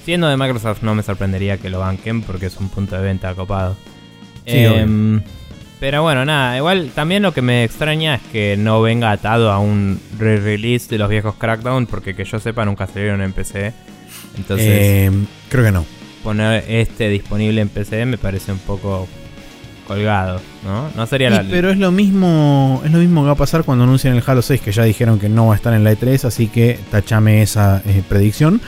[0.05, 3.35] Siendo de Microsoft, no me sorprendería que lo banquen porque es un punto de venta
[3.35, 3.77] copado.
[4.47, 5.23] Sí, Em,
[5.81, 6.57] pero bueno, nada.
[6.57, 10.98] Igual también lo que me extraña es que no venga atado a un re-release de
[10.98, 11.86] los viejos Crackdown.
[11.86, 13.73] Porque que yo sepa, nunca salieron en PC.
[14.36, 15.11] Entonces, Eh,
[15.48, 15.85] creo que no.
[16.23, 19.09] poner este disponible en PC me parece un poco
[19.89, 20.89] colgado, ¿no?
[20.94, 21.44] No sería la.
[21.51, 24.43] Pero es lo mismo es lo mismo que va a pasar cuando anuncien el Halo
[24.43, 27.43] 6, que ya dijeron que no va a estar en la E3, así que tachame
[27.43, 28.61] esa eh, predicción.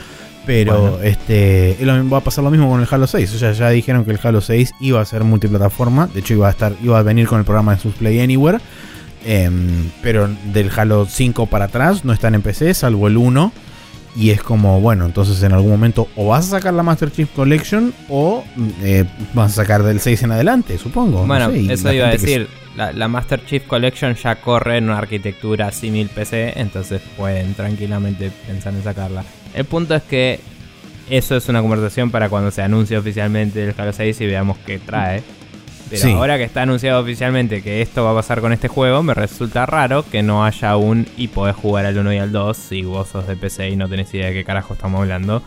[0.45, 1.03] Pero Bueno.
[1.03, 1.77] este
[2.11, 3.33] va a pasar lo mismo con el Halo 6.
[3.33, 6.07] O sea, ya dijeron que el Halo 6 iba a ser multiplataforma.
[6.07, 8.59] De hecho, iba a estar, iba a venir con el programa de sus Play Anywhere.
[9.25, 13.51] Em, pero del Halo 5 para atrás no están en PC, salvo el 1.
[14.15, 17.27] Y es como, bueno, entonces en algún momento o vas a sacar la Master Chief
[17.35, 18.43] Collection o
[18.83, 21.21] eh, vas a sacar del 6 en adelante, supongo.
[21.21, 22.47] no Bueno, sé, eso iba a que decir.
[22.75, 28.31] La, la Master Chief Collection ya corre en una arquitectura símil PC, entonces pueden tranquilamente
[28.47, 29.23] pensar en sacarla.
[29.53, 30.39] El punto es que
[31.09, 34.79] eso es una conversación para cuando se anuncie oficialmente el Halo 6 y veamos qué
[34.79, 35.21] trae.
[35.89, 36.11] Pero Sí.
[36.13, 39.67] ahora que está anunciado oficialmente que esto va a pasar con este juego, me resulta
[39.67, 43.09] raro que no haya un y podés jugar al 1 y al 2 si vos
[43.09, 45.43] sos de PC y no tenés idea de qué carajo estamos hablando.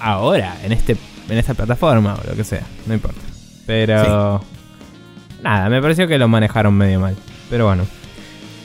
[0.00, 0.96] Ahora, en este
[1.28, 3.20] en esta plataforma o lo que sea, no importa.
[3.66, 4.42] Pero
[5.42, 7.16] nada, me pareció que lo manejaron medio mal.
[7.50, 7.84] Pero bueno,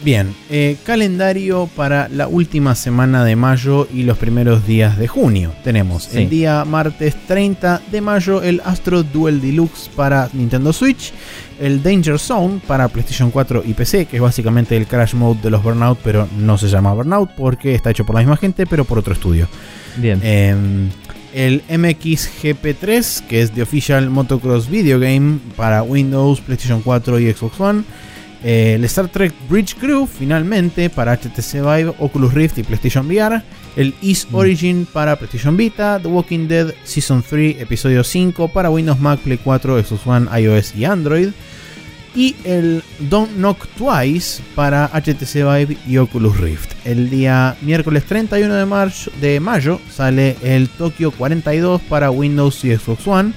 [0.03, 5.51] Bien, eh, calendario para la última semana de mayo y los primeros días de junio.
[5.63, 6.19] Tenemos Sí.
[6.19, 11.11] el día martes 30 de mayo el Astro Duel Deluxe para Nintendo Switch,
[11.59, 15.49] el Danger Zone para PlayStation 4 y PC, que es básicamente el Crash Mode de
[15.49, 18.85] los Burnout, pero no se llama Burnout porque está hecho por la misma gente, pero
[18.85, 19.47] por otro estudio.
[19.95, 20.19] bien.
[20.21, 20.89] Em,
[21.37, 27.59] el MXGP3, que es The Official Motocross Video Game para Windows, PlayStation 4 y Xbox
[27.59, 27.83] One.
[28.43, 33.41] Eh, el Star Trek Bridge Crew, finalmente, para HTC Vive, Oculus Rift y PlayStation VR.
[33.75, 34.35] El East Mm.
[34.35, 35.99] Origin para PlayStation Vita.
[36.01, 40.75] The Walking Dead Season 3, Episodio 5 para Windows, Mac, Play 4, Xbox One, iOS
[40.75, 41.29] y Android.
[42.17, 46.71] Y el Don't Knock Twice para HTC Vive y Oculus Rift.
[46.83, 52.75] El día miércoles 31 de, marzo, de mayo sale el Tokyo 42 para Windows y
[52.75, 53.33] Xbox One.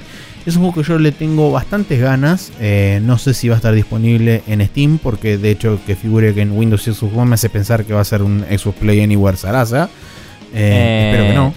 [0.47, 2.53] Es un juego que yo le tengo bastantes ganas.
[2.59, 6.33] eh, no sé si va a estar disponible en Steam, porque de hecho que figure
[6.33, 8.79] que en Windows y Xbox One me hace pensar que va a ser un Xbox
[8.79, 9.91] Play Anywhere Sarasa.
[10.55, 11.55] Eh, Eh, espero que no.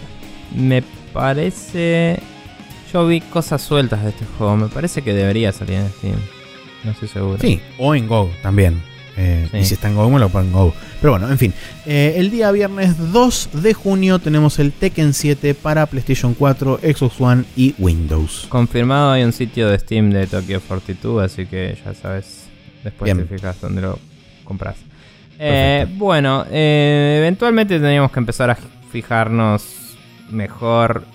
[0.62, 0.84] Me
[1.14, 2.20] parece.
[2.92, 4.58] Yo vi cosas sueltas de este juego.
[4.58, 6.16] Me parece que debería salir en Steam.
[6.84, 7.38] No estoy seguro.
[7.40, 8.82] Sí, o en Go también.
[9.16, 9.58] Eh, Sí.
[9.58, 10.74] Y si está en Go, me lo pongo en Go.
[11.00, 11.54] Pero bueno, en fin.
[11.86, 17.22] Eh, el día viernes 2 de junio tenemos el Tekken 7 para PlayStation 4, Xbox
[17.22, 18.48] One y Windows.
[18.50, 22.46] Confirmado hay un sitio de Steam de Tokyo 42, así que ya sabes.
[22.84, 23.26] Después Bien.
[23.28, 24.00] te fijas dónde lo
[24.44, 24.76] compras.
[25.40, 28.58] Eh, bueno, eventualmente teníamos que empezar a
[28.92, 29.64] fijarnos
[30.32, 31.06] mejor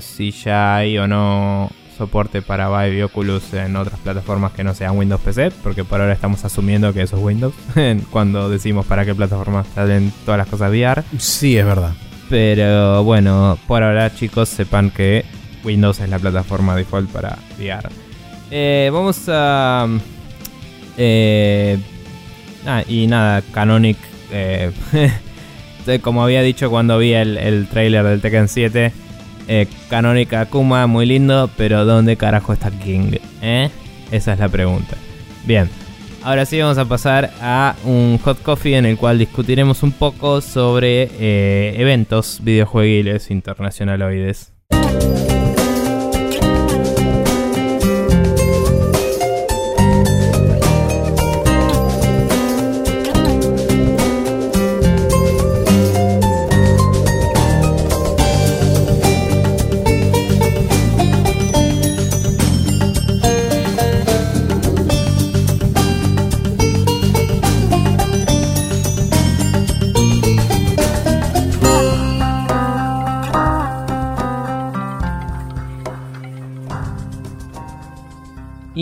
[0.00, 4.74] si ya hay o no soporte para Vive y Oculus en otras plataformas que no
[4.74, 7.54] sean Windows PC, porque por ahora estamos asumiendo que eso es Windows
[8.10, 11.02] cuando decimos para qué plataforma salen todas las cosas VR.
[11.18, 11.92] Sí, es verdad.
[12.28, 15.24] Pero bueno, por ahora chicos sepan que
[15.64, 17.88] Windows es la plataforma default para VR.
[18.50, 19.86] Eh, vamos a...
[20.96, 21.78] eh,
[22.66, 23.98] ah, y nada, Canonic...
[24.30, 24.72] eh,
[26.02, 28.92] como había dicho cuando vi el, el trailer del Tekken 7,
[29.48, 33.16] eh, Canónica Akuma, muy lindo, pero ¿dónde carajo está King?
[33.40, 33.70] ¿Eh?
[34.10, 34.96] Esa es la pregunta.
[35.44, 35.68] Bien,
[36.22, 40.40] ahora sí vamos a pasar a un hot coffee en el cual discutiremos un poco
[40.40, 44.52] sobre eh, eventos videojueguiles internacionaloides.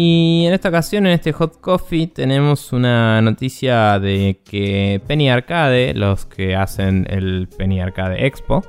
[0.03, 5.93] Y en esta ocasión, en este Hot Coffee, tenemos una noticia de que Penny Arcade,
[5.93, 8.65] los que hacen el Penny Arcade Expo,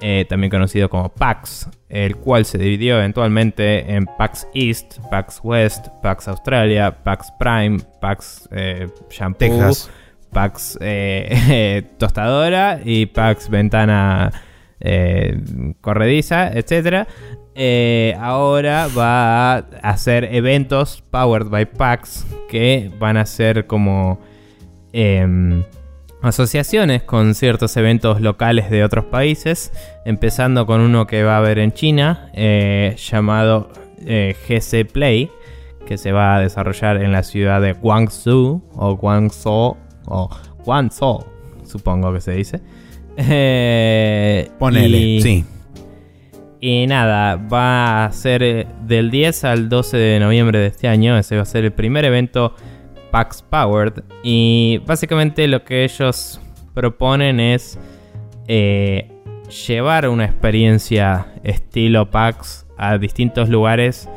[0.00, 5.88] eh, también conocido como PAX, el cual se dividió eventualmente en PAX East, PAX West,
[6.02, 9.90] PAX Australia, PAX Prime, PAX eh, Shampoo, Texas.
[10.32, 14.32] PAX eh, Tostadora y PAX Ventana
[14.80, 15.38] eh,
[15.82, 17.06] Corrediza, etcétera.
[17.62, 24.18] Eh, ahora va a hacer eventos powered by PAX que van a ser como
[24.94, 25.62] em,
[26.22, 29.72] asociaciones con ciertos eventos locales de otros países,
[30.06, 33.68] empezando con uno que va a haber en China eh, llamado
[34.06, 35.30] eh, GC Play,
[35.86, 39.76] que se va a desarrollar en la ciudad de Guangzhou o Guangzhou
[40.06, 40.30] o
[40.64, 41.26] Guangzhou,
[41.64, 42.60] supongo que se dice.
[44.58, 45.44] Ponele, y- sí.
[46.60, 51.16] Y nada, va a ser eh, del 10 al 12 de noviembre de este año.
[51.16, 52.54] Ese va a ser el primer evento
[53.10, 54.02] PAX Powered.
[54.22, 56.40] Y básicamente lo que ellos
[56.74, 57.78] proponen es
[58.46, 59.10] eh,
[59.66, 64.08] llevar una experiencia estilo PAX a distintos lugares,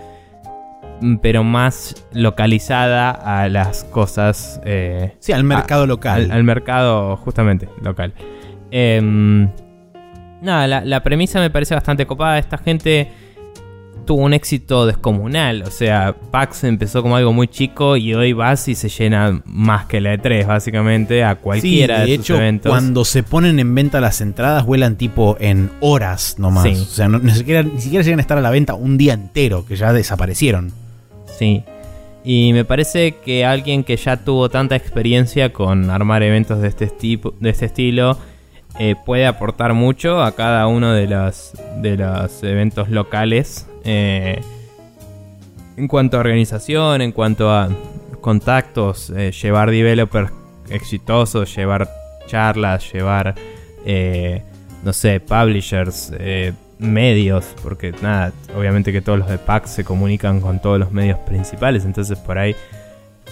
[1.01, 4.59] mm, pero más localizada a las cosas.
[4.65, 6.29] eh, Sí, al mercado al, local.
[6.29, 8.13] al mercado justamente local.
[8.71, 9.49] Em,
[10.43, 12.37] nada, la, la premisa me parece bastante copada.
[12.37, 13.09] Esta gente
[14.05, 15.63] tuvo un éxito descomunal.
[15.63, 19.85] O sea, PAX empezó como algo muy chico y hoy vas y se llena más
[19.85, 22.69] que la E3, básicamente, a cualquiera sí, de de, sus hecho, eventos.
[22.69, 26.63] cuando se ponen en venta las entradas, vuelan tipo en horas nomás.
[26.63, 26.71] Sí.
[26.73, 29.13] O sea, no- ni, siquiera, ni siquiera llegan a estar a la venta un día
[29.13, 30.71] entero, que ya desaparecieron.
[31.37, 31.63] Sí.
[32.25, 36.87] Y me parece que alguien que ya tuvo tanta experiencia con armar eventos de este,
[36.87, 38.17] tipo, de este estilo
[38.79, 43.67] eh, puede aportar mucho a cada uno de los, de los eventos locales.
[43.83, 44.41] eh,
[45.77, 47.69] en cuanto a organización, en cuanto a
[48.21, 50.31] contactos, eh, llevar developers
[50.69, 51.89] exitosos, llevar
[52.27, 53.35] charlas, llevar,
[53.85, 54.43] eh,
[54.83, 60.41] no sé, publishers, eh, medios, porque nada, obviamente que todos los de PAX se comunican
[60.41, 62.55] con todos los medios principales, entonces por ahí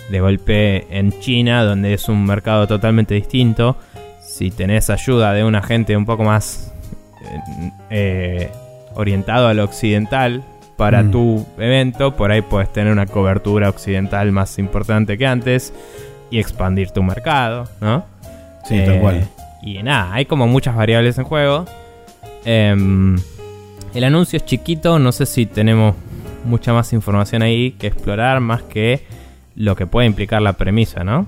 [0.09, 3.77] de golpe en China, donde es un mercado totalmente distinto,
[4.41, 6.73] si tenés ayuda de una gente un poco más
[7.22, 7.39] eh,
[7.91, 8.49] eh,
[8.95, 10.43] orientado a lo occidental
[10.77, 11.11] para Mm.
[11.11, 15.72] tu evento, por ahí puedes tener una cobertura occidental más importante que antes
[16.31, 18.03] y expandir tu mercado, ¿no?
[18.68, 19.27] Sí, Eh, tal cual.
[19.61, 21.65] Y nada, hay como muchas variables en juego.
[22.43, 23.15] Em,
[23.93, 25.95] el anuncio es chiquito, no sé si tenemos
[26.45, 29.05] mucha más información ahí que explorar, más que
[29.55, 31.27] lo que puede implicar la premisa, ¿no?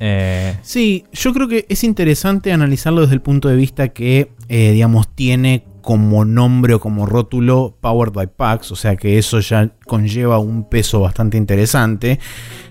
[0.00, 4.72] Eh, Sí, yo creo que es interesante analizarlo desde el punto de vista que, eh,
[4.72, 9.70] digamos, tiene como nombre o como rótulo Powered by PAX, o sea que eso ya
[9.86, 12.18] conlleva un peso bastante interesante.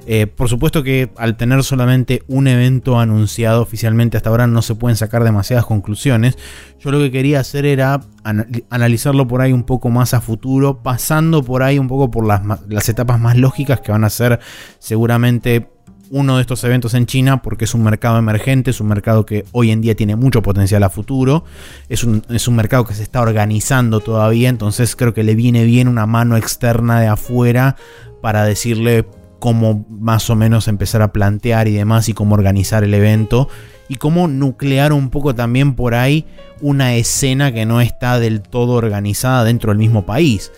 [0.05, 4.75] Eh, por supuesto que al tener solamente un evento anunciado oficialmente hasta ahora no se
[4.75, 6.37] pueden sacar demasiadas conclusiones.
[6.79, 10.83] Yo lo que quería hacer era ana- analizarlo por ahí un poco más a futuro,
[10.83, 14.39] pasando por ahí un poco por las, las etapas más lógicas que van a ser
[14.77, 15.67] seguramente
[16.09, 19.45] uno de estos eventos en China porque es un mercado emergente, es un mercado que
[19.51, 21.43] hoy en día tiene mucho potencial a futuro,
[21.89, 25.63] es un, es un mercado que se está organizando todavía, entonces creo que le viene
[25.65, 27.75] bien una mano externa de afuera
[28.21, 29.05] para decirle
[29.39, 33.49] cómo más o menos empezar a plantear y demás y cómo organizar el evento
[33.89, 36.25] y cómo nuclear un poco también por ahí
[36.61, 40.51] una escena que no está del todo organizada dentro del mismo país.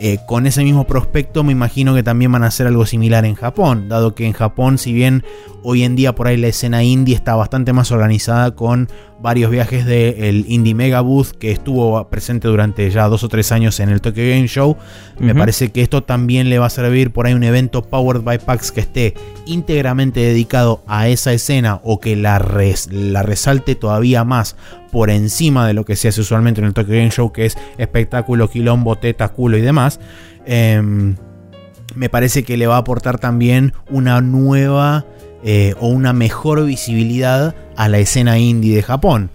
[0.00, 3.34] Eh, con ese mismo prospecto me imagino que también van a hacer algo similar en
[3.34, 5.24] Japón, dado que en Japón si bien
[5.64, 8.88] hoy en día por ahí la escena indie está bastante más organizada con
[9.20, 13.80] varios viajes del Indie Mega Booth que estuvo presente durante ya dos o tres años
[13.80, 14.76] en el Tokyo Game Show.
[15.18, 18.38] Me parece que esto también le va a servir por ahí un evento Powered by
[18.38, 19.14] PAX que esté
[19.46, 22.38] íntegramente dedicado a esa escena o que la,
[22.90, 24.56] la resalte todavía más
[24.92, 27.58] por encima de lo que se hace usualmente en el Tokyo Game Show, que es
[27.76, 30.00] espectáculo, quilombo, teta, culo y demás.
[30.46, 31.16] Em,
[31.94, 35.04] me parece que le va a aportar también una nueva
[35.42, 39.30] eh, o una mejor visibilidad a la escena indie de Japón.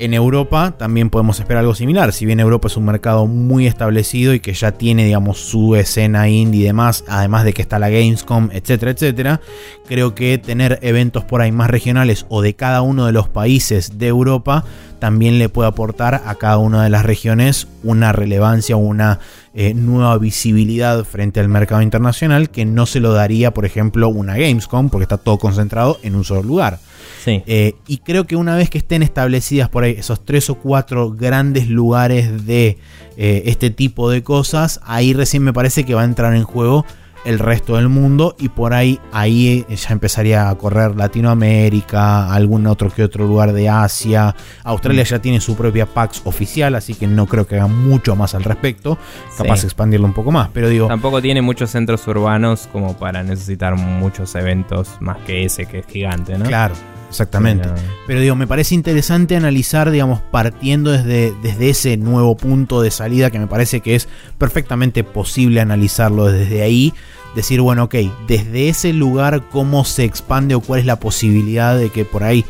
[0.00, 2.14] En Europa también podemos esperar algo similar.
[2.14, 6.26] Si bien Europa es un mercado muy establecido y que ya tiene, digamos, su escena
[6.30, 9.42] indie y demás, además de que está la Gamescom, etcétera, etcétera,
[9.86, 13.98] creo que tener eventos por ahí más regionales o de cada uno de los países
[13.98, 14.64] de Europa
[15.00, 19.18] también le puede aportar a cada una de las regiones una relevancia una
[19.52, 24.34] eh, nueva visibilidad frente al mercado internacional que no se lo daría, por ejemplo, una
[24.34, 26.78] Gamescom, porque está todo concentrado en un solo lugar.
[27.26, 31.10] Eh, y creo que una vez que estén establecidas por ahí esos tres o cuatro
[31.12, 32.78] grandes lugares de
[33.16, 36.84] eh, este tipo de cosas, ahí recién me parece que va a entrar en juego
[37.24, 42.90] el resto del mundo y por ahí ahí ya empezaría a correr Latinoamérica, algún otro
[42.90, 44.34] que otro lugar de Asia.
[44.64, 48.34] Australia ya tiene su propia PAX oficial, así que no creo que haga mucho más
[48.34, 48.98] al respecto.
[49.36, 53.22] Capaz de expandirlo un poco más, pero digo, tampoco tiene muchos centros urbanos como para
[53.22, 56.46] necesitar muchos eventos más que ese que es gigante, ¿no?
[56.46, 56.74] Claro.
[57.10, 57.68] Exactamente.
[58.06, 58.20] Pero...
[58.20, 63.38] digo, me parece interesante analizar, digamos, partiendo desde, desde ese nuevo punto de salida que
[63.38, 64.08] me parece que es
[64.38, 66.94] perfectamente posible analizarlo desde ahí.
[67.34, 67.96] Decir, bueno, ok,
[68.26, 72.44] desde ese lugar, cómo se expande o cuál es la posibilidad de que por ahí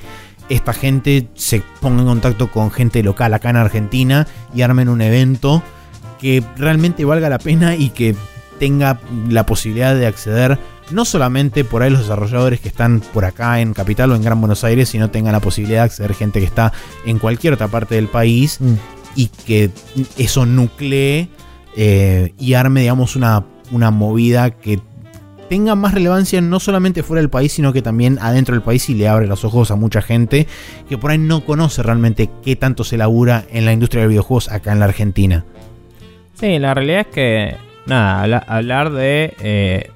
[0.49, 5.01] esta gente se ponga en contacto con gente local acá en Argentina y armen un
[5.01, 5.63] evento
[6.19, 8.15] que realmente valga la pena y que
[8.59, 10.59] tenga la posibilidad de acceder
[10.91, 14.41] no solamente por ahí los desarrolladores que están por acá en Capital o en Gran
[14.41, 16.73] Buenos Aires, sino tengan la posibilidad de acceder gente que está
[17.05, 18.75] en cualquier otra parte del país mm.
[19.17, 19.71] y que
[20.19, 21.29] eso nuclee
[21.77, 24.81] eh, y arme, digamos, una, una movida que
[25.49, 28.95] tenga más relevancia no solamente fuera del país, sino que también adentro del país y
[28.95, 30.47] le abre los ojos a mucha gente
[30.89, 34.49] que por ahí no conoce realmente qué tanto se labura en la industria de videojuegos
[34.49, 35.45] acá en la Argentina.
[36.35, 37.57] Sí, la realidad es que,
[37.87, 39.91] nada, hablar de eh,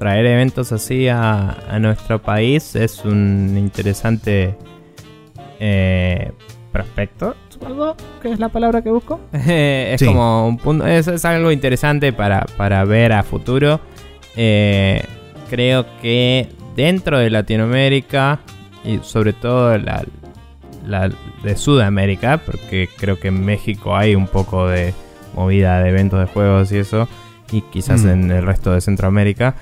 [0.00, 4.56] traer eventos así a, nuestro país es un interesante
[5.60, 6.32] eh,
[6.72, 9.20] prospecto, supongo que es la palabra que busco.
[9.32, 13.78] es como un punto, es, algo interesante para, ver a futuro.
[14.36, 15.04] Eh,
[15.50, 18.40] creo que dentro de Latinoamérica
[18.82, 20.02] y sobre todo la,
[21.44, 24.94] de Sudamérica, porque creo que en México hay un poco de
[25.34, 27.06] movida de eventos de juegos y eso,
[27.52, 28.08] y quizás mm.
[28.08, 29.56] en el resto de Centroamérica.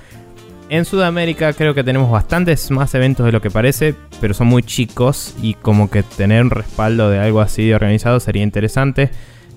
[0.70, 4.62] En Sudamérica creo que tenemos bastantes más eventos de lo que parece, pero son muy
[4.62, 9.10] chicos y como que tener un respaldo de algo así organizado sería interesante.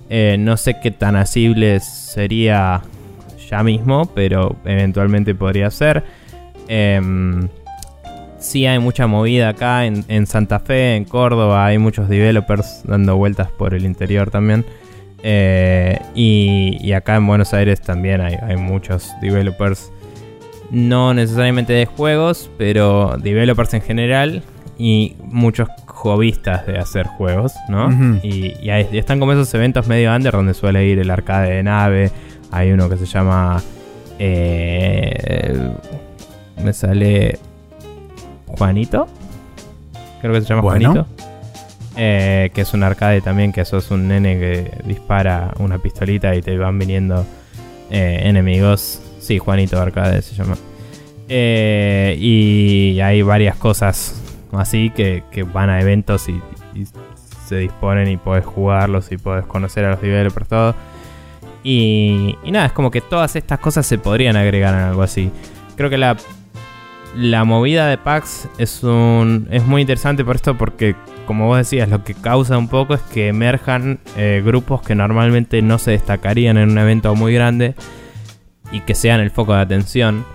[0.10, 2.82] Eh, no sé qué tan asible sería
[3.50, 6.06] ya mismo, pero eventualmente podría ser.
[6.70, 7.50] Em,
[8.40, 13.52] sí hay mucha movida acá en, Santa Fe, en Córdoba, hay muchos developers dando vueltas
[13.52, 14.66] por el interior también.
[15.24, 19.92] Eh, y, acá en Buenos Aires también hay, hay muchos developers
[20.72, 24.44] no necesariamente de juegos, pero developers en general
[24.78, 27.90] y muchos hobbyistas de hacer juegos, ¿no?
[28.24, 28.56] y,
[28.94, 32.12] están como esos eventos medio under donde suele ir el arcade de nave.
[32.52, 33.62] Hay uno que se llama.
[34.18, 35.70] Eh,
[36.64, 37.38] me sale.
[38.48, 39.08] Juanito.
[40.20, 41.06] Creo que se llama Juanito.
[41.98, 46.42] Eh, que es un arcade también, que sos un nene que dispara una pistolita y
[46.42, 47.26] te van viniendo
[47.90, 50.58] eh, enemigos Sí, Juanito Arcade se llama.
[51.30, 54.22] Eh, y hay varias cosas
[54.52, 55.24] así que,
[55.54, 56.42] van a eventos y,
[57.46, 60.76] se disponen y puedes jugarlos y puedes conocer a los developers todo.
[61.64, 65.32] Y, y nada, es como que todas estas cosas se podrían agregar en algo así.
[65.76, 66.18] Creo que la,
[67.16, 70.96] la movida de PAX es, un, es muy interesante por esto porque,
[71.28, 75.62] como vos decías, lo que causa un poco es que emerjan eh, grupos que normalmente
[75.62, 77.76] no se destacarían en un evento muy grande
[78.72, 80.26] y que sean el foco de atención.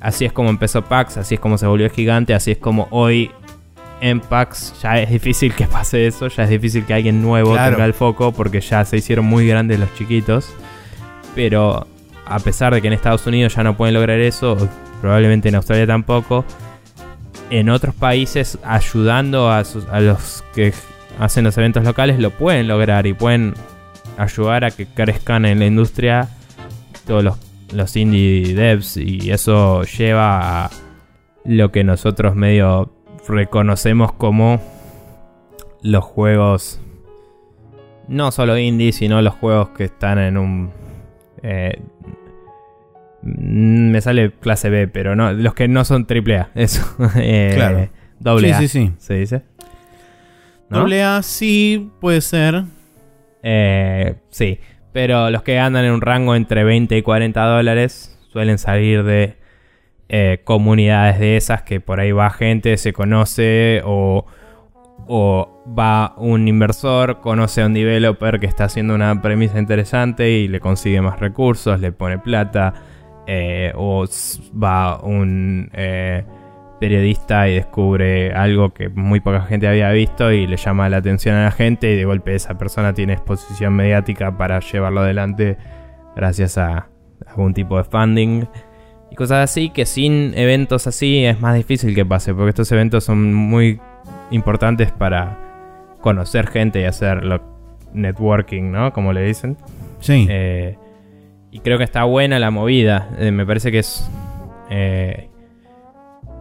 [0.00, 3.30] Así es como empezó PAX, así es como se volvió gigante, así es como hoy
[4.00, 7.84] en PAX ya es difícil que pase eso, ya es difícil que alguien nuevo tenga
[7.84, 10.48] el foco porque ya se hicieron muy grandes los chiquitos.
[11.34, 11.86] Pero
[12.24, 14.56] a pesar de que en Estados Unidos ya no pueden lograr eso,
[15.00, 16.44] probablemente en Australia tampoco,
[17.50, 20.72] en otros países ayudando a, a los que
[21.18, 23.54] hacen los eventos locales lo pueden lograr y pueden
[24.16, 26.28] ayudar a que crezcan en la industria
[27.06, 30.70] todos los los indie devs y eso lleva a
[31.44, 32.92] lo que nosotros medio
[33.28, 34.60] reconocemos como
[35.82, 36.80] los juegos,
[38.08, 40.70] no solo indie, sino los juegos que están en un...
[41.42, 41.80] eh,
[43.22, 46.82] mm, me sale clase B, pero no, los que no son triple A, eso.
[47.16, 47.88] Eh, Claro.
[48.18, 48.92] Doble Sí, A, sí, sí.
[48.98, 49.42] se dice.
[50.70, 50.80] ¿No?
[50.80, 52.64] Doble A sí puede ser.
[53.42, 54.58] Eh, sí,
[54.92, 59.36] pero los que andan en un rango entre 20 y 40 dólares suelen salir de
[60.08, 64.24] eh, comunidades de esas que por ahí va gente, se conoce o,
[65.06, 70.48] o va un inversor, conoce a un developer que está haciendo una premisa interesante y
[70.48, 72.74] le consigue más recursos, le pone plata,
[73.26, 74.06] eh, o
[74.54, 76.24] va un eh,
[76.80, 81.34] periodista y descubre algo que muy poca gente había visto y le llama la atención
[81.36, 85.56] a la gente y de golpe esa persona tiene exposición mediática para llevarlo adelante
[86.16, 86.88] gracias a
[87.26, 88.44] algún tipo de funding
[89.10, 93.04] y cosas así que sin eventos así es más difícil que pase porque estos eventos
[93.04, 93.80] son muy
[94.30, 95.36] importantes para
[96.00, 97.42] conocer gente y hacer lo-
[97.92, 98.92] networking, ¿no?
[98.92, 99.56] Como le dicen.
[100.00, 100.26] Sí.
[100.28, 100.76] Eh,
[101.50, 103.08] y creo que está buena la movida.
[103.18, 104.08] Eh, me parece que es.
[104.70, 105.28] eh,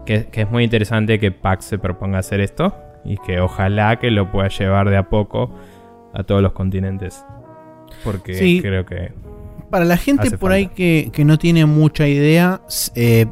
[0.07, 2.73] que, que es muy interesante que PAX se proponga hacer esto.
[3.05, 5.53] Y que ojalá que lo pueda llevar de a poco
[6.13, 7.23] a todos los continentes.
[8.03, 8.59] Porque Sí.
[8.61, 9.11] creo que.
[9.69, 12.61] Para la gente por ahí que, que no tiene mucha idea,
[12.95, 13.27] eh,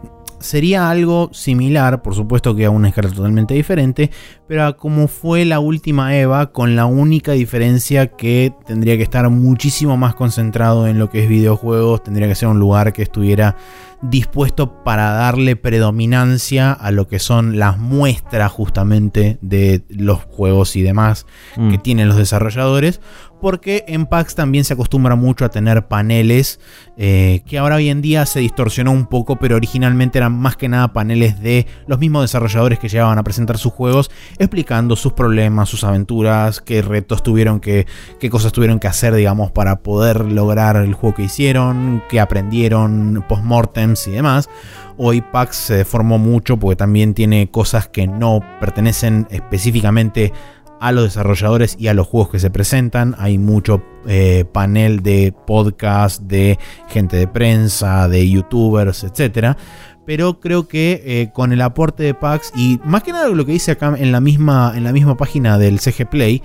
[0.45, 4.11] sería algo similar, por supuesto que a una escala totalmente diferente,
[4.47, 9.29] pero a como fue la última EVA, con la única diferencia que tendría que estar
[9.29, 13.57] muchísimo más concentrado en lo que es videojuegos, tendría que ser un lugar que estuviera
[14.01, 20.81] dispuesto para darle predominancia a lo que son las muestras justamente de los juegos y
[20.83, 21.25] demás
[21.57, 21.71] Mm.
[21.71, 23.01] que tienen los desarrolladores,
[23.45, 26.59] porque en PAX también se acostumbra mucho a tener paneles
[26.97, 30.67] eh, que ahora hoy en día se distorsionó un poco, pero originalmente eran más que
[30.67, 34.09] nada paneles de los mismos desarrolladores que llegaban a presentar sus juegos,
[34.39, 37.85] explicando sus problemas, sus aventuras, qué retos tuvieron que,
[38.19, 43.23] qué cosas tuvieron que hacer, digamos, para poder lograr el juego que hicieron, qué aprendieron,
[43.29, 44.49] postmortems y demás.
[44.97, 50.33] Hoy PAX se deformó mucho porque también tiene cosas que no pertenecen específicamente
[50.79, 53.15] a los desarrolladores y a los juegos que se presentan.
[53.17, 59.57] Hay mucho eh, panel de podcast, de gente de prensa, de youtubers, etcétera.
[60.05, 63.53] Pero creo que eh, con el aporte de PAX y más que nada lo que
[63.53, 66.43] dice acá en la misma, en la misma página del CG Play,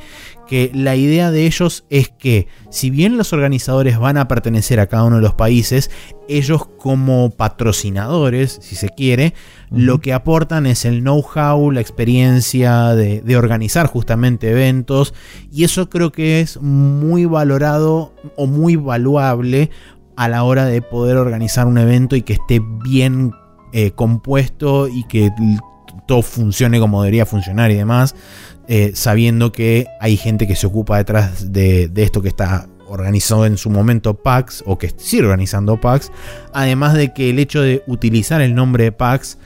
[0.50, 4.88] que la idea de ellos es que si bien los organizadores van a pertenecer a
[4.88, 5.90] cada uno de los países,
[6.28, 9.34] ellos como patrocinadores, si se quiere,
[9.70, 15.14] lo que aportan es el know-how, la experiencia de, de organizar justamente eventos
[15.52, 19.70] y eso creo que es muy valorado o muy valuable
[20.16, 23.32] a la hora de poder organizar un evento y que esté bien
[23.72, 25.30] eh, compuesto y que
[26.06, 28.14] todo funcione como debería funcionar y demás,
[28.68, 33.56] eh, sabiendo que hay gente que se ocupa detrás de, esto que está organizado en
[33.56, 36.10] su momento PAX o que sigue organizando PAX,
[36.52, 39.38] además de que el hecho de utilizar el nombre de PAX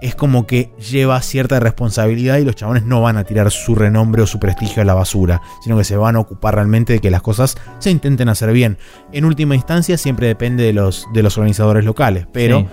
[0.00, 4.22] es como que lleva cierta responsabilidad y los chabones no van a tirar su renombre
[4.22, 7.10] o su prestigio a la basura, sino que se van a ocupar realmente de que
[7.10, 8.78] las cosas se intenten hacer bien.
[9.12, 12.66] En última instancia siempre depende de los, de los organizadores locales, pero.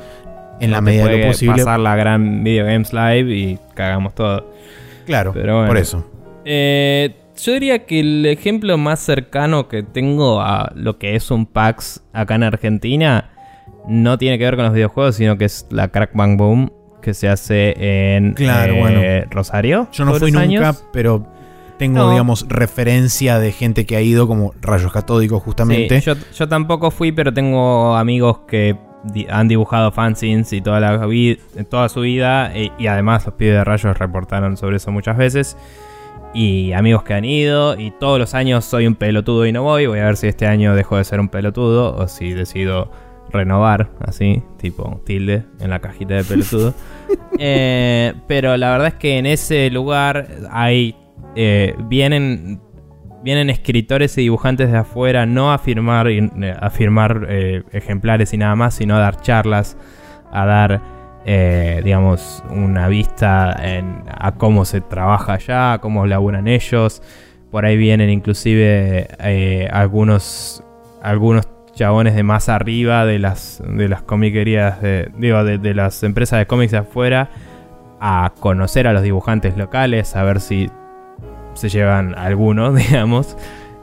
[0.60, 1.58] En la No medida de lo posible...
[1.58, 4.52] pasar la gran Video Games Live y cagamos todo.
[5.06, 5.68] Claro, Pero bueno.
[5.68, 6.06] por eso.
[6.46, 11.46] Eh, yo diría que el ejemplo más cercano que tengo a lo que es un
[11.46, 13.30] PAX acá en Argentina
[13.88, 16.72] no tiene que ver con los videojuegos, sino que es la Crack Bang Boom
[17.02, 19.02] que se hace en Claro, eh, bueno.
[19.32, 19.88] Rosario.
[19.94, 20.84] Yo no fui nunca, años.
[20.92, 21.26] pero
[21.78, 22.12] tengo, No.
[22.12, 26.02] digamos, referencia de gente que ha ido como rayos catódicos justamente.
[26.02, 28.76] Sí, yo, yo tampoco fui, pero tengo amigos que
[29.30, 31.08] han dibujado fanzines y toda, la
[31.70, 32.52] toda su vida.
[32.58, 35.58] Y, y además los pibes de rayos reportaron sobre eso muchas veces.
[36.34, 37.80] Y amigos que han ido.
[37.80, 39.86] Y todos los años soy un pelotudo y no voy.
[39.88, 41.96] Voy a ver si este año dejo de ser un pelotudo.
[41.96, 42.92] O si decido
[43.32, 46.74] renovar, así, tipo tilde en la cajita de pelotudo.
[47.40, 50.96] Eh, pero la verdad es que en ese lugar hay.
[51.36, 52.60] eh, vienen
[53.28, 58.38] vienen escritores y dibujantes de afuera no a firmar, eh, a firmar eh, ejemplares y
[58.38, 59.76] nada más, sino a dar charlas,
[60.32, 60.82] a dar,
[61.26, 63.54] eh, digamos, una vista
[64.18, 67.02] a cómo se trabaja allá, a cómo laburan ellos.
[67.52, 69.10] Por ahí vienen inclusive
[69.74, 70.64] algunos,
[71.04, 76.40] algunos chabones de más arriba de las, de las comiquerías, de, digo, de las empresas
[76.40, 77.30] de cómics de afuera,
[78.00, 80.70] a conocer a los dibujantes locales, a ver si
[81.58, 83.38] se llevan algunos, digamos.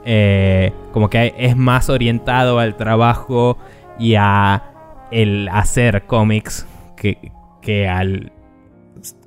[0.05, 3.57] Eh, como que es más orientado al trabajo
[3.97, 4.63] y a
[5.11, 7.31] el hacer cómics que,
[7.61, 8.31] que al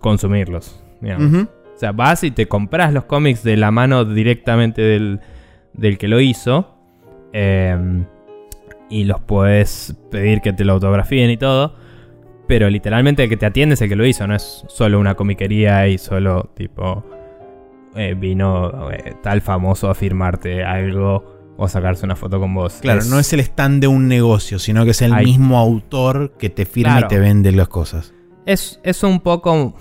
[0.01, 0.83] consumirlos.
[1.01, 1.49] digamos.
[1.75, 5.21] O sea, vas y te compras los cómics de la mano directamente del,
[5.75, 6.75] del que lo hizo.
[7.33, 8.05] Em,
[8.91, 11.75] y los puedes pedir que te lo autografíen y todo.
[12.47, 15.15] Pero literalmente el que te atiende es el que lo hizo, no es solo una
[15.15, 17.05] comiquería y solo tipo
[17.95, 22.79] eh, vino eh, tal famoso a firmarte algo o sacarse una foto con vos.
[22.81, 26.51] Claro, no es el stand de un negocio, sino que es el mismo autor que
[26.51, 28.15] te firma y te vende las cosas.
[28.47, 29.75] Es, es un poco...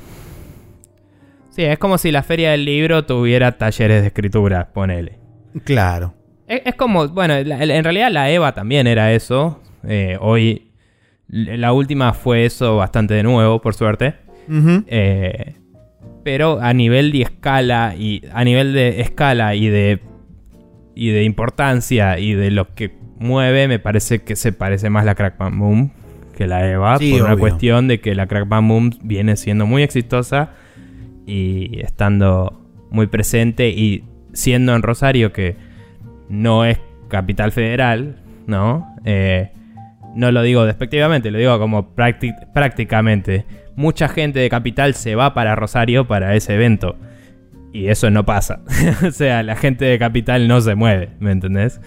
[1.51, 5.19] Sí, es como si la feria del libro tuviera talleres de escritura, ponele.
[5.63, 6.13] Claro.
[6.47, 9.61] Es, como, bueno, en realidad la EVA también era eso.
[9.83, 10.71] Eh, hoy
[11.27, 14.15] la última fue eso bastante de nuevo, por suerte.
[14.87, 15.55] eh,
[16.27, 20.01] pero a nivel de escala y a nivel de escala y de
[20.93, 25.15] y de importancia y de lo que mueve, me parece que se parece más la
[25.15, 25.91] Crack Bam Boom
[26.35, 29.83] que la Eva por una cuestión de que la Crack Bam Boom viene siendo muy
[29.83, 30.49] exitosa
[31.25, 35.55] y estando muy presente y siendo en Rosario que
[36.27, 36.77] no es
[37.07, 38.17] capital federal,
[38.47, 38.97] ¿no?
[39.05, 39.51] Eh,
[40.13, 43.45] no lo digo despectivamente, lo digo como prácticamente
[43.77, 46.97] mucha gente de Capital se va para Rosario para ese evento.
[47.71, 48.61] Y eso no pasa.
[49.07, 51.79] o sea, la gente de Capital no se mueve, ¿me entendés?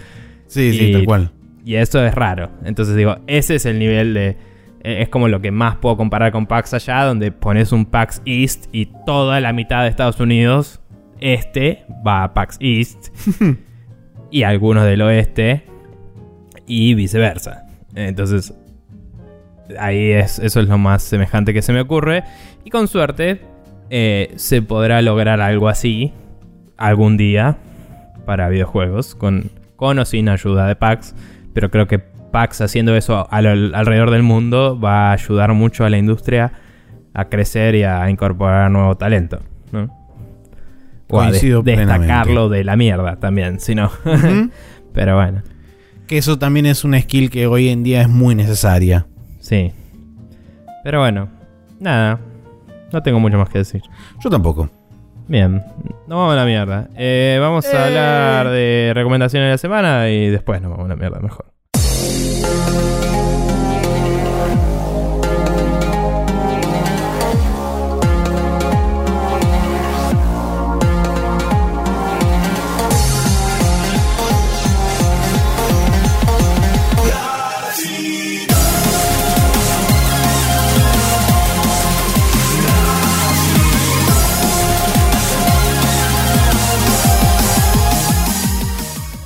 [0.46, 1.30] Sí, sí, tal cual.
[1.64, 2.50] Y eso es raro.
[2.64, 4.36] Entonces digo, ese es el nivel de...
[4.82, 8.22] E, es como lo que más puedo comparar con PAX allá, donde pones un PAX
[8.24, 10.80] East y toda la mitad de Estados Unidos,
[11.20, 13.08] este, va a PAX East.
[14.30, 15.64] y algunos del oeste.
[16.66, 17.66] Y viceversa.
[17.96, 18.54] Entonces,
[19.78, 22.24] ahí es, eso es lo más semejante que se me ocurre.
[22.64, 23.42] Y con suerte
[23.90, 26.12] eh, se podrá lograr algo así
[26.76, 27.59] algún día
[28.24, 31.14] para videojuegos, con, con o sin ayuda de PAX.
[31.52, 35.98] Pero creo que PAX haciendo eso alrededor del mundo va a ayudar mucho a la
[35.98, 36.52] industria
[37.12, 39.40] a crecer y a incorporar nuevo talento.
[39.72, 39.97] ¿no?
[41.09, 43.90] O a destacarlo de la mierda también, si no.
[44.92, 45.42] Pero bueno.
[46.06, 49.06] Que eso también es una skill que hoy en día es muy necesaria.
[49.51, 49.72] Sí.
[50.85, 51.28] Pero bueno,
[51.81, 52.20] nada.
[52.93, 53.82] No tengo mucho más que decir.
[54.22, 54.70] Yo tampoco.
[55.27, 55.55] Bien,
[56.06, 56.89] nos vamos a la mierda.
[56.97, 58.51] Eh, vamos a hablar eh.
[58.51, 61.47] de recomendaciones de la semana y después nos vamos a la mierda mejor.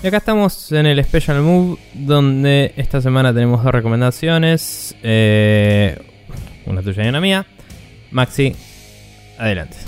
[0.04, 4.94] Y acá estamos en el Special Move, donde esta semana tenemos dos recomendaciones.
[5.02, 5.96] Eh,
[6.66, 7.46] una tuya y una mía.
[8.10, 8.54] Maxi,
[9.38, 9.78] adelante.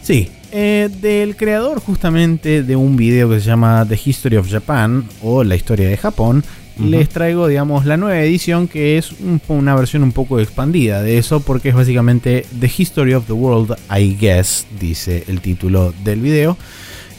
[0.00, 5.06] Sí, eh, del creador justamente de un video que se llama The History of Japan
[5.20, 6.42] o La Historia de Japón,
[6.78, 9.10] les traigo, digamos, la nueva edición que es
[9.48, 13.76] una versión un poco expandida de eso porque es básicamente The History of the World,
[13.94, 16.56] I guess, dice el título del video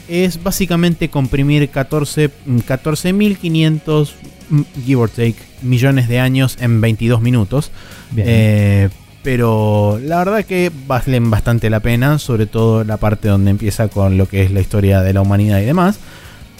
[0.07, 4.13] es básicamente comprimir 14.500,
[4.49, 7.71] mm, give or take, millones de años en 22 minutos.
[8.15, 8.89] Eh,
[9.23, 14.17] pero la verdad que valen bastante la pena, sobre todo la parte donde empieza con
[14.17, 15.99] lo que es la historia de la humanidad y demás.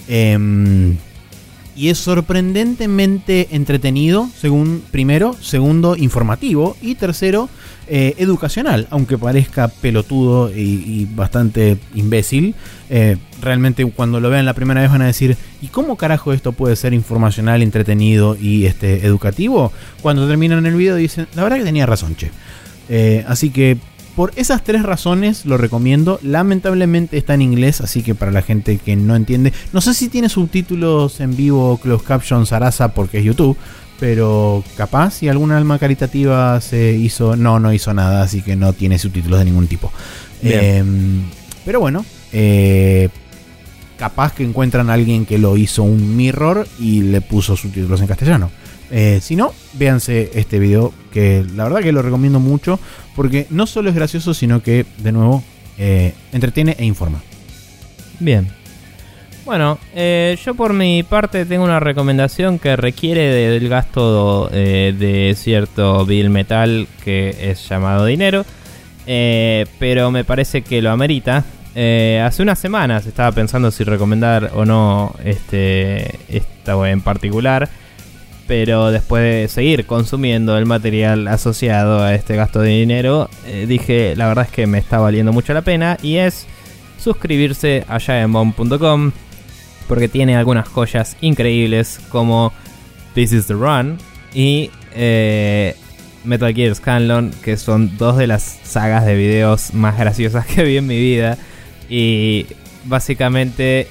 [0.08, 0.96] Em,
[1.76, 7.50] y es sorprendentemente entretenido, según primero, segundo, informativo y tercero,
[7.88, 12.54] eh, educacional, aunque parezca pelotudo y, bastante imbécil.
[12.88, 16.52] Eh, realmente cuando lo vean la primera vez van a decir, ¿y cómo carajo esto
[16.52, 19.72] puede ser informacional, entretenido y este, educativo?
[20.02, 22.30] Cuando terminan el video dicen, la verdad que tenía razón, che.
[22.88, 23.78] Eh, así que
[24.16, 26.18] por esas tres razones lo recomiendo.
[26.22, 30.08] Lamentablemente está en inglés, así que para la gente que no entiende, no sé si
[30.08, 33.56] tiene subtítulos en vivo, closed captions, Sarasa, porque es YouTube.
[34.00, 37.36] Pero capaz si alguna alma caritativa se hizo.
[37.36, 39.90] No, no hizo nada, así que no tiene subtítulos de ningún tipo.
[40.42, 41.22] Em,
[41.64, 43.08] pero bueno, eh,
[43.98, 48.06] capaz que encuentran a alguien que lo hizo un mirror y le puso subtítulos en
[48.06, 48.50] castellano.
[48.90, 52.78] Eh, si no, véanse este video que la verdad que lo recomiendo mucho
[53.14, 55.42] porque no solo es gracioso, sino que de nuevo
[55.78, 57.20] eh, entretiene e informa.
[58.20, 58.48] Bien.
[59.44, 66.04] Bueno, eh, yo por mi parte tengo una recomendación que requiere del gasto de cierto
[66.04, 68.44] bill metal que es llamado dinero,
[69.04, 71.44] pero me parece que lo amerita.
[72.24, 77.68] hace unas semanas estaba pensando si recomendar o no este, esta en particular.
[78.46, 84.14] Pero después de seguir consumiendo el material asociado a este gasto de dinero, eh, dije,
[84.16, 86.46] la verdad es que me está valiendo mucho la pena y es
[86.98, 89.12] suscribirse a giantbomb.com
[89.88, 92.52] porque tiene algunas joyas increíbles como
[93.14, 93.98] This is the Run
[94.34, 95.74] y eh,
[96.24, 100.76] Metal Gear Scanlon, que son dos de las sagas de videos más graciosas que vi
[100.76, 101.38] en mi vida.
[101.88, 102.46] Y
[102.84, 103.88] básicamente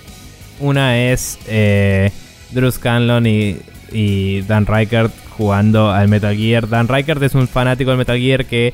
[0.60, 2.12] una es eh,
[2.52, 3.58] Drew Scanlon y,
[3.96, 6.68] y, Dan Reichert jugando al Metal Gear.
[6.68, 8.74] Dan Reichert es un fanático del Metal Gear que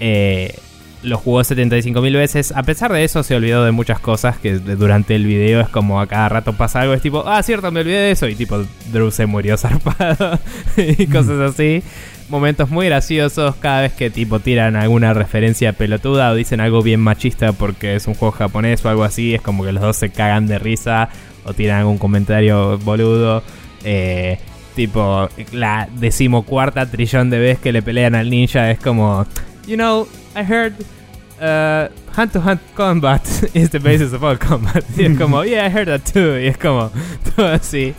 [0.00, 0.54] eh,
[1.02, 2.52] lo jugó 75.000 veces.
[2.52, 6.00] A pesar de eso, se olvidó de muchas cosas que durante el video es como
[6.00, 6.94] a cada rato pasa algo.
[6.94, 8.28] Es tipo, ah, cierto, me olvidé de eso.
[8.28, 10.38] Y tipo, Drew se murió zarpado
[10.76, 11.82] y cosas así.
[12.28, 17.00] Momentos muy graciosos cada vez que tipo tiran alguna referencia pelotuda o dicen algo bien
[17.00, 19.34] machista porque es un juego japonés o algo así.
[19.34, 21.08] Es como que los dos se cagan de risa
[21.44, 23.42] o tiran algún comentario boludo.
[23.84, 24.38] Eh,
[24.78, 29.26] tipo, la decimocuarta trillón de veces que le pelean al ninja es como,
[29.66, 30.06] you know,
[30.36, 30.72] I heard
[31.40, 34.84] uh, hand to hand combat is the basis of all combat.
[34.96, 36.38] Y es como, yeah, I heard that too.
[36.38, 36.92] Y es como,
[37.36, 37.92] todo así.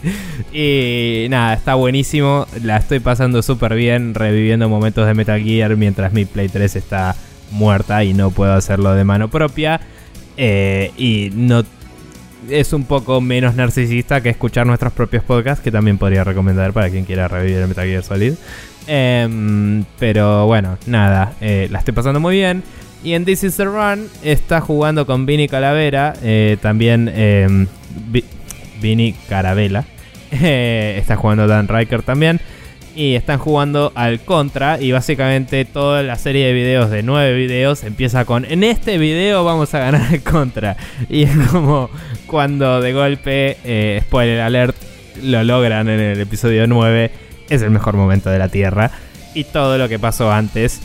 [0.53, 2.47] Y nada, está buenísimo.
[2.63, 7.13] La estoy pasando súper bien, reviviendo momentos de Metal Gear mientras mi Play 3 está
[7.51, 9.81] muerta y no puedo hacerlo de mano propia.
[10.37, 11.65] Eh, y no
[12.49, 16.89] es un poco menos narcisista que escuchar nuestros propios podcasts, que también podría recomendar para
[16.89, 18.33] quien quiera revivir el Metal Gear Solid.
[18.87, 22.63] Em, pero bueno, nada, eh, la estoy pasando muy bien.
[23.03, 27.67] Y en This Is the Run está jugando con Vini Calavera, eh, también eh,
[28.81, 29.85] Vini Caravela.
[30.31, 32.39] está jugando Dan Riker también.
[32.95, 34.81] Y están jugando al contra.
[34.81, 39.43] Y básicamente toda la serie de videos de nueve videos empieza con: En este video
[39.43, 40.75] vamos a ganar el contra.
[41.09, 41.89] Y es como
[42.27, 44.75] cuando de golpe, eh, spoiler alert,
[45.21, 47.11] lo logran en el episodio 9
[47.49, 48.91] es el mejor momento de la Tierra.
[49.33, 50.81] Y todo lo que pasó antes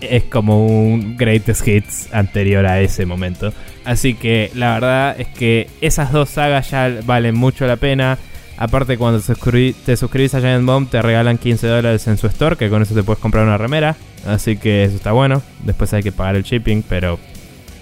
[0.00, 3.52] es como un greatest hits anterior a ese momento.
[3.84, 8.18] Así que la verdad es que esas dos sagas ya valen mucho la pena.
[8.62, 12.70] Aparte, cuando te suscribís a Giant Bomb, te regalan 15 dólares en su store, que
[12.70, 13.96] con eso te puedes comprar una remera.
[14.24, 15.42] Así que eso está bueno.
[15.64, 17.18] Después hay que pagar el shipping, pero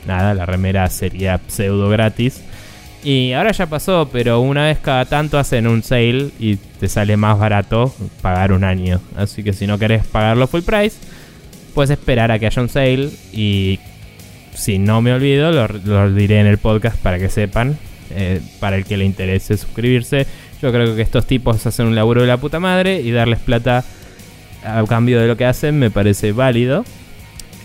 [0.06, 2.40] nada, la remera sería pseudo gratis.
[3.04, 7.14] Y ahora ya pasó, pero una vez cada tanto hacen un sale y te sale
[7.18, 9.02] más barato pagar un año.
[9.16, 10.96] Así que si no querés pagarlo full price,
[11.74, 13.10] puedes esperar a que haya un sale.
[13.34, 13.80] Y
[14.54, 17.76] si no me olvido, lo, diré en el podcast para que sepan.
[18.12, 20.26] Eh, para el que le interese suscribirse.
[20.62, 23.84] Yo creo que estos tipos hacen un laburo de la puta madre y darles plata
[24.64, 26.84] a cambio de lo que hacen me parece válido.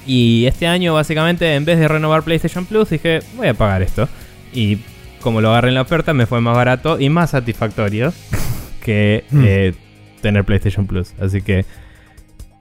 [0.07, 4.07] Y este año, básicamente, en vez de renovar PlayStation Plus, dije, voy a pagar esto.
[4.53, 4.77] Y
[5.19, 8.13] como lo agarré en la oferta, me fue más barato y más satisfactorio
[8.83, 9.43] que hmm.
[9.43, 9.73] eh,
[10.21, 11.13] tener PlayStation Plus.
[11.19, 11.65] Así que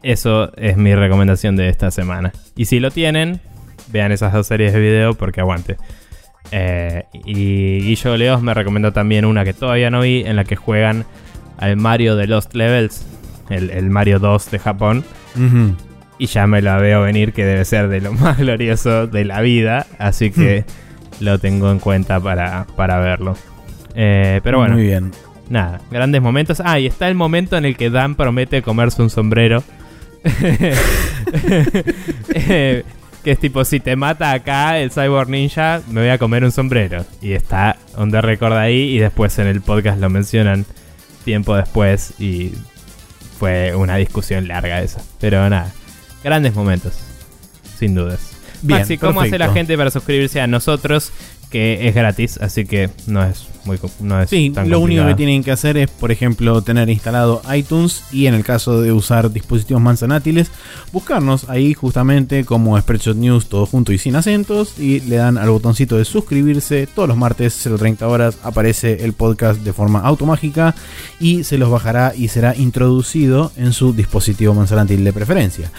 [0.03, 2.33] eso es mi recomendación de esta semana.
[2.57, 3.41] Y si lo tienen,
[3.93, 5.77] vean esas dos series de video porque aguante.
[6.57, 10.55] Eh, y Guillo Leos me recomendó también una que todavía no vi, en la que
[10.55, 11.05] juegan
[11.59, 13.05] al Mario de Lost Levels,
[13.51, 15.05] el, Mario 2 de Japón.
[16.17, 19.41] Y ya me la veo venir que debe ser de lo más glorioso de la
[19.41, 19.87] vida.
[19.99, 20.85] Así que hmm
[21.21, 23.37] lo tengo en cuenta para, para verlo.
[23.95, 24.75] Eh, pero bueno.
[24.75, 25.13] Muy bien.
[25.49, 26.63] Nada, grandes momentos.
[26.65, 29.63] Ah, y está el momento en el que Dan promete comerse un sombrero.
[32.37, 32.85] Eh,
[33.25, 36.53] que es tipo, si te mata acá el Cyborg Ninja, me voy a comer un
[36.53, 37.07] sombrero.
[37.23, 40.67] Y está on the record ahí y después en el podcast lo mencionan
[41.25, 42.53] tiempo después y
[43.39, 45.01] fue una discusión larga esa.
[45.21, 45.73] Pero nada,
[46.23, 46.99] grandes momentos,
[47.79, 48.37] sin dudas.
[48.61, 51.11] Bien, Maxi, ¿cómo hace la gente para suscribirse a nosotros?
[51.55, 55.45] Que es gratis, así que no es muy no es Sí, lo único que tienen
[55.45, 59.81] que hacer es, por ejemplo, tener instalado iTunes y en el caso de usar dispositivos
[59.81, 60.51] manzanátiles,
[60.93, 65.51] buscarnos ahí justamente como Spreadshot News, todo junto y sin acentos, y le dan al
[65.51, 66.89] botoncito de suscribirse.
[66.93, 70.75] Todos los martes, 0.30 horas, aparece el podcast de forma automágica
[71.21, 75.71] y se los bajará y será introducido en su dispositivo manzanátil de preferencia.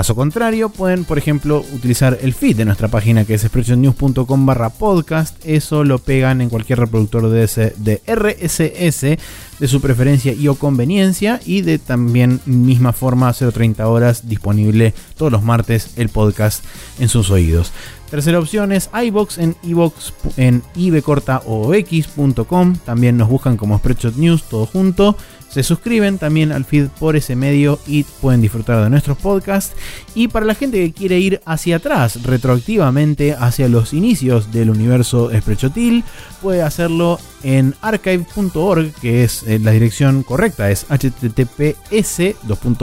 [0.00, 4.70] Caso contrario, pueden, por ejemplo, utilizar el feed de nuestra página que es spreadshotnews.com barra
[4.70, 5.36] podcast.
[5.44, 11.38] Eso lo pegan en cualquier reproductor de RSS de su preferencia y o conveniencia.
[11.44, 16.64] Y de también misma forma, 0.30 horas, disponible todos los martes el podcast
[16.98, 17.70] en sus oídos.
[18.10, 22.76] Tercera opción es iBox en iBox en ibcortaox.com.
[22.86, 25.14] También nos buscan como Spreadshot News todo junto
[25.50, 29.74] se suscriben también al feed por ese medio y pueden disfrutar de nuestros podcasts.
[30.14, 35.30] Y para la gente que quiere ir hacia atrás, retroactivamente hacia los inicios del universo
[35.36, 36.04] Sprechotil,
[36.40, 42.36] puede hacerlo en archive.org, que es eh, la dirección correcta, es https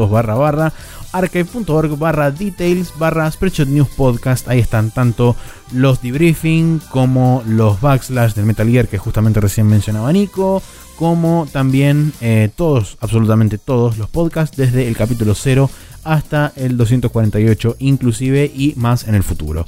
[0.10, 0.74] barra
[1.14, 4.48] archive.org barra details barra Spreadshot News Podcast.
[4.48, 5.36] Ahí están tanto
[5.72, 10.62] los debriefing como los backslash del Metal Gear que justamente recién mencionaba Nico,
[10.98, 15.70] como también eh, todos, absolutamente todos los podcasts desde el capítulo 0
[16.04, 19.66] hasta el 248 inclusive y más en el futuro.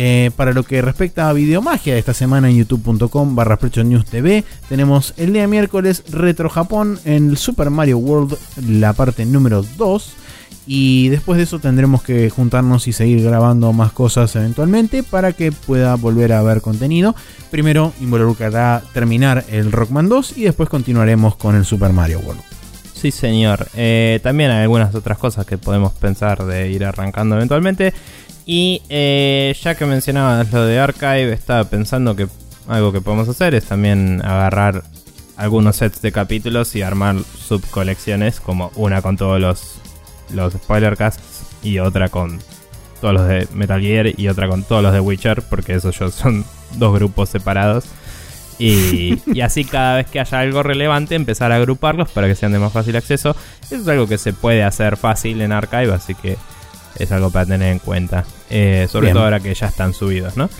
[0.00, 4.44] Eh, para lo que respecta a Videomagia de esta semana en youtube.com barra News TV,
[4.68, 8.36] tenemos el día miércoles Retro Japón en Super Mario World,
[8.68, 10.12] la parte número 2.
[10.70, 15.50] Y después de eso tendremos que juntarnos y seguir grabando más cosas eventualmente para que
[15.50, 17.16] pueda volver a ver contenido.
[17.50, 22.42] Primero involucrará terminar el Rockman 2 y después continuaremos con el Super Mario World.
[22.92, 23.66] Sí, señor.
[23.76, 27.94] Eh, también hay algunas otras cosas que podemos pensar de ir arrancando eventualmente.
[28.44, 32.28] Y eh, ya que mencionabas lo de Archive, estaba pensando que
[32.66, 34.82] algo que podemos hacer es también agarrar
[35.38, 39.80] algunos sets de capítulos y armar subcolecciones, como una con todos los
[40.30, 42.38] los spoiler casts y otra con
[43.00, 46.44] todos los de Metal Gear y otra con todos los de Witcher, porque esos son
[46.74, 47.84] dos grupos separados.
[48.58, 52.52] Y, y, así cada vez que haya algo relevante empezar a agruparlos para que sean
[52.52, 53.36] de más fácil acceso.
[53.64, 56.36] Eso es algo que se puede hacer fácil en Archive, así que
[56.98, 58.24] es algo para tener en cuenta.
[58.50, 60.50] Eh, sobre todo ahora que ya están subidos, ¿no?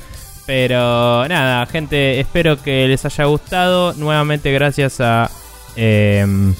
[0.46, 3.92] Pero nada, gente, espero que les haya gustado.
[3.94, 5.30] Nuevamente gracias a...
[5.76, 6.54] Eh,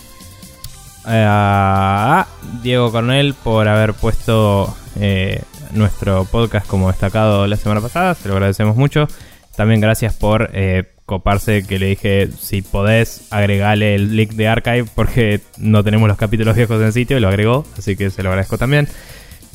[1.10, 2.26] a
[2.62, 8.14] Diego Cornell por haber puesto eh, nuestro podcast como destacado la semana pasada.
[8.14, 9.09] Se lo agradecemos mucho.
[9.56, 14.85] También gracias por eh, coparse que le dije si podés agregarle el link de archive
[14.94, 17.64] porque no tenemos los capítulos viejos en sitio y lo agregó.
[17.76, 18.89] Así que se lo agradezco también.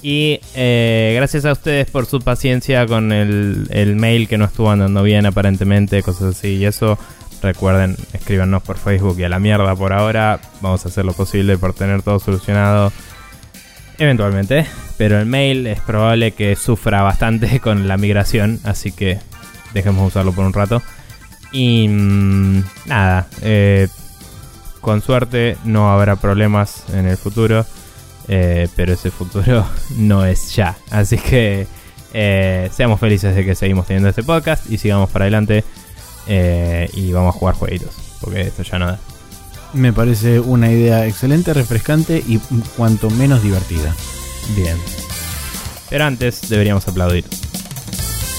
[0.02, 4.70] Y eh, gracias a ustedes por su paciencia con el, el mail que no estuvo
[4.70, 6.56] andando bien aparentemente, cosas así.
[6.56, 6.98] Y eso
[7.44, 10.40] Recuerden, escríbanos por Facebook y a la mierda por ahora.
[10.62, 12.94] Vamos a hacer lo posible por tener todo solucionado
[13.98, 14.66] eventualmente.
[14.98, 19.20] Pero el mail es probable que sufra bastante con la migración, así que
[19.74, 20.82] dejemos usarlo por un rato.
[21.52, 23.90] Y mm, nada, eh,
[24.80, 27.66] con suerte no habrá problemas en el futuro,
[28.30, 29.68] eh, pero ese futuro
[29.98, 30.78] no es ya.
[30.92, 31.68] Así que
[32.14, 35.66] eh, seamos felices de que seguimos teniendo este podcast y sigamos para adelante.
[36.28, 37.92] Eh, y vamos a jugar jueguitos,
[38.22, 39.00] porque esto ya no da.
[39.74, 42.38] Me parece una idea excelente, refrescante y
[42.78, 43.96] cuanto menos divertida.
[44.56, 44.78] Bien.
[45.90, 47.26] Pero antes deberíamos aplaudir.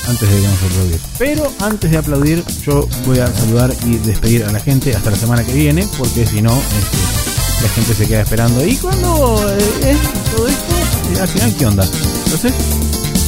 [0.08, 1.00] Antes deberíamos aplaudir.
[1.18, 5.16] Pero antes de aplaudir, yo voy a saludar y despedir a la gente hasta la
[5.16, 8.64] semana que viene, porque si no, este, la gente se queda esperando.
[8.64, 10.74] ¿Y cuando eh, es todo esto?
[11.14, 11.88] Eh, al final, ¿qué onda?
[12.24, 12.52] Entonces,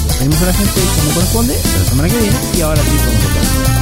[0.07, 3.71] despedimos a la gente como corresponde, hasta la semana que viene, y ahora sí vamos
[3.71, 3.76] a